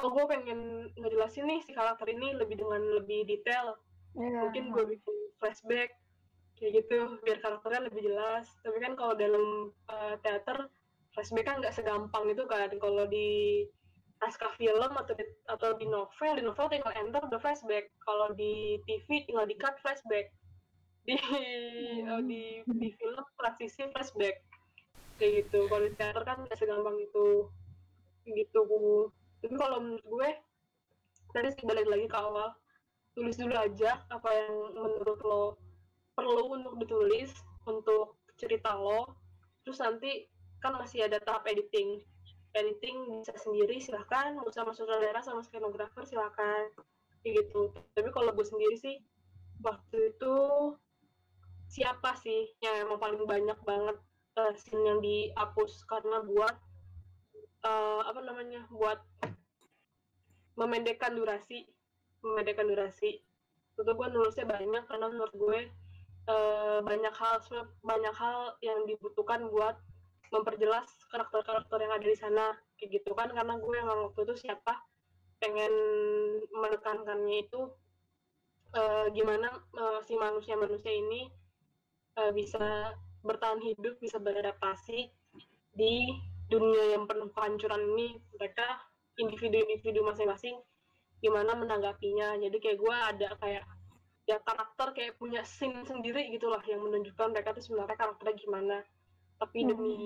oh 0.00 0.12
gue 0.12 0.24
pengen 0.28 0.60
ngejelasin 0.96 1.48
nih 1.48 1.60
si 1.64 1.72
karakter 1.72 2.08
ini 2.08 2.32
lebih 2.36 2.56
dengan 2.56 2.80
lebih 2.96 3.28
detail. 3.28 3.76
Iya. 4.16 4.48
mungkin 4.48 4.72
gue 4.72 4.84
bikin 4.96 5.16
flashback 5.36 5.92
kayak 6.56 6.72
gitu 6.80 7.20
biar 7.20 7.38
karakternya 7.44 7.92
lebih 7.92 8.00
jelas. 8.08 8.48
Tapi 8.64 8.80
kan 8.80 8.96
kalau 8.96 9.12
dalam 9.12 9.76
uh, 9.92 10.16
teater 10.24 10.72
flashback 11.12 11.44
kan 11.44 11.60
nggak 11.60 11.76
segampang 11.76 12.24
itu 12.32 12.48
kan. 12.48 12.72
Kalau 12.80 13.04
di 13.04 13.64
naskah 14.16 14.52
film 14.56 14.92
atau 14.96 15.12
di, 15.12 15.24
atau 15.48 15.70
di 15.76 15.86
novel 15.88 16.32
di 16.40 16.42
novel 16.44 16.66
tinggal 16.72 16.92
enter 16.96 17.20
udah 17.24 17.40
flashback. 17.40 17.92
Kalau 18.04 18.32
di 18.32 18.80
TV 18.88 19.28
tinggal 19.28 19.44
di 19.44 19.56
cut 19.60 19.76
flashback. 19.84 20.32
Di 21.06 21.14
uh, 22.08 22.22
di 22.24 22.64
di 22.64 22.88
film 22.96 23.24
transisi 23.36 23.84
flashback. 23.92 24.40
Kayak 25.20 25.44
gitu. 25.44 25.68
Kalau 25.68 25.82
di 25.84 25.92
teater 25.94 26.22
kan 26.24 26.40
nggak 26.44 26.56
segampang 26.56 26.96
itu. 26.96 27.48
Gitu. 28.24 28.62
Tapi 29.44 29.54
kalau 29.54 29.78
menurut 29.84 30.04
gue 30.04 30.28
tadi 31.36 31.48
sih 31.52 31.64
balik 31.68 31.86
lagi 31.86 32.06
ke 32.08 32.16
awal. 32.16 32.56
Tulis 33.16 33.36
dulu 33.36 33.56
aja 33.56 34.04
apa 34.12 34.28
yang 34.28 34.54
menurut 34.76 35.20
lo 35.24 35.44
perlu 36.16 36.56
untuk 36.56 36.74
ditulis 36.80 37.32
untuk 37.68 38.16
cerita 38.40 38.76
lo. 38.76 39.12
Terus 39.64 39.80
nanti 39.80 40.28
kan 40.64 40.72
masih 40.80 41.04
ada 41.04 41.20
tahap 41.20 41.44
editing 41.44 42.00
editing 42.56 43.20
bisa 43.20 43.36
sendiri 43.36 43.76
silahkan. 43.78 44.32
Mau 44.34 44.48
sama 44.48 44.72
sutradara 44.72 45.20
sama 45.20 45.44
skenografer 45.44 46.02
silahkan. 46.08 46.72
Kayak 47.20 47.46
gitu. 47.46 47.70
Tapi 47.92 48.08
kalau 48.10 48.32
gue 48.32 48.46
sendiri 48.46 48.76
sih 48.80 48.96
waktu 49.60 50.16
itu 50.16 50.34
siapa 51.66 52.14
sih 52.20 52.52
yang 52.62 52.86
emang 52.86 53.02
paling 53.02 53.24
banyak 53.26 53.58
banget 53.66 53.96
uh, 54.40 54.52
scene 54.56 54.82
yang 54.82 54.98
dihapus? 55.04 55.84
Karena 55.84 56.24
buat 56.24 56.56
uh, 57.68 58.02
apa 58.08 58.20
namanya 58.24 58.64
buat 58.72 59.04
memendekkan 60.56 61.12
durasi. 61.12 61.68
Memendekkan 62.24 62.66
durasi. 62.66 63.20
Itu 63.76 63.92
gue 63.92 64.08
nulisnya 64.08 64.48
banyak 64.48 64.88
karena 64.88 65.06
menurut 65.12 65.34
gue 65.36 65.60
uh, 66.30 66.78
banyak 66.82 67.14
hal 67.14 67.36
banyak 67.84 68.14
hal 68.14 68.56
yang 68.62 68.88
dibutuhkan 68.88 69.46
buat 69.52 69.76
memperjelas 70.32 70.86
karakter-karakter 71.12 71.78
yang 71.82 71.92
ada 71.94 72.06
di 72.06 72.18
sana 72.18 72.44
kayak 72.78 73.00
gitu 73.02 73.12
kan. 73.14 73.30
Karena 73.30 73.54
gue 73.58 73.74
yang 73.76 73.88
waktu 73.88 74.20
itu 74.26 74.48
siapa 74.48 74.74
pengen 75.36 75.72
menekankannya 76.50 77.44
itu 77.44 77.68
uh, 78.72 79.06
gimana 79.12 79.52
uh, 79.76 80.00
si 80.02 80.16
manusia-manusia 80.16 80.92
ini 80.92 81.28
uh, 82.16 82.32
bisa 82.32 82.96
bertahan 83.26 83.58
hidup 83.60 83.98
bisa 83.98 84.16
beradaptasi 84.22 85.10
di 85.76 85.94
dunia 86.46 86.96
yang 86.96 87.04
penuh 87.04 87.28
kehancuran 87.34 87.82
ini. 87.94 88.16
Mereka 88.38 88.66
individu-individu 89.20 90.04
masing-masing 90.04 90.56
gimana 91.20 91.56
menanggapinya. 91.56 92.36
Jadi 92.40 92.56
kayak 92.60 92.78
gue 92.78 92.96
ada 92.96 93.28
kayak 93.40 93.64
ya 94.26 94.42
karakter 94.42 94.90
kayak 94.90 95.14
punya 95.22 95.46
scene 95.46 95.86
sendiri 95.86 96.26
gitulah 96.34 96.60
yang 96.66 96.82
menunjukkan 96.82 97.30
mereka 97.30 97.54
tuh 97.54 97.62
sebenarnya 97.62 97.94
karakternya 97.94 98.34
gimana 98.34 98.76
tapi 99.36 99.64
Hmm. 99.64 99.68
demi 99.72 99.96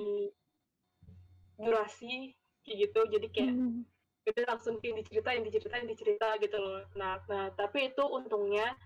durasi 1.61 2.35
kayak 2.65 2.77
gitu 2.89 3.01
jadi 3.19 3.27
kayak 3.31 3.53
Hmm. 3.55 3.83
jadi 4.25 4.41
langsung 4.49 4.81
kayak 4.81 5.05
diceritain 5.05 5.43
diceritain 5.45 5.87
dicerita 5.89 6.29
gitu 6.41 6.57
loh 6.57 6.83
nah 6.97 7.21
nah 7.29 7.53
tapi 7.53 7.93
itu 7.93 8.03
untungnya 8.05 8.77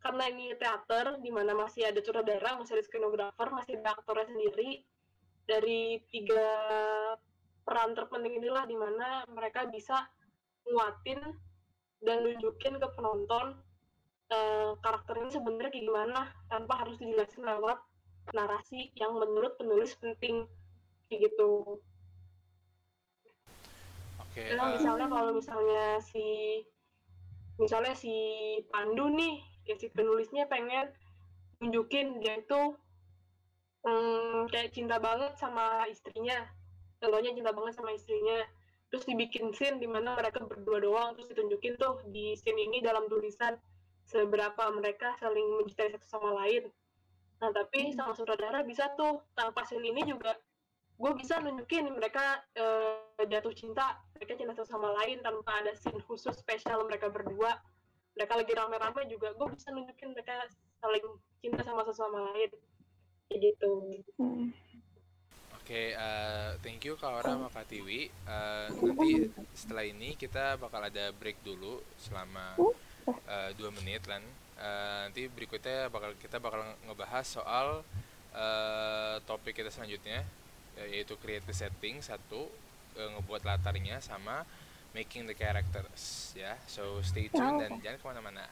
karena 0.00 0.32
ini 0.32 0.56
teater 0.56 1.20
di 1.20 1.28
mana 1.28 1.52
masih 1.52 1.84
ada 1.84 2.00
sutradara 2.00 2.56
masih 2.56 2.80
ada 2.80 2.84
skenografer 2.86 3.48
masih 3.52 3.76
ada 3.82 3.92
aktornya 3.98 4.32
sendiri 4.32 4.82
dari 5.44 6.00
tiga 6.08 6.46
peran 7.66 7.92
terpenting 7.92 8.40
inilah 8.40 8.64
di 8.64 8.76
mana 8.78 9.28
mereka 9.28 9.68
bisa 9.68 10.08
nguatin 10.64 11.20
dan 12.00 12.24
nunjukin 12.24 12.80
ke 12.80 12.88
penonton 12.96 13.60
uh, 14.32 14.72
karakter 14.80 15.20
ini 15.20 15.30
sebenarnya 15.34 15.70
kayak 15.74 15.84
gimana 15.84 16.20
tanpa 16.48 16.74
harus 16.80 16.96
dijelasin 16.96 17.44
lewat 17.44 17.76
narasi 18.30 18.92
yang 18.94 19.16
menurut 19.16 19.56
penulis 19.58 19.96
penting 19.98 20.46
kayak 21.10 21.30
gitu. 21.30 21.80
Oke. 24.22 24.42
Nah, 24.54 24.70
eh, 24.70 24.72
misalnya 24.78 25.06
kalau 25.10 25.32
misalnya 25.34 25.98
si 26.04 26.26
misalnya 27.58 27.92
si 27.98 28.14
Pandu 28.70 29.10
nih, 29.10 29.42
ya 29.66 29.74
si 29.76 29.90
penulisnya 29.90 30.46
pengen 30.46 30.88
nunjukin 31.60 32.24
dia 32.24 32.40
itu 32.40 32.60
hmm, 33.84 34.48
kayak 34.48 34.72
cinta 34.72 35.02
banget 35.02 35.34
sama 35.36 35.84
istrinya. 35.90 36.46
Contohnya 37.02 37.34
cinta 37.34 37.50
banget 37.50 37.74
sama 37.76 37.90
istrinya. 37.92 38.46
Terus 38.90 39.06
dibikin 39.06 39.54
scene 39.54 39.78
di 39.78 39.86
mana 39.86 40.18
mereka 40.18 40.42
berdua 40.42 40.82
doang, 40.82 41.14
terus 41.14 41.30
ditunjukin 41.30 41.78
tuh 41.78 42.02
di 42.10 42.34
scene 42.34 42.58
ini 42.58 42.82
dalam 42.82 43.06
tulisan 43.06 43.54
seberapa 44.10 44.66
mereka 44.74 45.14
saling 45.22 45.62
mencintai 45.62 45.94
satu 45.94 46.06
sama 46.10 46.34
lain. 46.42 46.66
Nah, 47.40 47.50
tapi 47.56 47.96
sama 47.96 48.12
sutradara 48.12 48.60
bisa 48.60 48.92
tuh 49.00 49.24
tanpa 49.32 49.64
scene 49.64 49.88
ini 49.88 50.04
juga 50.04 50.36
gue 51.00 51.12
bisa 51.16 51.40
nunjukin 51.40 51.88
mereka 51.96 52.44
eh, 52.52 53.24
jatuh 53.24 53.56
cinta 53.56 53.96
mereka 54.12 54.36
cinta 54.36 54.52
satu 54.52 54.68
sama 54.68 54.92
lain 55.00 55.24
tanpa 55.24 55.64
ada 55.64 55.72
scene 55.72 55.96
khusus 56.04 56.36
spesial 56.36 56.84
mereka 56.84 57.08
berdua 57.08 57.56
mereka 58.12 58.36
lagi 58.36 58.52
rame-rame 58.52 59.08
juga 59.08 59.32
gue 59.32 59.48
bisa 59.56 59.72
nunjukin 59.72 60.12
mereka 60.12 60.44
saling 60.84 61.00
cinta 61.40 61.64
sama 61.64 61.88
satu 61.88 62.04
sama 62.04 62.36
lain 62.36 62.52
kayak 63.32 63.40
gitu 63.40 63.72
Hmm. 64.20 64.52
Oke, 65.56 65.94
eh, 65.94 66.50
thank 66.66 66.82
you 66.82 66.98
Kak 66.98 67.22
Ora 67.22 67.30
sama 67.30 67.46
Kak 67.46 67.70
Tiwi. 67.70 68.10
Eh, 68.10 68.66
nanti 68.74 69.30
setelah 69.54 69.86
ini 69.86 70.18
kita 70.18 70.58
bakal 70.58 70.82
ada 70.82 71.14
break 71.14 71.40
dulu 71.46 71.78
selama 71.94 72.58
dua 73.54 73.70
menit 73.78 74.02
kan. 74.02 74.18
Eh, 74.60 74.98
nanti 75.08 75.24
berikutnya 75.24 75.88
bakal 75.88 76.12
kita 76.20 76.36
bakal 76.36 76.60
ngebahas 76.84 77.24
soal 77.24 77.80
eh, 78.36 79.16
topik 79.24 79.56
kita 79.56 79.72
selanjutnya 79.72 80.20
yaitu 80.76 81.16
create 81.16 81.44
the 81.48 81.56
setting 81.56 82.04
satu 82.04 82.44
eh, 82.92 83.08
ngebuat 83.16 83.40
latarnya 83.40 84.04
sama 84.04 84.44
making 84.92 85.24
the 85.24 85.32
characters 85.32 86.36
ya. 86.36 86.60
So 86.68 87.00
stay 87.00 87.32
tune 87.32 87.56
dan 87.56 87.80
jangan 87.80 87.96
ke 87.96 88.04
mana-mana. 88.04 88.44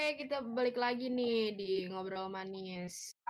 Oke, 0.00 0.24
kita 0.24 0.40
balik 0.40 0.80
lagi 0.80 1.12
nih 1.12 1.52
di 1.52 1.84
ngobrol 1.84 2.32
manis. 2.32 3.20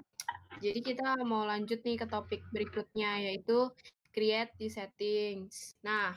Jadi 0.62 0.78
kita 0.86 1.18
mau 1.26 1.42
lanjut 1.42 1.82
nih 1.82 1.98
ke 1.98 2.06
topik 2.06 2.46
berikutnya 2.54 3.26
yaitu 3.26 3.74
create 4.14 4.54
di 4.54 4.70
settings. 4.70 5.74
Nah, 5.82 6.14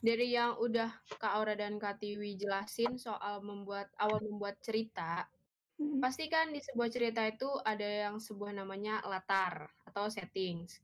dari 0.00 0.32
yang 0.32 0.56
udah 0.56 0.96
Kak 1.20 1.36
Aura 1.36 1.52
dan 1.60 1.76
Kak 1.76 2.00
Tiwi 2.00 2.40
jelasin 2.40 2.96
soal 2.96 3.44
membuat 3.44 3.92
awal 4.00 4.24
membuat 4.24 4.56
cerita, 4.64 5.28
Hmm. 5.76 6.00
pasti 6.00 6.24
kan 6.32 6.56
di 6.56 6.64
sebuah 6.64 6.88
cerita 6.88 7.28
itu 7.28 7.52
ada 7.60 8.08
yang 8.08 8.16
sebuah 8.16 8.64
namanya 8.64 9.04
latar 9.04 9.76
atau 9.84 10.08
settings. 10.08 10.80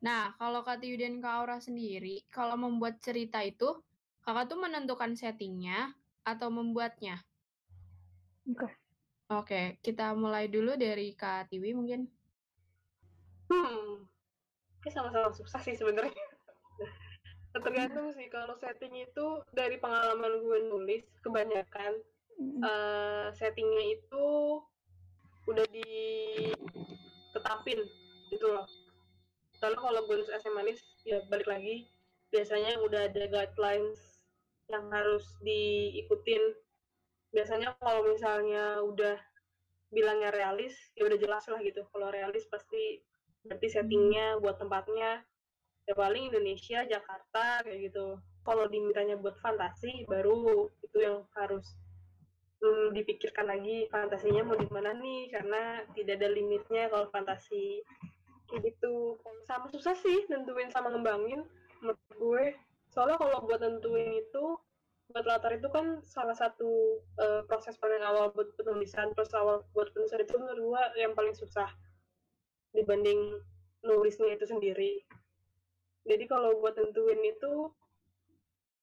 Nah, 0.00 0.32
kalau 0.40 0.64
Kak 0.64 0.80
Tiwi 0.80 0.96
dan 0.96 1.20
Kak 1.20 1.44
Aura 1.44 1.60
sendiri, 1.60 2.24
kalau 2.32 2.56
membuat 2.56 3.04
cerita 3.04 3.44
itu, 3.44 3.84
kakak 4.24 4.48
tuh 4.48 4.56
menentukan 4.56 5.12
settingnya 5.12 5.92
atau 6.24 6.48
membuatnya? 6.48 7.20
Oke. 8.50 8.68
Oke, 9.30 9.78
kita 9.78 10.10
mulai 10.18 10.50
dulu 10.50 10.74
dari 10.74 11.14
Kak 11.14 11.54
Tiwi 11.54 11.70
mungkin. 11.70 12.10
Hmm, 13.50 14.06
ini 14.82 14.90
sama-sama 14.90 15.30
susah 15.34 15.62
sih 15.62 15.78
sebenarnya. 15.78 16.26
Tergantung 17.50 18.14
sih 18.14 18.30
kalau 18.30 18.54
setting 18.58 18.94
itu 18.94 19.42
dari 19.50 19.78
pengalaman 19.78 20.38
gue 20.42 20.58
nulis 20.70 21.02
kebanyakan 21.22 21.98
Hmm. 22.40 22.64
eh, 22.64 23.28
settingnya 23.36 24.00
itu 24.00 24.28
udah 25.44 25.66
ditetapin 25.68 26.64
gitu 28.32 28.48
loh. 28.48 28.64
Lalu 29.60 29.76
kalau 29.76 30.00
gue 30.08 30.24
nulis 30.24 30.32
essay 30.32 30.48
manis 30.56 30.80
ya 31.04 31.20
balik 31.28 31.44
lagi 31.44 31.92
biasanya 32.32 32.80
udah 32.80 33.12
ada 33.12 33.28
guidelines 33.28 34.24
yang 34.72 34.88
harus 34.88 35.28
diikutin. 35.44 36.40
Biasanya 37.30 37.78
kalau 37.78 38.10
misalnya 38.10 38.82
udah 38.82 39.16
bilangnya 39.90 40.30
realis 40.30 40.74
ya 40.94 41.06
udah 41.06 41.18
jelas 41.18 41.44
lah 41.50 41.60
gitu. 41.62 41.82
Kalau 41.90 42.08
realis 42.10 42.46
pasti 42.46 43.02
berarti 43.46 43.66
settingnya 43.70 44.38
buat 44.38 44.58
tempatnya. 44.58 45.22
Ya 45.88 45.94
paling 45.98 46.30
Indonesia, 46.30 46.86
Jakarta 46.86 47.66
kayak 47.66 47.90
gitu. 47.90 48.18
Kalau 48.46 48.64
dimintanya 48.70 49.18
buat 49.18 49.36
fantasi 49.42 50.06
baru 50.06 50.70
itu 50.86 50.98
yang 51.02 51.26
harus 51.34 51.66
hmm, 52.62 52.94
dipikirkan 52.94 53.50
lagi 53.50 53.90
fantasinya 53.90 54.46
mau 54.46 54.58
di 54.58 54.70
mana 54.70 54.94
nih. 54.94 55.34
Karena 55.34 55.82
tidak 55.94 56.22
ada 56.22 56.28
limitnya 56.30 56.86
kalau 56.90 57.10
fantasi 57.10 57.82
kayak 58.46 58.74
gitu. 58.74 59.18
Sama 59.46 59.66
susah 59.70 59.98
sih 59.98 60.30
nentuin 60.30 60.70
sama 60.70 60.94
ngembangin 60.94 61.42
menurut 61.82 62.14
gue. 62.14 62.44
Soalnya 62.94 63.18
kalau 63.18 63.42
buat 63.46 63.62
nentuin 63.62 64.14
itu 64.14 64.58
buat 65.10 65.26
latar 65.26 65.58
itu 65.58 65.68
kan 65.70 66.02
salah 66.06 66.34
satu 66.34 67.02
eh, 67.18 67.42
proses 67.46 67.76
paling 67.78 68.02
awal 68.02 68.30
buat 68.32 68.54
penulisan. 68.54 69.10
Proses 69.14 69.34
awal 69.34 69.66
buat 69.74 69.90
penulisan 69.94 70.22
itu 70.22 70.34
menurut 70.38 70.60
gue 70.62 70.82
yang 71.02 71.12
paling 71.14 71.34
susah 71.34 71.68
dibanding 72.70 73.38
nulisnya 73.82 74.34
itu 74.34 74.46
sendiri. 74.46 75.02
Jadi 76.06 76.24
kalau 76.30 76.58
buat 76.62 76.78
nentuin 76.78 77.20
itu 77.22 77.70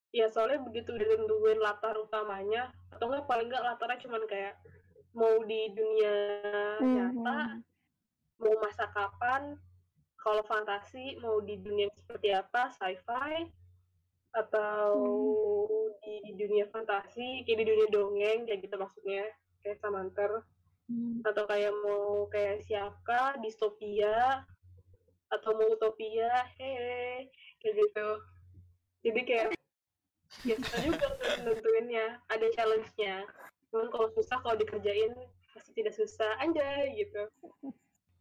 ya 0.08 0.28
soalnya 0.32 0.64
begitu 0.64 0.96
ditentuin 0.96 1.60
latar 1.60 1.92
utamanya 2.00 2.72
atau 2.88 3.12
enggak 3.12 3.28
paling 3.28 3.46
enggak 3.52 3.64
latarnya 3.64 4.00
cuman 4.00 4.22
kayak 4.24 4.56
mau 5.12 5.36
di 5.44 5.68
dunia 5.76 6.16
Hmm, 6.80 6.94
nyata 6.96 7.60
mau 8.40 8.54
masa 8.62 8.88
kapan 8.88 9.58
kalau 10.16 10.40
fantasi 10.46 11.18
mau 11.20 11.42
di 11.44 11.60
dunia 11.60 11.92
seperti 11.92 12.32
apa 12.32 12.72
sci-fi 12.72 13.50
atau 14.32 14.92
di, 16.04 16.14
di 16.28 16.32
dunia 16.36 16.68
fantasi 16.68 17.42
kayak 17.44 17.58
di 17.62 17.66
dunia 17.66 17.88
dongeng 17.88 18.44
kayak 18.48 18.60
gitu 18.64 18.76
maksudnya. 18.76 19.24
Kayak 19.58 19.82
Samanter 19.82 20.32
atau 21.20 21.44
kayak 21.44 21.74
mau 21.84 22.24
kayak 22.32 22.64
siapa 22.64 23.36
distopia 23.44 24.40
atau 25.28 25.50
mau 25.52 25.68
utopia 25.68 26.48
hehe 26.56 27.28
kayak 27.60 27.74
gitu. 27.76 28.08
Jadi 29.04 29.20
kayak 29.28 29.48
ya 30.48 30.56
susah 30.56 30.80
juga 30.80 31.06
untuk 31.12 31.32
nentuinnya 31.44 32.16
ada 32.32 32.46
challenge-nya. 32.56 33.28
Cuman 33.68 33.92
kalau 33.92 34.08
susah 34.16 34.40
kalau 34.40 34.56
dikerjain 34.56 35.12
pasti 35.52 35.70
tidak 35.76 35.92
susah. 35.92 36.40
Anjay 36.40 36.96
gitu. 36.96 37.28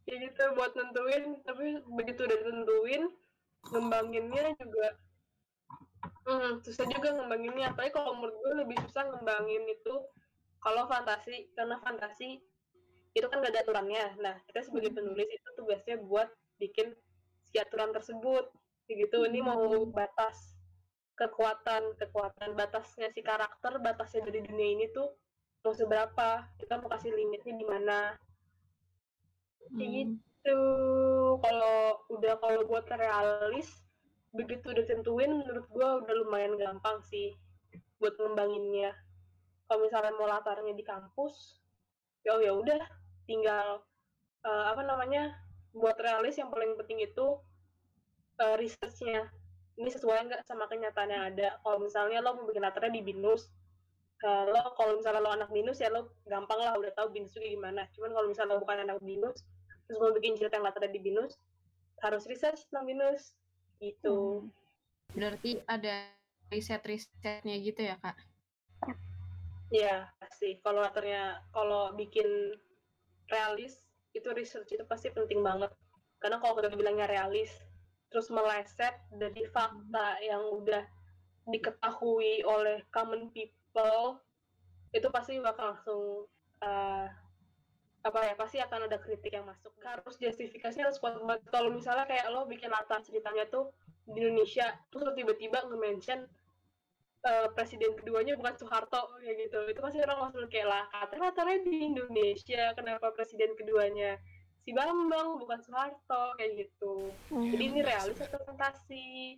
Kayak 0.03 0.20
gitu 0.32 0.43
buat 0.60 0.76
nentuin 0.76 1.39
tapi 1.47 1.80
begitu 1.95 2.28
udah 2.28 2.36
ditentuin 2.36 3.03
ngembanginnya 3.72 4.55
juga 4.60 4.95
hmm, 6.28 6.51
susah 6.61 6.86
juga 6.91 7.15
ngembanginnya. 7.15 7.71
Apalagi 7.71 7.95
kalau 7.95 8.19
menurut 8.19 8.36
gue 8.43 8.53
lebih 8.67 8.78
susah 8.88 9.07
ngembangin 9.07 9.63
itu 9.71 9.95
kalau 10.59 10.84
fantasi 10.91 11.47
karena 11.55 11.80
fantasi 11.80 12.43
itu 13.15 13.25
kan 13.32 13.41
gak 13.41 13.55
ada 13.55 13.63
aturannya. 13.63 14.05
Nah 14.19 14.36
kita 14.51 14.67
sebagai 14.67 14.93
penulis 14.93 15.32
itu 15.32 15.49
tugasnya 15.55 15.97
buat 16.03 16.30
bikin 16.59 16.93
si 17.47 17.57
aturan 17.57 17.95
tersebut. 17.95 18.51
Gitu 18.88 19.17
ini 19.28 19.39
mau 19.43 19.63
batas 19.89 20.59
kekuatan 21.17 21.97
kekuatan 21.97 22.53
batasnya 22.53 23.09
si 23.09 23.25
karakter 23.25 23.82
batasnya 23.82 24.21
dari 24.30 24.45
dunia 24.45 24.69
ini 24.78 24.86
tuh 24.93 25.09
mau 25.65 25.73
seberapa 25.73 26.45
kita 26.61 26.78
mau 26.78 26.91
kasih 26.93 27.15
limitnya 27.15 27.55
di 27.57 27.65
mana. 27.65 27.99
Kayak 29.73 29.88
Hmm. 29.88 29.95
gitu. 29.97 30.59
Kalau 31.43 31.78
udah 32.13 32.34
kalau 32.39 32.61
buat 32.69 32.86
realis 32.88 33.86
begitu 34.36 34.71
udah 34.73 34.86
tentuin 34.86 35.32
menurut 35.32 35.65
gua 35.71 36.03
udah 36.03 36.13
lumayan 36.23 36.55
gampang 36.59 36.99
sih 37.07 37.36
buat 37.97 38.15
ngembanginnya. 38.19 38.93
Kalau 39.67 39.84
misalnya 39.84 40.13
mau 40.15 40.30
latarnya 40.30 40.73
di 40.75 40.86
kampus 40.86 41.59
ya 42.23 42.36
ya 42.43 42.51
udah 42.51 42.82
tinggal 43.28 43.84
eh, 44.43 44.65
apa 44.71 44.84
namanya 44.84 45.36
buat 45.71 45.95
realis 45.99 46.36
yang 46.39 46.51
paling 46.51 46.75
penting 46.80 47.03
itu 47.03 47.39
eh, 48.41 48.55
researchnya. 48.59 49.28
Ini 49.78 49.89
sesuai 49.93 50.25
nggak 50.25 50.41
sama 50.49 50.65
kenyataan 50.65 51.13
yang 51.13 51.23
ada? 51.34 51.61
Kalau 51.61 51.78
misalnya 51.78 52.17
lo 52.25 52.34
mau 52.34 52.49
bikin 52.49 52.65
latarnya 52.65 52.97
di 52.97 53.03
binus 53.05 53.53
kalau 54.17 54.73
kalau 54.73 54.97
misalnya 54.97 55.21
lo 55.21 55.30
anak 55.30 55.53
binus 55.53 55.78
ya 55.78 55.93
lo 55.93 56.17
gampang 56.25 56.57
lah 56.57 56.73
udah 56.73 56.89
tahu 56.97 57.13
binus 57.13 57.38
itu 57.38 57.53
gimana. 57.53 57.86
Cuman 57.93 58.09
kalau 58.09 58.28
misalnya 58.30 58.57
lo 58.57 58.61
bukan 58.65 58.82
anak 58.82 58.97
binus 59.05 59.45
terus 59.88 59.97
mau 60.03 60.11
bikin 60.11 60.36
cerita 60.36 60.59
yang 60.59 60.67
latarnya 60.67 60.91
di 60.91 61.01
binus 61.01 61.39
harus 62.03 62.28
research 62.28 62.67
tentang 62.67 62.86
binus 62.91 63.38
gitu 63.82 64.47
Hmm. 64.47 64.53
Berarti 65.15 65.57
ada 65.65 66.11
riset-risetnya 66.51 67.55
gitu 67.63 67.82
ya, 67.84 67.95
Kak? 67.97 68.17
ya 69.67 70.07
pasti 70.15 70.63
kalau 70.63 70.80
latarnya 70.80 71.43
kalau 71.51 71.91
bikin 71.91 72.55
realis 73.28 73.84
itu 74.15 74.32
research 74.32 74.71
itu 74.71 74.88
pasti 74.88 75.11
penting 75.11 75.43
banget 75.43 75.67
karena 76.23 76.39
kalau 76.39 76.55
kita 76.55 76.71
bilangnya 76.71 77.03
realis 77.03 77.51
terus 78.07 78.32
meleset 78.32 78.95
dari 79.11 79.43
fakta 79.51 80.23
yang 80.23 80.39
udah 80.55 80.88
diketahui 81.51 82.47
oleh 82.47 82.80
common 82.95 83.28
people 83.36 84.15
itu 84.95 85.07
pasti 85.11 85.36
bakal 85.43 85.75
langsung 85.75 86.03
eh, 86.63 87.07
apa 88.08 88.24
ya 88.24 88.34
pasti 88.39 88.58
akan 88.64 88.88
ada 88.88 88.97
kritik 89.03 89.36
yang 89.36 89.43
masuk. 89.43 89.76
Harus 89.84 90.16
justifikasinya 90.16 90.88
harus 90.88 90.99
kuat 91.03 91.20
banget. 91.20 91.43
Kalau 91.51 91.70
misalnya 91.76 92.08
kayak 92.08 92.32
lo 92.32 92.47
bikin 92.47 92.72
latar 92.72 93.03
ceritanya 93.03 93.43
tuh 93.51 93.76
di 94.08 94.24
Indonesia 94.24 94.72
terus 94.88 95.03
lo 95.03 95.12
tiba-tiba 95.12 95.68
nge-mention 95.68 96.24
eh, 97.28 97.47
presiden 97.51 97.91
keduanya 97.99 98.39
bukan 98.39 98.55
Soeharto 98.55 99.20
kayak 99.20 99.36
gitu. 99.47 99.60
Itu 99.68 99.80
pasti 99.84 99.99
orang 99.99 100.20
langsung 100.32 100.47
kayak 100.47 100.68
lah 100.72 100.84
katanya 100.88 101.24
latarnya 101.32 101.58
di 101.68 101.78
Indonesia 101.84 102.64
kenapa 102.72 103.12
presiden 103.12 103.51
keduanya 103.60 104.16
si 104.64 104.72
Bambang 104.72 105.36
bukan 105.43 105.60
Soeharto? 105.60 106.39
Kayak 106.39 106.51
gitu. 106.64 107.12
Jadi 107.28 107.64
ini 107.68 107.80
realis 107.84 108.18
atau 108.24 108.39
fantasi? 108.47 109.38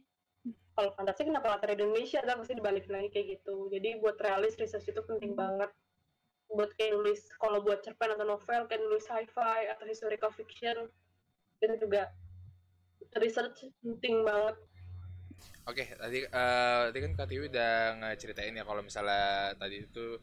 Kalau 0.78 0.96
fantasi 0.96 1.28
kenapa 1.28 1.58
latar 1.58 1.74
Indonesia? 1.74 2.22
Dan 2.22 2.38
pasti 2.38 2.54
dibalikin 2.54 2.94
lagi 2.94 3.10
kayak 3.10 3.42
gitu. 3.42 3.68
Jadi 3.74 3.98
buat 3.98 4.22
realis 4.22 4.54
research 4.62 4.94
itu 4.94 5.02
penting 5.02 5.34
banget 5.34 5.74
buat 6.50 6.74
kayak 6.78 6.98
nulis 6.98 7.22
kalau 7.38 7.62
buat 7.62 7.80
cerpen 7.86 8.14
atau 8.18 8.26
novel 8.26 8.66
kayak 8.66 8.82
nulis 8.82 9.06
sci-fi 9.06 9.70
atau 9.70 9.86
historical 9.86 10.34
fiction 10.34 10.90
itu 11.62 11.76
juga 11.78 12.10
research 13.18 13.70
penting 13.86 14.26
banget 14.26 14.56
Oke, 15.70 15.86
tadi 15.86 16.26
eh, 16.26 16.82
tadi 16.90 17.00
kan 17.06 17.12
Kak 17.14 17.28
Tiwi 17.30 17.46
udah 17.54 18.02
ngeceritain 18.02 18.58
ya 18.58 18.66
kalau 18.66 18.82
misalnya 18.82 19.54
tadi 19.54 19.86
itu 19.86 20.18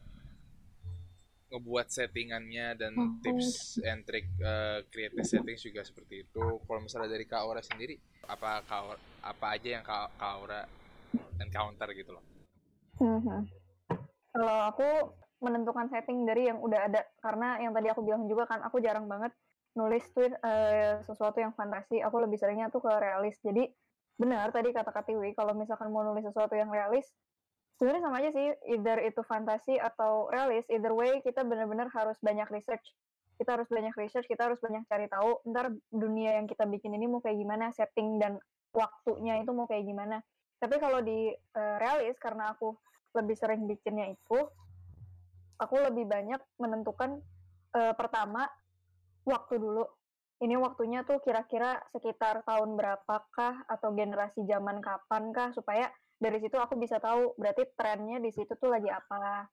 ngebuat 1.47 1.87
settingannya 1.87 2.75
dan 2.75 2.93
Hmm. 2.99 3.23
tips 3.23 3.79
and 3.87 4.03
trick 4.03 4.27
eh, 4.43 4.83
creative 4.91 5.23
settings 5.23 5.63
juga 5.63 5.87
seperti 5.87 6.27
itu. 6.27 6.45
Kalau 6.67 6.81
misalnya 6.83 7.15
dari 7.15 7.25
Kak 7.31 7.41
Aura 7.47 7.63
sendiri, 7.63 7.95
apa 8.27 8.67
Kak 8.67 8.79
Aura- 8.83 9.05
apa 9.23 9.47
aja 9.55 9.69
yang 9.79 9.85
Kak, 9.87 10.19
Kak 10.19 10.31
Aura 10.35 10.61
encounter 11.39 11.89
gitu 11.95 12.11
loh? 12.19 12.25
Mhm. 12.99 13.47
Kalau 14.35 14.57
aku 14.75 14.89
menentukan 15.43 15.87
setting 15.93 16.25
dari 16.25 16.49
yang 16.49 16.59
udah 16.61 16.89
ada, 16.89 17.05
karena 17.21 17.61
yang 17.61 17.73
tadi 17.77 17.93
aku 17.93 18.01
bilang 18.03 18.25
juga 18.25 18.49
kan, 18.49 18.65
aku 18.65 18.81
jarang 18.81 19.05
banget 19.07 19.33
nulis 19.77 20.05
tuh 20.17 20.33
eh, 20.33 21.01
sesuatu 21.05 21.37
yang 21.37 21.53
fantasi. 21.53 22.01
Aku 22.01 22.17
lebih 22.21 22.41
seringnya 22.41 22.73
tuh 22.73 22.81
ke 22.81 22.89
realis. 22.89 23.37
Jadi 23.45 23.69
benar 24.17 24.49
tadi 24.49 24.73
kata 24.73 24.89
Kak 24.89 25.13
Tiwi, 25.13 25.37
kalau 25.37 25.53
misalkan 25.53 25.93
mau 25.93 26.01
nulis 26.01 26.25
sesuatu 26.25 26.57
yang 26.57 26.73
realis, 26.73 27.05
sebenarnya 27.77 28.03
sama 28.09 28.17
aja 28.21 28.31
sih 28.33 28.47
either 28.73 28.99
itu 29.05 29.21
fantasi 29.21 29.77
atau 29.77 30.33
realis 30.33 30.65
either 30.73 30.93
way 30.97 31.21
kita 31.21 31.45
benar-benar 31.45 31.93
harus 31.93 32.17
banyak 32.25 32.49
research 32.49 32.97
kita 33.37 33.53
harus 33.53 33.69
banyak 33.69 33.93
research 34.01 34.25
kita 34.25 34.49
harus 34.49 34.61
banyak 34.65 34.83
cari 34.89 35.07
tahu 35.13 35.45
ntar 35.53 35.69
dunia 35.93 36.41
yang 36.41 36.49
kita 36.49 36.65
bikin 36.65 36.97
ini 36.97 37.05
mau 37.05 37.21
kayak 37.21 37.37
gimana 37.37 37.69
setting 37.77 38.17
dan 38.17 38.41
waktunya 38.73 39.45
itu 39.45 39.53
mau 39.53 39.69
kayak 39.69 39.85
gimana 39.85 40.25
tapi 40.57 40.81
kalau 40.81 41.05
di 41.05 41.37
uh, 41.37 41.77
realis 41.77 42.17
karena 42.17 42.57
aku 42.57 42.73
lebih 43.13 43.37
sering 43.37 43.69
bikinnya 43.69 44.17
itu 44.17 44.39
aku 45.57 45.77
lebih 45.81 46.05
banyak 46.09 46.41
menentukan 46.61 47.21
uh, 47.77 47.95
pertama 47.97 48.49
waktu 49.27 49.59
dulu. 49.59 49.85
Ini 50.37 50.53
waktunya 50.61 51.01
tuh 51.09 51.25
kira-kira 51.25 51.81
sekitar 51.97 52.45
tahun 52.45 52.77
berapakah 52.77 53.65
atau 53.73 53.89
generasi 53.97 54.45
zaman 54.45 54.85
kapankah 54.85 55.57
supaya 55.57 55.89
dari 56.21 56.37
situ 56.45 56.61
aku 56.61 56.77
bisa 56.77 57.01
tahu 57.01 57.33
berarti 57.41 57.65
trennya 57.73 58.21
di 58.21 58.29
situ 58.29 58.53
tuh 58.61 58.69
lagi 58.69 58.93
apa. 58.93 59.49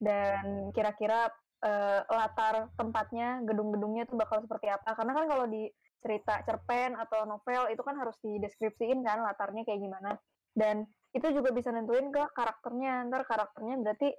Dan 0.00 0.72
kira-kira 0.72 1.28
uh, 1.62 2.00
latar 2.08 2.72
tempatnya 2.74 3.44
gedung-gedungnya 3.44 4.08
tuh 4.08 4.16
bakal 4.16 4.40
seperti 4.40 4.72
apa. 4.72 4.96
Karena 4.96 5.12
kan 5.12 5.24
kalau 5.28 5.46
di 5.46 5.68
cerita 6.02 6.42
cerpen 6.42 6.98
atau 6.98 7.22
novel 7.28 7.70
itu 7.70 7.82
kan 7.86 7.94
harus 7.94 8.18
dideskripsiin 8.24 9.04
kan 9.06 9.22
latarnya 9.22 9.62
kayak 9.68 9.80
gimana. 9.84 10.16
Dan 10.52 10.88
itu 11.12 11.28
juga 11.28 11.52
bisa 11.52 11.68
nentuin 11.70 12.08
ke 12.08 12.24
karakternya. 12.32 13.04
Ntar 13.08 13.28
karakternya 13.28 13.78
berarti 13.84 14.16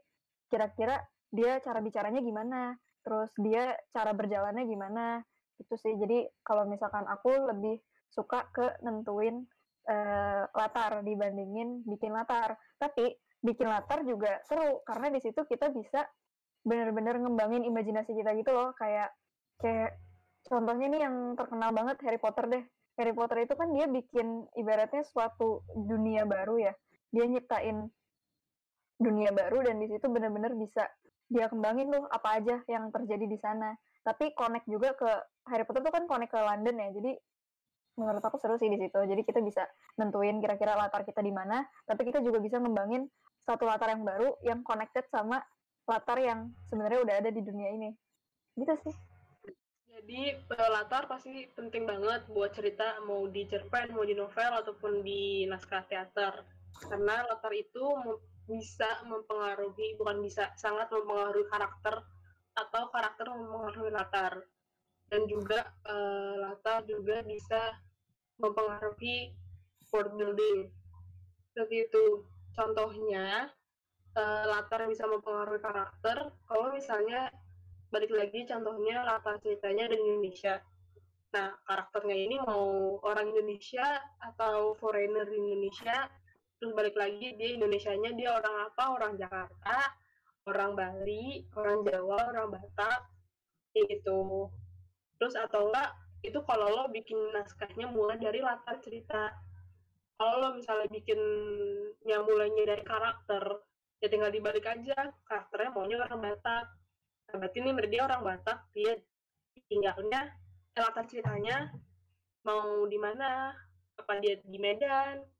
kira-kira 0.47 1.01
dia 1.33 1.57
cara 1.65 1.81
bicaranya 1.81 2.21
gimana 2.21 2.77
terus 3.01 3.33
dia 3.41 3.73
cara 3.91 4.13
berjalannya 4.13 4.63
gimana 4.69 5.05
itu 5.59 5.73
sih 5.75 5.97
jadi 5.97 6.29
kalau 6.45 6.69
misalkan 6.69 7.03
aku 7.09 7.33
lebih 7.49 7.81
suka 8.13 8.45
ke 8.53 8.77
nentuin 8.85 9.41
uh, 9.89 10.45
latar 10.53 11.01
dibandingin 11.01 11.81
bikin 11.83 12.13
latar. 12.13 12.55
Tapi 12.77 13.17
bikin 13.43 13.67
latar 13.67 14.05
juga 14.07 14.39
seru 14.47 14.79
karena 14.87 15.11
di 15.11 15.19
situ 15.19 15.43
kita 15.43 15.73
bisa 15.73 16.05
benar-benar 16.63 17.19
ngembangin 17.19 17.67
imajinasi 17.67 18.15
kita 18.15 18.31
gitu 18.39 18.55
loh 18.55 18.71
kayak 18.79 19.11
kayak 19.59 19.99
contohnya 20.47 20.87
nih 20.87 21.01
yang 21.03 21.35
terkenal 21.35 21.75
banget 21.75 21.97
Harry 22.05 22.21
Potter 22.21 22.45
deh. 22.47 22.63
Harry 22.93 23.11
Potter 23.11 23.41
itu 23.43 23.57
kan 23.57 23.73
dia 23.73 23.89
bikin 23.89 24.45
ibaratnya 24.53 25.01
suatu 25.03 25.65
dunia 25.73 26.23
baru 26.29 26.61
ya. 26.61 26.73
Dia 27.09 27.25
nyiptain 27.25 27.89
dunia 29.01 29.33
baru 29.33 29.65
dan 29.65 29.81
di 29.81 29.89
situ 29.89 30.05
benar-benar 30.07 30.53
bisa 30.55 30.85
dia 31.31 31.47
kembangin 31.47 31.89
loh 31.89 32.05
apa 32.11 32.41
aja 32.41 32.61
yang 32.67 32.89
terjadi 32.91 33.25
di 33.27 33.37
sana. 33.39 33.75
Tapi 34.03 34.35
connect 34.35 34.67
juga 34.67 34.91
ke 34.95 35.09
Harry 35.47 35.63
Potter 35.63 35.83
tuh 35.83 35.93
kan 35.93 36.03
connect 36.07 36.31
ke 36.31 36.39
London 36.39 36.75
ya. 36.75 36.89
Jadi 36.91 37.11
menurut 37.95 38.23
aku 38.25 38.41
seru 38.41 38.57
sih 38.57 38.67
di 38.67 38.79
situ. 38.79 38.99
Jadi 38.99 39.21
kita 39.23 39.39
bisa 39.39 39.63
nentuin 40.01 40.41
kira-kira 40.41 40.75
latar 40.75 41.05
kita 41.05 41.21
di 41.21 41.31
mana, 41.31 41.63
tapi 41.85 42.09
kita 42.09 42.19
juga 42.19 42.41
bisa 42.41 42.57
ngembangin 42.57 43.07
satu 43.43 43.67
latar 43.67 43.91
yang 43.91 44.03
baru 44.03 44.35
yang 44.41 44.59
connected 44.63 45.03
sama 45.11 45.43
latar 45.83 46.15
yang 46.19 46.51
sebenarnya 46.71 46.99
udah 47.03 47.15
ada 47.19 47.29
di 47.29 47.41
dunia 47.43 47.69
ini. 47.75 47.89
Gitu 48.55 48.73
sih. 48.87 48.95
Jadi 49.93 50.35
eh, 50.35 50.69
latar 50.73 51.05
pasti 51.05 51.47
penting 51.53 51.85
banget 51.85 52.25
buat 52.27 52.51
cerita 52.51 52.99
mau 53.05 53.29
di 53.29 53.45
cerpen, 53.45 53.93
mau 53.93 54.03
di 54.03 54.17
novel 54.17 54.51
ataupun 54.59 55.05
di 55.05 55.45
naskah 55.45 55.85
teater. 55.85 56.43
Karena 56.89 57.23
latar 57.29 57.53
itu 57.53 57.85
bisa 58.47 59.03
mempengaruhi, 59.07 59.95
bukan 59.95 60.19
bisa, 60.19 60.51
sangat 60.59 60.91
mempengaruhi 60.91 61.47
karakter 61.47 62.03
atau 62.53 62.91
karakter 62.93 63.25
mempengaruhi 63.33 63.89
latar 63.89 64.45
dan 65.09 65.25
juga 65.29 65.73
uh, 65.85 66.37
latar 66.41 66.85
juga 66.85 67.21
bisa 67.25 67.77
mempengaruhi 68.41 69.33
world 69.93 70.13
building. 70.17 70.73
Seperti 71.53 71.85
itu. 71.85 72.25
Contohnya, 72.53 73.49
uh, 74.17 74.43
latar 74.49 74.85
bisa 74.89 75.05
mempengaruhi 75.05 75.61
karakter. 75.61 76.33
Kalau 76.49 76.67
misalnya 76.73 77.29
balik 77.93 78.09
lagi 78.09 78.49
contohnya 78.49 79.05
latar 79.05 79.37
ceritanya 79.37 79.85
di 79.93 79.97
Indonesia. 80.01 80.57
Nah, 81.33 81.49
karakternya 81.65 82.17
ini 82.17 82.37
mau 82.41 82.97
orang 83.01 83.33
Indonesia 83.33 84.01
atau 84.21 84.77
foreigner 84.77 85.25
di 85.29 85.37
Indonesia, 85.37 86.09
terus 86.63 86.79
balik 86.79 86.95
lagi 86.95 87.35
dia 87.35 87.59
Indonesianya 87.59 88.15
dia 88.15 88.31
orang 88.31 88.71
apa? 88.71 88.95
Orang 88.95 89.19
Jakarta, 89.19 89.91
orang 90.47 90.79
Bali, 90.79 91.43
orang 91.59 91.83
Jawa, 91.83 92.31
orang 92.31 92.55
Batak, 92.55 93.03
gitu. 93.75 94.47
Terus 95.19 95.35
atau 95.35 95.67
enggak 95.67 95.91
itu 96.23 96.39
kalau 96.47 96.71
lo 96.71 96.87
bikin 96.87 97.19
naskahnya 97.35 97.91
mulai 97.91 98.15
dari 98.15 98.39
latar 98.39 98.79
cerita. 98.79 99.35
Kalau 100.15 100.39
lo 100.39 100.49
misalnya 100.55 100.87
bikin 100.87 101.19
yang 102.07 102.23
mulainya 102.23 102.63
dari 102.63 102.83
karakter 102.87 103.43
ya 103.99 104.07
tinggal 104.07 104.31
dibalik 104.31 104.63
aja 104.63 105.11
karakternya 105.27 105.75
maunya 105.75 105.99
orang 105.99 106.31
Batak. 106.31 106.65
Nah, 107.27 107.35
berarti 107.43 107.59
ini 107.59 107.75
dia 107.91 108.07
orang 108.07 108.23
Batak 108.23 108.71
dia 108.71 108.95
tinggalnya 109.67 110.31
eh, 110.79 110.79
latar 110.79 111.03
ceritanya 111.11 111.75
mau 112.47 112.87
di 112.87 112.95
mana? 112.95 113.51
Apa 113.99 114.15
dia 114.23 114.39
di 114.39 114.55
Medan 114.63 115.32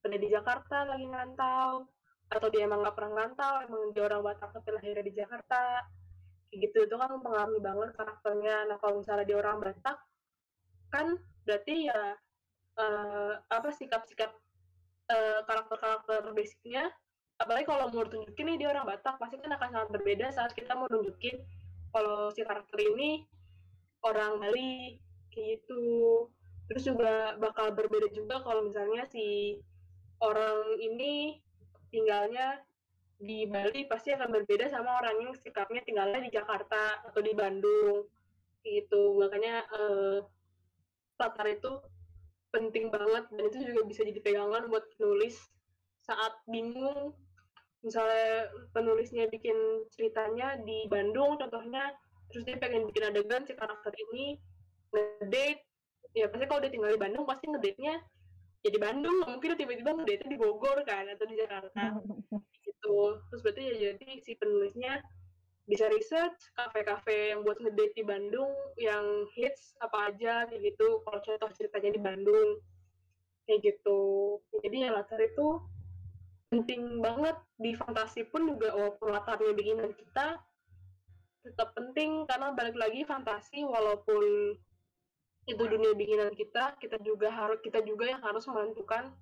atau 0.00 0.08
di 0.12 0.28
Jakarta 0.30 0.86
lagi 0.86 1.06
ngantau 1.08 1.86
atau 2.26 2.48
dia 2.50 2.66
emang 2.66 2.82
nggak 2.82 2.96
pernah 2.98 3.12
ngantau 3.22 3.54
emang 3.66 3.82
dia 3.94 4.02
orang 4.06 4.22
Batak 4.22 4.50
tapi 4.50 4.68
lahirnya 4.74 5.04
di 5.06 5.14
Jakarta. 5.14 5.62
Gitu 6.50 6.78
itu 6.86 6.94
kan 6.94 7.10
mempengaruhi 7.10 7.60
banget 7.62 7.90
karakternya. 7.94 8.56
Nah 8.70 8.76
kalau 8.82 9.02
misalnya 9.02 9.24
dia 9.26 9.38
orang 9.38 9.58
Batak 9.62 9.98
kan 10.90 11.06
berarti 11.46 11.90
ya 11.90 12.02
uh, 12.78 13.32
apa 13.50 13.68
sikap-sikap 13.74 14.30
uh, 15.10 15.40
karakter-karakter 15.46 16.30
basicnya 16.34 16.90
apalagi 17.36 17.68
kalau 17.68 17.92
mau 17.92 18.06
tunjukin 18.06 18.46
nih 18.54 18.56
dia 18.64 18.68
orang 18.72 18.88
Batak 18.88 19.20
pasti 19.20 19.36
kan 19.38 19.52
akan 19.54 19.68
sangat 19.70 19.88
berbeda 19.92 20.26
saat 20.32 20.52
kita 20.56 20.72
mau 20.72 20.88
nunjukin 20.88 21.36
kalau 21.92 22.32
si 22.32 22.42
karakter 22.42 22.80
ini 22.80 23.24
orang 24.04 24.40
Bali 24.40 24.98
kayak 25.32 25.62
gitu. 25.62 26.26
Terus 26.66 26.82
juga 26.82 27.38
bakal 27.38 27.76
berbeda 27.78 28.10
juga 28.10 28.42
kalau 28.42 28.66
misalnya 28.66 29.06
si 29.06 29.56
orang 30.20 30.80
ini 30.80 31.40
tinggalnya 31.92 32.60
di 33.16 33.48
Bali 33.48 33.88
pasti 33.88 34.12
akan 34.12 34.28
berbeda 34.28 34.68
sama 34.68 35.00
orang 35.00 35.16
yang 35.24 35.32
sikapnya 35.40 35.80
tinggalnya 35.88 36.20
di 36.20 36.30
Jakarta 36.32 37.00
atau 37.08 37.20
di 37.24 37.32
Bandung 37.32 38.04
gitu. 38.60 39.16
Makanya 39.16 39.64
eh, 39.72 40.18
latar 41.16 41.46
itu 41.48 41.80
penting 42.52 42.92
banget 42.92 43.24
dan 43.32 43.44
itu 43.48 43.58
juga 43.64 43.82
bisa 43.88 44.04
jadi 44.04 44.20
pegangan 44.20 44.68
buat 44.68 44.84
penulis 44.96 45.36
saat 46.04 46.36
bingung. 46.48 47.16
Misalnya 47.80 48.50
penulisnya 48.74 49.30
bikin 49.30 49.56
ceritanya 49.94 50.58
di 50.60 50.84
Bandung 50.90 51.38
contohnya 51.38 51.94
terus 52.32 52.42
dia 52.42 52.58
pengen 52.58 52.90
bikin 52.90 53.06
adegan 53.06 53.46
si 53.46 53.54
karakter 53.54 53.94
ini 53.94 54.42
ngedate 54.90 55.62
ya 56.16 56.26
pasti 56.26 56.44
kalau 56.48 56.60
dia 56.64 56.72
tinggal 56.72 56.90
di 56.90 56.98
Bandung 56.98 57.24
pasti 57.28 57.46
ngedate-nya 57.46 58.02
ya 58.66 58.70
di 58.74 58.80
Bandung 58.82 59.22
mungkin 59.22 59.54
tiba-tiba 59.54 59.94
ngedate 59.94 60.26
di 60.26 60.34
Bogor 60.34 60.82
kan 60.82 61.06
atau 61.06 61.22
di 61.30 61.38
Jakarta. 61.38 62.02
Gitu. 62.66 62.98
Terus 63.30 63.40
berarti 63.46 63.62
ya 63.62 63.74
jadi 63.94 64.08
si 64.26 64.34
penulisnya 64.34 64.98
bisa 65.66 65.86
research 65.90 66.50
kafe-kafe 66.58 67.34
yang 67.34 67.46
buat 67.46 67.58
ngedate 67.62 67.94
di 67.94 68.02
Bandung 68.02 68.50
yang 68.74 69.26
hits 69.38 69.78
apa 69.78 70.10
aja 70.10 70.50
kayak 70.50 70.74
gitu. 70.74 71.02
Kalau 71.06 71.18
contoh 71.22 71.50
ceritanya 71.54 71.90
di 71.94 72.02
Bandung 72.02 72.48
kayak 73.46 73.62
gitu. 73.62 74.02
Jadi 74.66 74.76
ya 74.82 74.90
latar 74.90 75.22
itu 75.22 75.62
penting 76.50 76.98
banget. 76.98 77.38
Di 77.62 77.70
fantasi 77.78 78.26
pun 78.30 78.50
juga 78.50 78.74
walaupun 78.74 79.14
latarnya 79.14 79.54
bikinan 79.54 79.94
kita 79.94 80.42
tetap 81.46 81.70
penting. 81.78 82.26
Karena 82.26 82.50
balik 82.50 82.74
lagi 82.74 83.06
fantasi 83.06 83.62
walaupun 83.62 84.54
itu 85.46 85.62
dunia 85.62 85.94
bikinan 85.94 86.34
kita 86.34 86.74
kita 86.82 86.98
juga 87.06 87.30
harus 87.30 87.62
kita 87.62 87.78
juga 87.86 88.10
yang 88.10 88.18
harus 88.18 88.42
menentukan 88.50 89.14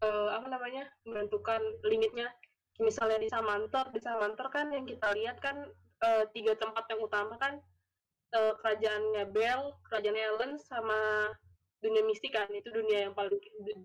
uh, 0.00 0.28
apa 0.32 0.48
namanya 0.48 0.88
menentukan 1.04 1.60
limitnya. 1.84 2.32
Misalnya 2.80 3.20
di 3.20 3.28
Samantor 3.28 3.92
di 3.92 4.00
Samantor 4.00 4.48
kan 4.48 4.72
yang 4.72 4.88
kita 4.88 5.12
lihat 5.12 5.44
kan 5.44 5.68
uh, 6.02 6.24
tiga 6.32 6.56
tempat 6.56 6.88
yang 6.88 7.04
utama 7.04 7.36
kan 7.36 7.60
uh, 8.32 8.56
kerajaannya 8.64 9.28
Bell 9.28 9.76
kerajaan 9.92 10.16
Ellen 10.16 10.56
sama 10.56 11.28
dunia 11.84 12.00
mistik 12.08 12.32
kan. 12.32 12.48
Itu 12.48 12.72
dunia 12.72 13.08
yang 13.08 13.12
paling 13.12 13.36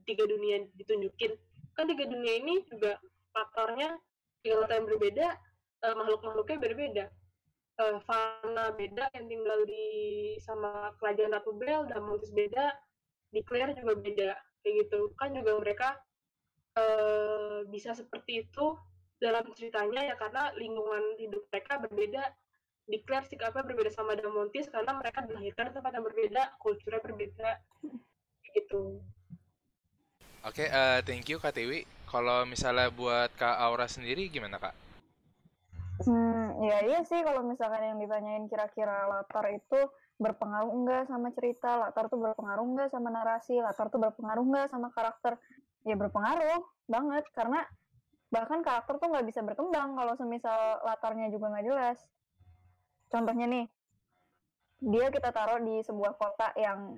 tiga 0.07 0.23
dunia 0.23 0.63
ditunjukin. 0.79 1.35
Kan 1.75 1.91
tiga 1.91 2.07
dunia 2.07 2.39
ini 2.39 2.63
juga 2.71 2.95
faktornya 3.35 3.99
tiga 4.39 4.71
yang 4.71 4.87
berbeda 4.87 5.27
uh, 5.83 5.93
makhluk-makhluknya 5.99 6.57
berbeda 6.63 7.05
uh, 7.81 7.97
Fana 8.03 8.73
beda 8.73 9.09
yang 9.13 9.25
tinggal 9.29 9.59
di 9.65 9.85
sama 10.41 10.93
kerajaan 10.97 11.33
Ratu 11.33 11.53
Bell 11.55 11.85
dan 11.89 12.03
Montis 12.03 12.33
beda 12.33 12.73
di 13.31 13.41
Claire 13.45 13.77
juga 13.77 13.93
beda 13.97 14.31
kayak 14.65 14.73
gitu. 14.85 15.13
Kan 15.15 15.33
juga 15.37 15.57
mereka 15.61 15.89
uh, 16.77 17.63
bisa 17.69 17.93
seperti 17.93 18.45
itu 18.45 18.77
dalam 19.17 19.49
ceritanya 19.57 20.13
ya 20.13 20.15
karena 20.17 20.53
lingkungan 20.57 21.17
hidup 21.17 21.43
mereka 21.49 21.81
berbeda. 21.81 22.23
Declare 22.87 23.27
sikapnya 23.27 23.67
berbeda 23.67 23.91
sama 23.91 24.15
Damontis 24.15 24.71
karena 24.71 24.95
mereka 24.95 25.19
dilahirkan 25.27 25.67
di 25.67 25.73
tempat 25.75 25.91
yang 25.91 26.07
berbeda 26.07 26.55
kulturnya 26.55 27.03
berbeda 27.03 27.49
gitu. 28.55 29.03
Oke 30.47 30.63
okay, 30.63 30.67
uh, 30.71 30.95
eh, 30.95 30.99
thank 31.03 31.27
you 31.27 31.35
Kak 31.35 31.51
Tiwi. 31.51 31.83
Kalau 32.07 32.47
misalnya 32.47 32.87
buat 32.87 33.27
Kak 33.35 33.59
Aura 33.59 33.91
sendiri 33.91 34.31
gimana 34.31 34.55
Kak? 34.55 34.71
Hmm, 36.07 36.36
ya 36.57 36.77
iya 36.81 36.99
sih 37.05 37.21
kalau 37.21 37.45
misalkan 37.45 37.85
yang 37.85 37.97
ditanyain 38.01 38.49
kira-kira 38.49 39.05
latar 39.05 39.45
itu 39.53 39.79
berpengaruh 40.17 40.73
enggak 40.73 41.03
sama 41.05 41.29
cerita, 41.29 41.77
latar 41.77 42.09
tuh 42.09 42.17
berpengaruh 42.17 42.65
enggak 42.65 42.89
sama 42.89 43.13
narasi, 43.13 43.61
latar 43.61 43.93
tuh 43.93 44.01
berpengaruh 44.01 44.43
enggak 44.43 44.67
sama 44.73 44.89
karakter. 44.89 45.37
Ya 45.85 45.93
berpengaruh 45.93 46.65
banget 46.89 47.23
karena 47.37 47.61
bahkan 48.27 48.59
karakter 48.65 48.99
tuh 48.99 49.07
nggak 49.07 49.27
bisa 49.29 49.39
berkembang 49.45 49.95
kalau 49.95 50.13
semisal 50.17 50.81
latarnya 50.83 51.29
juga 51.29 51.53
nggak 51.53 51.65
jelas. 51.69 51.97
Contohnya 53.07 53.45
nih, 53.47 53.65
dia 54.83 55.07
kita 55.13 55.31
taruh 55.31 55.63
di 55.63 55.79
sebuah 55.85 56.17
kota 56.19 56.51
yang 56.59 56.97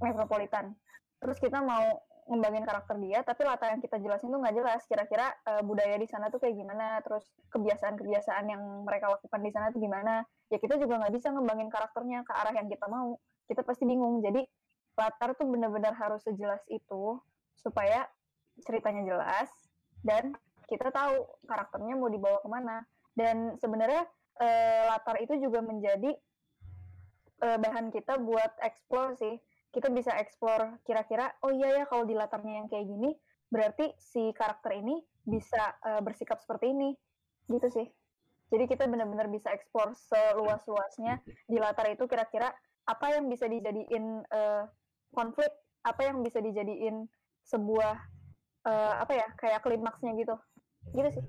metropolitan. 0.00 0.72
Terus 1.20 1.36
kita 1.36 1.60
mau 1.60 2.00
ngembangin 2.28 2.64
karakter 2.66 2.96
dia, 3.00 3.24
tapi 3.24 3.46
latar 3.46 3.72
yang 3.72 3.82
kita 3.82 3.96
jelasin 4.02 4.28
tuh 4.28 4.40
nggak 4.40 4.56
jelas. 4.56 4.80
Kira-kira 4.84 5.32
uh, 5.46 5.62
budaya 5.64 5.96
di 5.96 6.08
sana 6.08 6.28
tuh 6.28 6.42
kayak 6.42 6.56
gimana, 6.58 7.00
terus 7.00 7.24
kebiasaan-kebiasaan 7.54 8.44
yang 8.50 8.62
mereka 8.84 9.12
lakukan 9.12 9.40
di 9.40 9.50
sana 9.54 9.72
tuh 9.72 9.80
gimana. 9.80 10.26
Ya 10.52 10.58
kita 10.58 10.76
juga 10.76 11.00
nggak 11.00 11.14
bisa 11.16 11.32
ngembangin 11.32 11.68
karakternya 11.72 12.26
ke 12.26 12.32
arah 12.34 12.54
yang 12.56 12.68
kita 12.68 12.86
mau. 12.90 13.16
Kita 13.46 13.64
pasti 13.64 13.88
bingung. 13.88 14.20
Jadi 14.20 14.44
latar 14.98 15.32
tuh 15.38 15.48
benar-benar 15.48 15.96
harus 15.96 16.20
sejelas 16.26 16.60
itu 16.68 17.16
supaya 17.56 18.04
ceritanya 18.60 19.06
jelas 19.06 19.48
dan 20.04 20.36
kita 20.68 20.92
tahu 20.92 21.24
karakternya 21.48 21.94
mau 21.96 22.10
dibawa 22.12 22.38
ke 22.42 22.48
mana. 22.48 22.76
Dan 23.16 23.58
sebenarnya 23.58 24.06
uh, 24.38 24.82
latar 24.94 25.18
itu 25.18 25.34
juga 25.40 25.60
menjadi 25.60 26.14
uh, 27.42 27.58
bahan 27.58 27.90
kita 27.90 28.20
buat 28.20 28.52
explore 28.62 29.16
sih 29.18 29.36
kita 29.70 29.88
bisa 29.90 30.10
explore 30.18 30.82
kira-kira 30.82 31.30
oh 31.46 31.54
iya 31.54 31.82
ya 31.82 31.84
kalau 31.86 32.02
di 32.02 32.14
latarnya 32.18 32.62
yang 32.62 32.68
kayak 32.68 32.90
gini 32.90 33.14
berarti 33.50 33.90
si 33.98 34.30
karakter 34.34 34.78
ini 34.78 35.02
bisa 35.26 35.74
uh, 35.84 36.00
bersikap 36.00 36.38
seperti 36.40 36.70
ini. 36.70 36.94
Gitu 37.50 37.66
sih. 37.68 37.86
Jadi 38.50 38.64
kita 38.66 38.86
benar-benar 38.90 39.30
bisa 39.30 39.50
explore 39.54 39.94
seluas-luasnya 39.94 41.22
di 41.46 41.58
latar 41.58 41.86
itu 41.90 42.06
kira-kira 42.06 42.50
apa 42.86 43.06
yang 43.14 43.30
bisa 43.30 43.46
dijadiin 43.46 44.26
uh, 44.26 44.66
konflik 45.14 45.50
apa 45.86 46.02
yang 46.02 46.22
bisa 46.26 46.42
dijadiin 46.42 47.06
sebuah 47.46 47.94
uh, 48.66 48.94
apa 49.02 49.12
ya 49.14 49.28
kayak 49.38 49.62
klimaksnya 49.62 50.14
gitu. 50.18 50.34
Gitu 50.94 51.10
sih. 51.20 51.26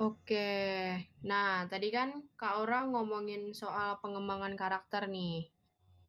Oke, 0.00 0.96
nah 1.20 1.68
tadi 1.68 1.92
kan 1.92 2.24
Kak 2.40 2.56
Aura 2.56 2.88
ngomongin 2.88 3.52
soal 3.52 4.00
pengembangan 4.00 4.56
karakter 4.56 5.04
nih 5.12 5.44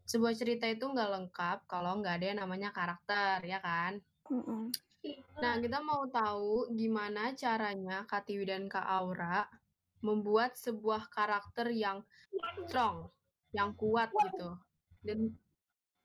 sebuah 0.06 0.34
cerita 0.36 0.68
itu 0.68 0.84
nggak 0.84 1.12
lengkap 1.12 1.58
kalau 1.70 2.00
nggak 2.02 2.20
ada 2.20 2.26
yang 2.34 2.40
namanya 2.44 2.70
karakter, 2.76 3.42
ya 3.46 3.60
kan? 3.64 4.02
Mm-mm. 4.32 4.72
Nah, 5.42 5.58
kita 5.58 5.82
mau 5.82 6.06
tahu 6.06 6.70
gimana 6.78 7.34
caranya 7.34 8.06
Kak 8.06 8.30
Tiwi 8.30 8.46
dan 8.46 8.70
Kak 8.70 8.86
Aura 8.86 9.50
membuat 10.06 10.58
sebuah 10.58 11.10
karakter 11.10 11.74
yang 11.74 12.06
strong, 12.66 13.10
yang 13.54 13.74
kuat 13.74 14.14
gitu, 14.14 14.58
dan 15.02 15.34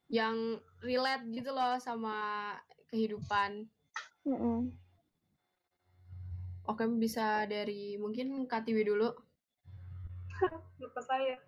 yang 0.09 0.57
relate 0.80 1.28
gitu 1.28 1.53
loh 1.53 1.76
sama 1.76 2.53
kehidupan. 2.88 3.68
Mm-mm. 4.24 4.72
Oke, 6.66 6.82
bisa 6.99 7.47
dari 7.47 7.94
mungkin 8.01 8.49
Kak 8.49 8.66
Tiwi 8.66 8.82
dulu. 8.82 9.12
Lupa 10.80 11.01
saya. 11.05 11.38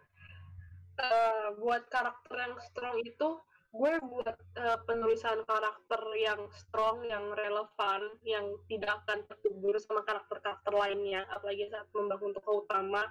Uh, 0.99 1.55
buat 1.63 1.87
karakter 1.95 2.35
yang 2.43 2.59
strong 2.59 2.99
itu 3.07 3.39
gue 3.71 3.93
buat 4.03 4.35
uh, 4.59 4.79
penulisan 4.83 5.47
karakter 5.47 6.03
yang 6.19 6.51
strong, 6.51 7.07
yang 7.07 7.23
relevan, 7.39 8.19
yang 8.27 8.59
tidak 8.67 8.99
akan 9.07 9.23
terkubur 9.31 9.79
sama 9.79 10.03
karakter-karakter 10.03 10.75
lainnya, 10.75 11.23
apalagi 11.31 11.71
saat 11.71 11.87
membangun 11.95 12.35
tokoh 12.35 12.67
utama, 12.67 13.07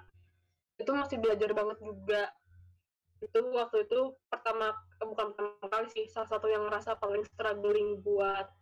itu 0.76 0.92
masih 0.92 1.16
belajar 1.16 1.48
banget 1.56 1.80
juga. 1.80 2.28
Itu 3.24 3.40
waktu 3.56 3.88
itu 3.88 4.12
pertama, 4.28 4.76
bukan 5.00 5.32
pertama 5.32 5.66
kali 5.72 5.88
sih, 5.88 6.04
salah 6.12 6.28
satu 6.28 6.44
yang 6.44 6.68
ngerasa 6.68 7.00
paling 7.00 7.24
struggling 7.24 8.04
buat 8.04 8.52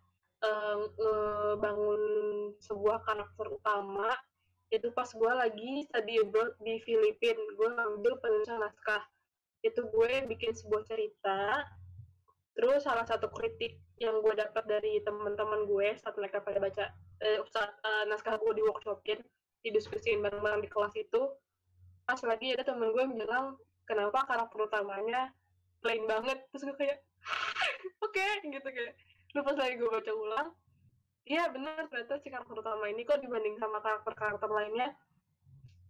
uh, 0.46 1.58
bangun 1.58 2.02
sebuah 2.62 3.02
karakter 3.02 3.58
utama, 3.58 4.14
itu 4.70 4.86
pas 4.94 5.10
gue 5.10 5.32
lagi 5.34 5.82
study 5.90 6.22
di 6.62 6.78
Filipina, 6.86 7.42
gue 7.58 7.68
ngambil 7.74 8.22
penulisan 8.22 8.62
naskah 8.62 9.02
itu 9.66 9.82
gue 9.90 10.12
bikin 10.30 10.54
sebuah 10.54 10.86
cerita 10.86 11.66
terus 12.56 12.86
salah 12.86 13.04
satu 13.04 13.28
kritik 13.34 13.76
yang 14.00 14.22
gue 14.24 14.32
dapat 14.32 14.64
dari 14.64 15.00
teman-teman 15.04 15.68
gue 15.68 15.92
saat 16.00 16.16
mereka 16.16 16.40
pada 16.40 16.62
baca 16.62 16.84
eh, 17.24 17.40
saat 17.52 17.72
uh, 17.84 18.04
naskah 18.08 18.38
gue 18.40 18.52
di 18.56 18.62
workshopin 18.64 19.20
didiskusiin 19.66 20.22
bareng-bareng 20.24 20.62
di 20.64 20.70
kelas 20.70 20.94
itu 20.96 21.22
pas 22.06 22.20
lagi 22.22 22.54
ada 22.54 22.62
temen 22.62 22.94
gue 22.94 23.04
bilang 23.12 23.58
kenapa 23.84 24.22
karakter 24.30 24.62
utamanya 24.62 25.34
plain 25.82 26.06
banget? 26.06 26.38
Terus 26.54 26.70
gue 26.70 26.76
kayak 26.78 26.98
oke 28.04 28.14
okay, 28.14 28.46
gitu 28.46 28.68
kayak. 28.70 28.94
Lu 29.34 29.42
pas 29.42 29.58
lagi 29.58 29.74
gue 29.74 29.90
baca 29.90 30.12
ulang 30.14 30.48
iya 31.26 31.50
benar 31.50 31.90
ternyata 31.90 32.22
si 32.22 32.30
karakter 32.30 32.54
utama 32.54 32.86
ini 32.86 33.02
kok 33.02 33.18
dibanding 33.18 33.58
sama 33.58 33.82
karakter-karakter 33.82 34.46
lainnya 34.46 34.94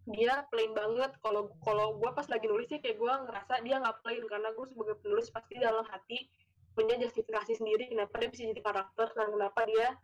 dia 0.07 0.47
plain 0.55 0.71
banget. 0.73 1.11
Kalau 1.19 1.51
kalau 1.67 1.99
gue 1.99 2.11
pas 2.15 2.27
lagi 2.31 2.47
nulis 2.47 2.71
sih 2.71 2.79
kayak 2.79 2.99
gue 2.99 3.13
ngerasa 3.27 3.55
dia 3.67 3.83
nggak 3.83 3.99
plain. 4.07 4.23
Karena 4.31 4.49
gue 4.55 4.67
sebagai 4.71 4.97
penulis 5.03 5.29
pasti 5.35 5.55
dalam 5.59 5.83
hati 5.91 6.31
punya 6.77 6.95
justifikasi 7.01 7.57
sendiri 7.57 7.89
kenapa 7.89 8.21
dia 8.21 8.29
bisa 8.29 8.43
jadi 8.53 8.61
karakter 8.61 9.09
dan 9.17 9.33
kenapa 9.33 9.65
dia 9.65 9.97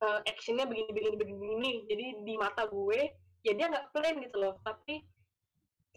uh, 0.00 0.20
actionnya 0.24 0.64
begini 0.64 0.90
begini 0.96 1.16
begini 1.20 1.72
jadi 1.84 2.06
di 2.24 2.34
mata 2.40 2.64
gue 2.64 3.12
ya 3.44 3.52
dia 3.52 3.66
nggak 3.70 3.94
plain 3.94 4.16
gitu 4.26 4.36
loh. 4.42 4.54
Tapi 4.66 5.06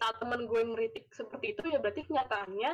saat 0.00 0.16
temen 0.16 0.46
gue 0.46 0.60
ngeritik 0.64 1.10
seperti 1.12 1.58
itu 1.58 1.62
ya 1.74 1.82
berarti 1.82 2.06
kenyataannya 2.06 2.72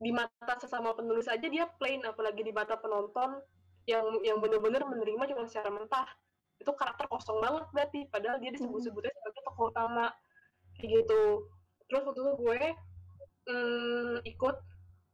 di 0.00 0.10
mata 0.16 0.54
sesama 0.56 0.94
penulis 0.94 1.26
aja 1.26 1.44
dia 1.50 1.66
plain. 1.76 2.06
Apalagi 2.06 2.46
di 2.46 2.54
mata 2.54 2.78
penonton 2.78 3.42
yang 3.90 4.06
yang 4.22 4.38
benar-benar 4.38 4.86
menerima 4.86 5.34
cuma 5.34 5.50
secara 5.50 5.72
mentah 5.72 6.06
itu 6.60 6.70
karakter 6.76 7.08
kosong 7.08 7.40
banget 7.40 7.64
berarti 7.72 8.00
padahal 8.12 8.36
dia 8.38 8.52
disebut-sebutnya 8.52 9.12
sebagai 9.16 9.42
tokoh 9.48 9.72
utama. 9.72 10.12
Kayak 10.76 11.04
gitu. 11.04 11.22
Terus 11.88 12.02
waktu 12.04 12.20
itu 12.20 12.32
gue 12.36 12.60
mm, 13.50 14.14
ikut 14.28 14.56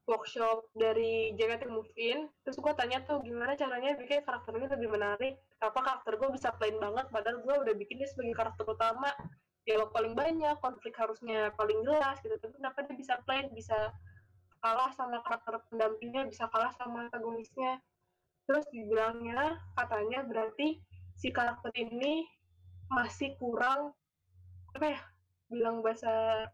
workshop 0.07 0.70
dari 0.78 1.34
Move 1.66 1.90
In 1.99 2.30
terus 2.47 2.57
gue 2.62 2.72
tanya 2.78 3.03
tuh 3.03 3.18
gimana 3.26 3.59
caranya 3.59 3.99
bikin 3.99 4.22
karakter 4.22 4.55
ini 4.55 4.70
lebih 4.70 4.88
menarik? 4.94 5.34
Apa 5.59 5.82
karakter 5.82 6.14
gue 6.18 6.30
bisa 6.30 6.55
plain 6.55 6.78
banget 6.78 7.11
padahal 7.11 7.42
gue 7.42 7.55
udah 7.66 7.74
bikin 7.74 7.99
dia 7.99 8.09
sebagai 8.11 8.34
karakter 8.38 8.64
utama? 8.66 9.11
Dialog 9.66 9.90
paling 9.90 10.14
banyak 10.14 10.57
konflik 10.62 10.94
harusnya 10.94 11.51
paling 11.59 11.82
jelas 11.82 12.22
gitu. 12.22 12.38
Tapi 12.38 12.55
kenapa 12.55 12.86
dia 12.86 12.94
bisa 12.94 13.14
plain 13.26 13.51
bisa 13.51 13.90
kalah 14.62 14.94
sama 14.94 15.18
karakter 15.26 15.59
pendampingnya 15.70 16.22
bisa 16.30 16.47
kalah 16.55 16.70
sama 16.78 17.11
antagonisnya? 17.11 17.82
Terus 18.47 18.62
dibilangnya 18.70 19.59
katanya 19.74 20.22
berarti 20.22 20.78
si 21.17 21.33
karakter 21.33 21.73
ini 21.75 22.29
masih 22.93 23.35
kurang 23.41 23.91
apa 24.77 24.87
ya 24.93 25.01
bilang 25.49 25.81
bahasa 25.81 26.45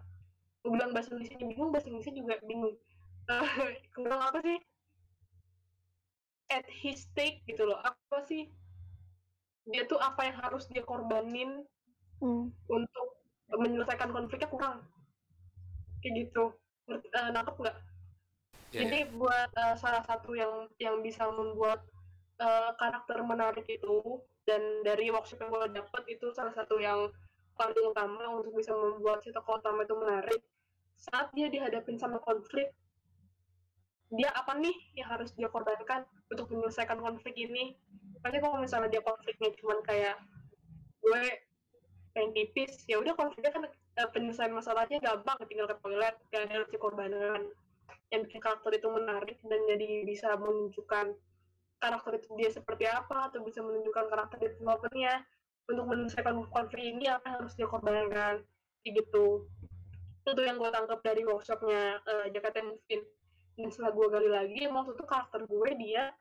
bilang 0.62 0.94
bahasa 0.94 1.10
Indonesia 1.10 1.36
bingung 1.42 1.70
bahasa 1.74 1.90
Indonesia 1.90 2.14
juga 2.14 2.34
bingung. 2.46 2.76
Uh, 3.26 3.46
kurang 3.98 4.22
apa 4.22 4.38
sih? 4.46 4.58
At 6.54 6.66
his 6.70 7.02
stake 7.10 7.42
gitu 7.50 7.66
loh. 7.66 7.82
Apa 7.82 8.22
sih? 8.30 8.46
Dia 9.66 9.86
tuh 9.90 9.98
apa 9.98 10.30
yang 10.30 10.38
harus 10.38 10.70
dia 10.70 10.86
korbanin 10.86 11.66
hmm. 12.22 12.46
untuk 12.70 13.08
menyelesaikan 13.50 14.14
konfliknya 14.14 14.50
kurang? 14.50 14.86
Kayak 15.98 16.30
gitu. 16.30 16.54
Uh, 16.86 17.28
nangkep 17.34 17.58
nggak? 17.58 17.76
Yeah, 18.72 18.86
jadi 18.86 18.98
yeah. 19.04 19.12
buat 19.18 19.50
uh, 19.58 19.76
salah 19.76 20.02
satu 20.06 20.32
yang 20.38 20.70
yang 20.78 21.02
bisa 21.02 21.26
membuat 21.26 21.82
uh, 22.38 22.72
karakter 22.78 23.20
menarik 23.26 23.66
itu 23.66 24.22
dan 24.48 24.82
dari 24.82 25.08
workshop 25.14 25.42
yang 25.42 25.50
gue 25.54 25.78
dapet 25.78 26.02
itu 26.18 26.26
salah 26.34 26.52
satu 26.54 26.78
yang 26.82 27.10
paling 27.54 27.84
utama 27.84 28.26
untuk 28.32 28.56
bisa 28.58 28.74
membuat 28.74 29.22
si 29.22 29.30
tokoh 29.30 29.60
utama 29.60 29.86
itu 29.86 29.94
menarik. 29.94 30.40
Saat 30.98 31.30
dia 31.34 31.50
dihadapin 31.50 31.98
sama 31.98 32.18
konflik 32.22 32.74
dia 34.12 34.28
apa 34.36 34.52
nih 34.60 34.76
yang 34.92 35.08
harus 35.08 35.32
dia 35.32 35.48
korbankan 35.48 36.04
untuk 36.28 36.52
menyelesaikan 36.52 37.00
konflik 37.00 37.32
ini? 37.38 37.72
Pasti 38.20 38.38
kalau 38.44 38.60
misalnya 38.60 38.92
dia 38.92 39.02
konfliknya 39.02 39.50
cuma 39.56 39.80
kayak 39.86 40.20
gue 41.02 41.22
pengen 42.12 42.30
tipis 42.36 42.84
ya 42.86 43.00
udah 43.00 43.16
konfliknya 43.16 43.50
kan 43.50 43.64
eh, 43.72 44.08
penyelesaian 44.12 44.52
masalahnya 44.52 45.00
gampang 45.00 45.36
tinggal 45.48 45.66
ke 45.66 45.76
toilet 45.80 46.16
gak 46.28 46.44
ada 46.44 46.60
harus 46.60 46.70
dikorbankan 46.70 47.40
yang 48.12 48.22
bikin 48.28 48.40
karakter 48.44 48.72
itu 48.76 48.88
menarik 48.92 49.40
dan 49.40 49.60
jadi 49.64 50.04
bisa 50.04 50.36
menunjukkan 50.36 51.16
karakter 51.82 52.22
itu 52.22 52.30
dia 52.38 52.50
seperti 52.54 52.86
apa 52.86 53.26
atau 53.26 53.42
bisa 53.42 53.58
menunjukkan 53.58 54.06
karakter 54.06 54.38
developernya 54.38 55.26
untuk 55.66 55.90
menyelesaikan 55.90 56.38
konflik 56.46 56.94
ini 56.94 57.10
apa 57.10 57.26
yang 57.26 57.36
harus 57.42 57.54
dia 57.58 57.66
korbankan? 57.66 58.46
Gitu. 58.86 59.26
Itu 60.22 60.42
yang 60.46 60.62
gue 60.62 60.70
tangkap 60.70 61.02
dari 61.02 61.26
workshopnya 61.26 61.98
uh, 62.06 62.26
Jakarta 62.30 62.62
Mungkin 62.62 63.02
dan 63.52 63.68
setelah 63.68 63.92
gue 63.92 64.06
gali 64.08 64.30
lagi 64.32 64.62
waktu 64.64 64.96
itu 64.96 65.04
karakter 65.04 65.44
gue 65.44 65.70
dia 65.76 66.14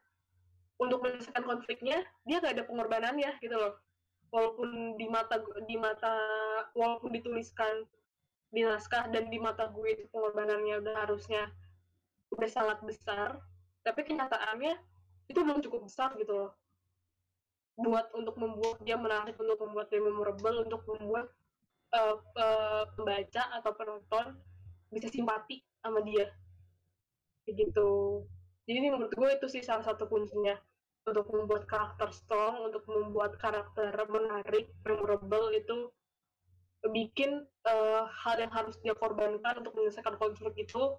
untuk 0.81 0.99
menyelesaikan 1.05 1.45
konfliknya 1.47 2.03
dia 2.27 2.41
gak 2.41 2.57
ada 2.57 2.65
pengorbanannya 2.65 3.37
gitu 3.39 3.53
loh. 3.53 3.77
Walaupun 4.33 4.97
di 4.97 5.05
mata 5.05 5.37
di 5.69 5.77
mata 5.77 6.17
walaupun 6.73 7.13
dituliskan 7.13 7.85
di 8.51 8.67
naskah 8.67 9.07
dan 9.13 9.31
di 9.31 9.39
mata 9.39 9.69
gue 9.71 9.95
itu 9.95 10.03
pengorbanannya 10.11 10.83
udah 10.83 10.95
harusnya 11.07 11.47
udah 12.35 12.49
sangat 12.51 12.79
besar 12.83 13.39
tapi 13.81 14.05
kenyataannya 14.05 14.75
itu 15.31 15.39
belum 15.41 15.63
cukup 15.63 15.87
besar 15.87 16.13
gitu 16.19 16.33
loh. 16.35 16.51
Buat 17.79 18.11
untuk 18.13 18.35
membuat 18.37 18.83
dia 18.83 18.99
menarik 18.99 19.39
untuk 19.39 19.57
membuat 19.63 19.87
dia 19.89 20.03
memorable 20.03 20.67
untuk 20.67 20.81
membuat 20.85 21.31
uh, 21.95 22.19
uh, 22.37 22.83
pembaca 22.93 23.43
atau 23.57 23.71
penonton 23.73 24.25
bisa 24.91 25.07
simpati 25.07 25.63
sama 25.79 26.03
dia. 26.03 26.27
Kayak 27.47 27.67
gitu. 27.67 27.89
Jadi 28.67 28.77
ini 28.77 28.89
menurut 28.93 29.13
gue 29.15 29.29
itu 29.31 29.47
sih 29.49 29.63
salah 29.63 29.83
satu 29.87 30.05
kuncinya. 30.05 30.59
Untuk 31.01 31.33
membuat 31.33 31.65
karakter 31.65 32.13
strong 32.13 32.61
untuk 32.61 32.85
membuat 32.85 33.33
karakter 33.41 33.89
menarik 34.05 34.69
memorable 34.85 35.49
itu 35.49 35.89
bikin 36.93 37.41
uh, 37.65 38.05
hal 38.05 38.37
yang 38.37 38.53
harus 38.53 38.77
dia 38.85 38.93
korbankan 38.93 39.65
untuk 39.65 39.73
menyelesaikan 39.77 40.17
konflik 40.21 40.53
itu 40.61 40.93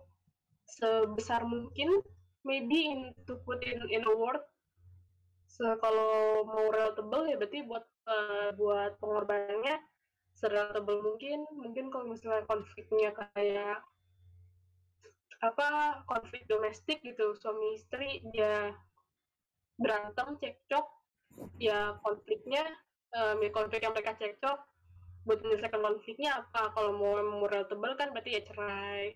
sebesar 0.66 1.46
mungkin 1.46 2.02
maybe 2.43 2.90
in 2.90 3.01
to 3.26 3.38
put 3.47 3.62
in 3.62 3.78
in 3.90 4.03
a 4.03 4.14
word 4.14 4.43
so, 5.47 5.66
kalau 5.78 6.43
mau 6.47 6.70
relatable 6.70 7.28
ya 7.28 7.36
berarti 7.38 7.62
buat 7.66 7.84
uh, 8.09 8.51
buat 8.59 8.99
pengorbanannya 8.99 9.78
serelatable 10.32 11.05
mungkin 11.05 11.45
mungkin 11.55 11.93
kalau 11.93 12.11
misalnya 12.11 12.43
konfliknya 12.49 13.12
kayak 13.14 13.84
apa 15.43 16.01
konflik 16.07 16.47
domestik 16.47 17.03
gitu 17.03 17.34
suami 17.34 17.74
istri 17.74 18.22
dia 18.30 18.70
berantem 19.74 20.38
cekcok 20.38 20.86
ya 21.59 21.99
konfliknya 22.07 22.62
um, 23.11 23.43
konflik 23.51 23.82
yang 23.82 23.95
mereka 23.95 24.14
cekcok 24.14 24.59
buat 25.22 25.38
menyelesaikan 25.43 25.82
konfliknya 25.82 26.43
apa 26.43 26.74
kalau 26.74 26.95
mau 26.95 27.18
moral 27.22 27.66
tebal 27.70 27.95
kan 27.95 28.11
berarti 28.11 28.38
ya 28.38 28.43
cerai 28.43 29.14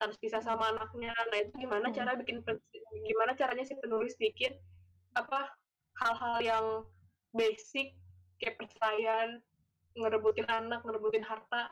harus 0.00 0.16
pisah 0.16 0.40
sama 0.40 0.72
anaknya. 0.72 1.12
Nah 1.12 1.38
itu 1.44 1.52
gimana 1.60 1.92
hmm. 1.92 1.96
cara 1.96 2.16
bikin 2.16 2.40
gimana 3.04 3.36
caranya 3.36 3.64
si 3.68 3.76
penulis 3.76 4.16
bikin 4.16 4.56
apa 5.14 5.52
hal-hal 6.00 6.36
yang 6.40 6.66
basic 7.36 7.94
kayak 8.40 8.56
perceraian 8.56 9.38
ngerebutin 9.94 10.48
anak 10.48 10.80
ngerebutin 10.86 11.22
harta 11.26 11.68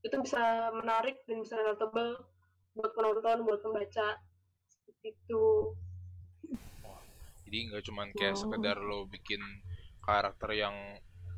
itu 0.00 0.16
bisa 0.22 0.70
menarik 0.72 1.20
dan 1.28 1.42
bisa 1.42 1.58
relatable 1.58 2.24
buat 2.72 2.90
penonton 2.96 3.44
buat 3.44 3.60
pembaca. 3.60 4.16
Seperti 4.70 5.12
itu. 5.12 5.44
Jadi 7.46 7.58
nggak 7.70 7.84
cuman 7.86 8.08
kayak 8.16 8.34
oh. 8.34 8.40
sekedar 8.40 8.76
lo 8.80 9.06
bikin 9.06 9.38
karakter 10.02 10.50
yang 10.56 10.74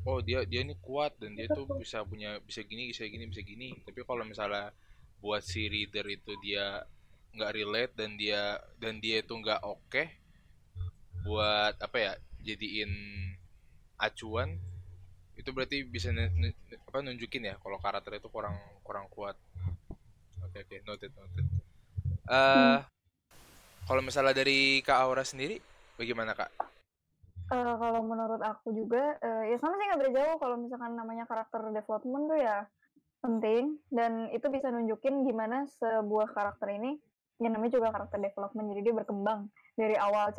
oh 0.07 0.23
dia 0.23 0.47
dia 0.47 0.63
ini 0.63 0.77
kuat 0.79 1.17
dan 1.19 1.35
dia 1.35 1.49
tuh 1.51 1.67
bisa 1.75 2.01
punya 2.07 2.39
bisa 2.41 2.63
gini 2.63 2.89
bisa 2.89 3.03
gini 3.05 3.25
bisa 3.27 3.41
gini. 3.43 3.75
Tapi 3.83 3.99
kalau 4.07 4.23
misalnya 4.23 4.71
buat 5.19 5.43
si 5.43 5.67
reader 5.67 6.07
itu 6.07 6.31
dia 6.39 6.83
nggak 7.35 7.53
relate 7.53 7.93
dan 7.93 8.15
dia 8.15 8.57
dan 8.81 8.97
dia 8.97 9.21
itu 9.21 9.31
nggak 9.35 9.61
oke 9.61 9.83
okay, 9.87 10.17
buat 11.23 11.75
apa 11.77 11.97
ya 11.99 12.13
jadiin 12.41 12.91
acuan 13.99 14.55
itu 15.39 15.55
berarti 15.55 15.87
bisa 15.87 16.11
apa 16.11 16.99
nunjukin 16.99 17.47
ya 17.47 17.55
kalau 17.63 17.79
karakter 17.79 18.19
itu 18.19 18.27
kurang 18.27 18.59
kurang 18.83 19.07
kuat. 19.07 19.39
Oke 20.43 20.67
oke 20.67 20.77
noted 20.83 21.11
noted. 21.15 21.45
Uh, 22.27 22.35
hmm. 22.35 22.77
kalau 23.87 24.01
misalnya 24.03 24.35
dari 24.35 24.83
kak 24.83 24.99
Aura 24.99 25.23
sendiri 25.23 25.63
bagaimana 25.95 26.35
kak? 26.35 26.51
Uh, 27.49 27.73
kalau 27.79 28.03
menurut 28.05 28.37
aku 28.43 28.69
juga 28.75 29.17
uh, 29.23 29.43
ya 29.47 29.57
sama 29.57 29.79
sih 29.79 29.85
nggak 29.89 29.99
beda 30.05 30.11
jauh 30.13 30.37
kalau 30.37 30.55
misalkan 30.59 30.93
namanya 30.93 31.25
karakter 31.25 31.71
development 31.73 32.29
tuh 32.29 32.37
ya 32.37 32.57
penting 33.19 33.79
dan 33.91 34.27
itu 34.31 34.47
bisa 34.51 34.71
nunjukin 34.71 35.23
gimana 35.27 35.67
sebuah 35.79 36.31
karakter 36.35 36.71
ini 36.75 36.99
yang 37.39 37.55
namanya 37.55 37.79
juga 37.79 37.95
karakter 37.95 38.19
development 38.19 38.67
jadi 38.75 38.81
dia 38.91 38.95
berkembang 38.95 39.47
dari 39.79 39.95
awal 39.95 40.27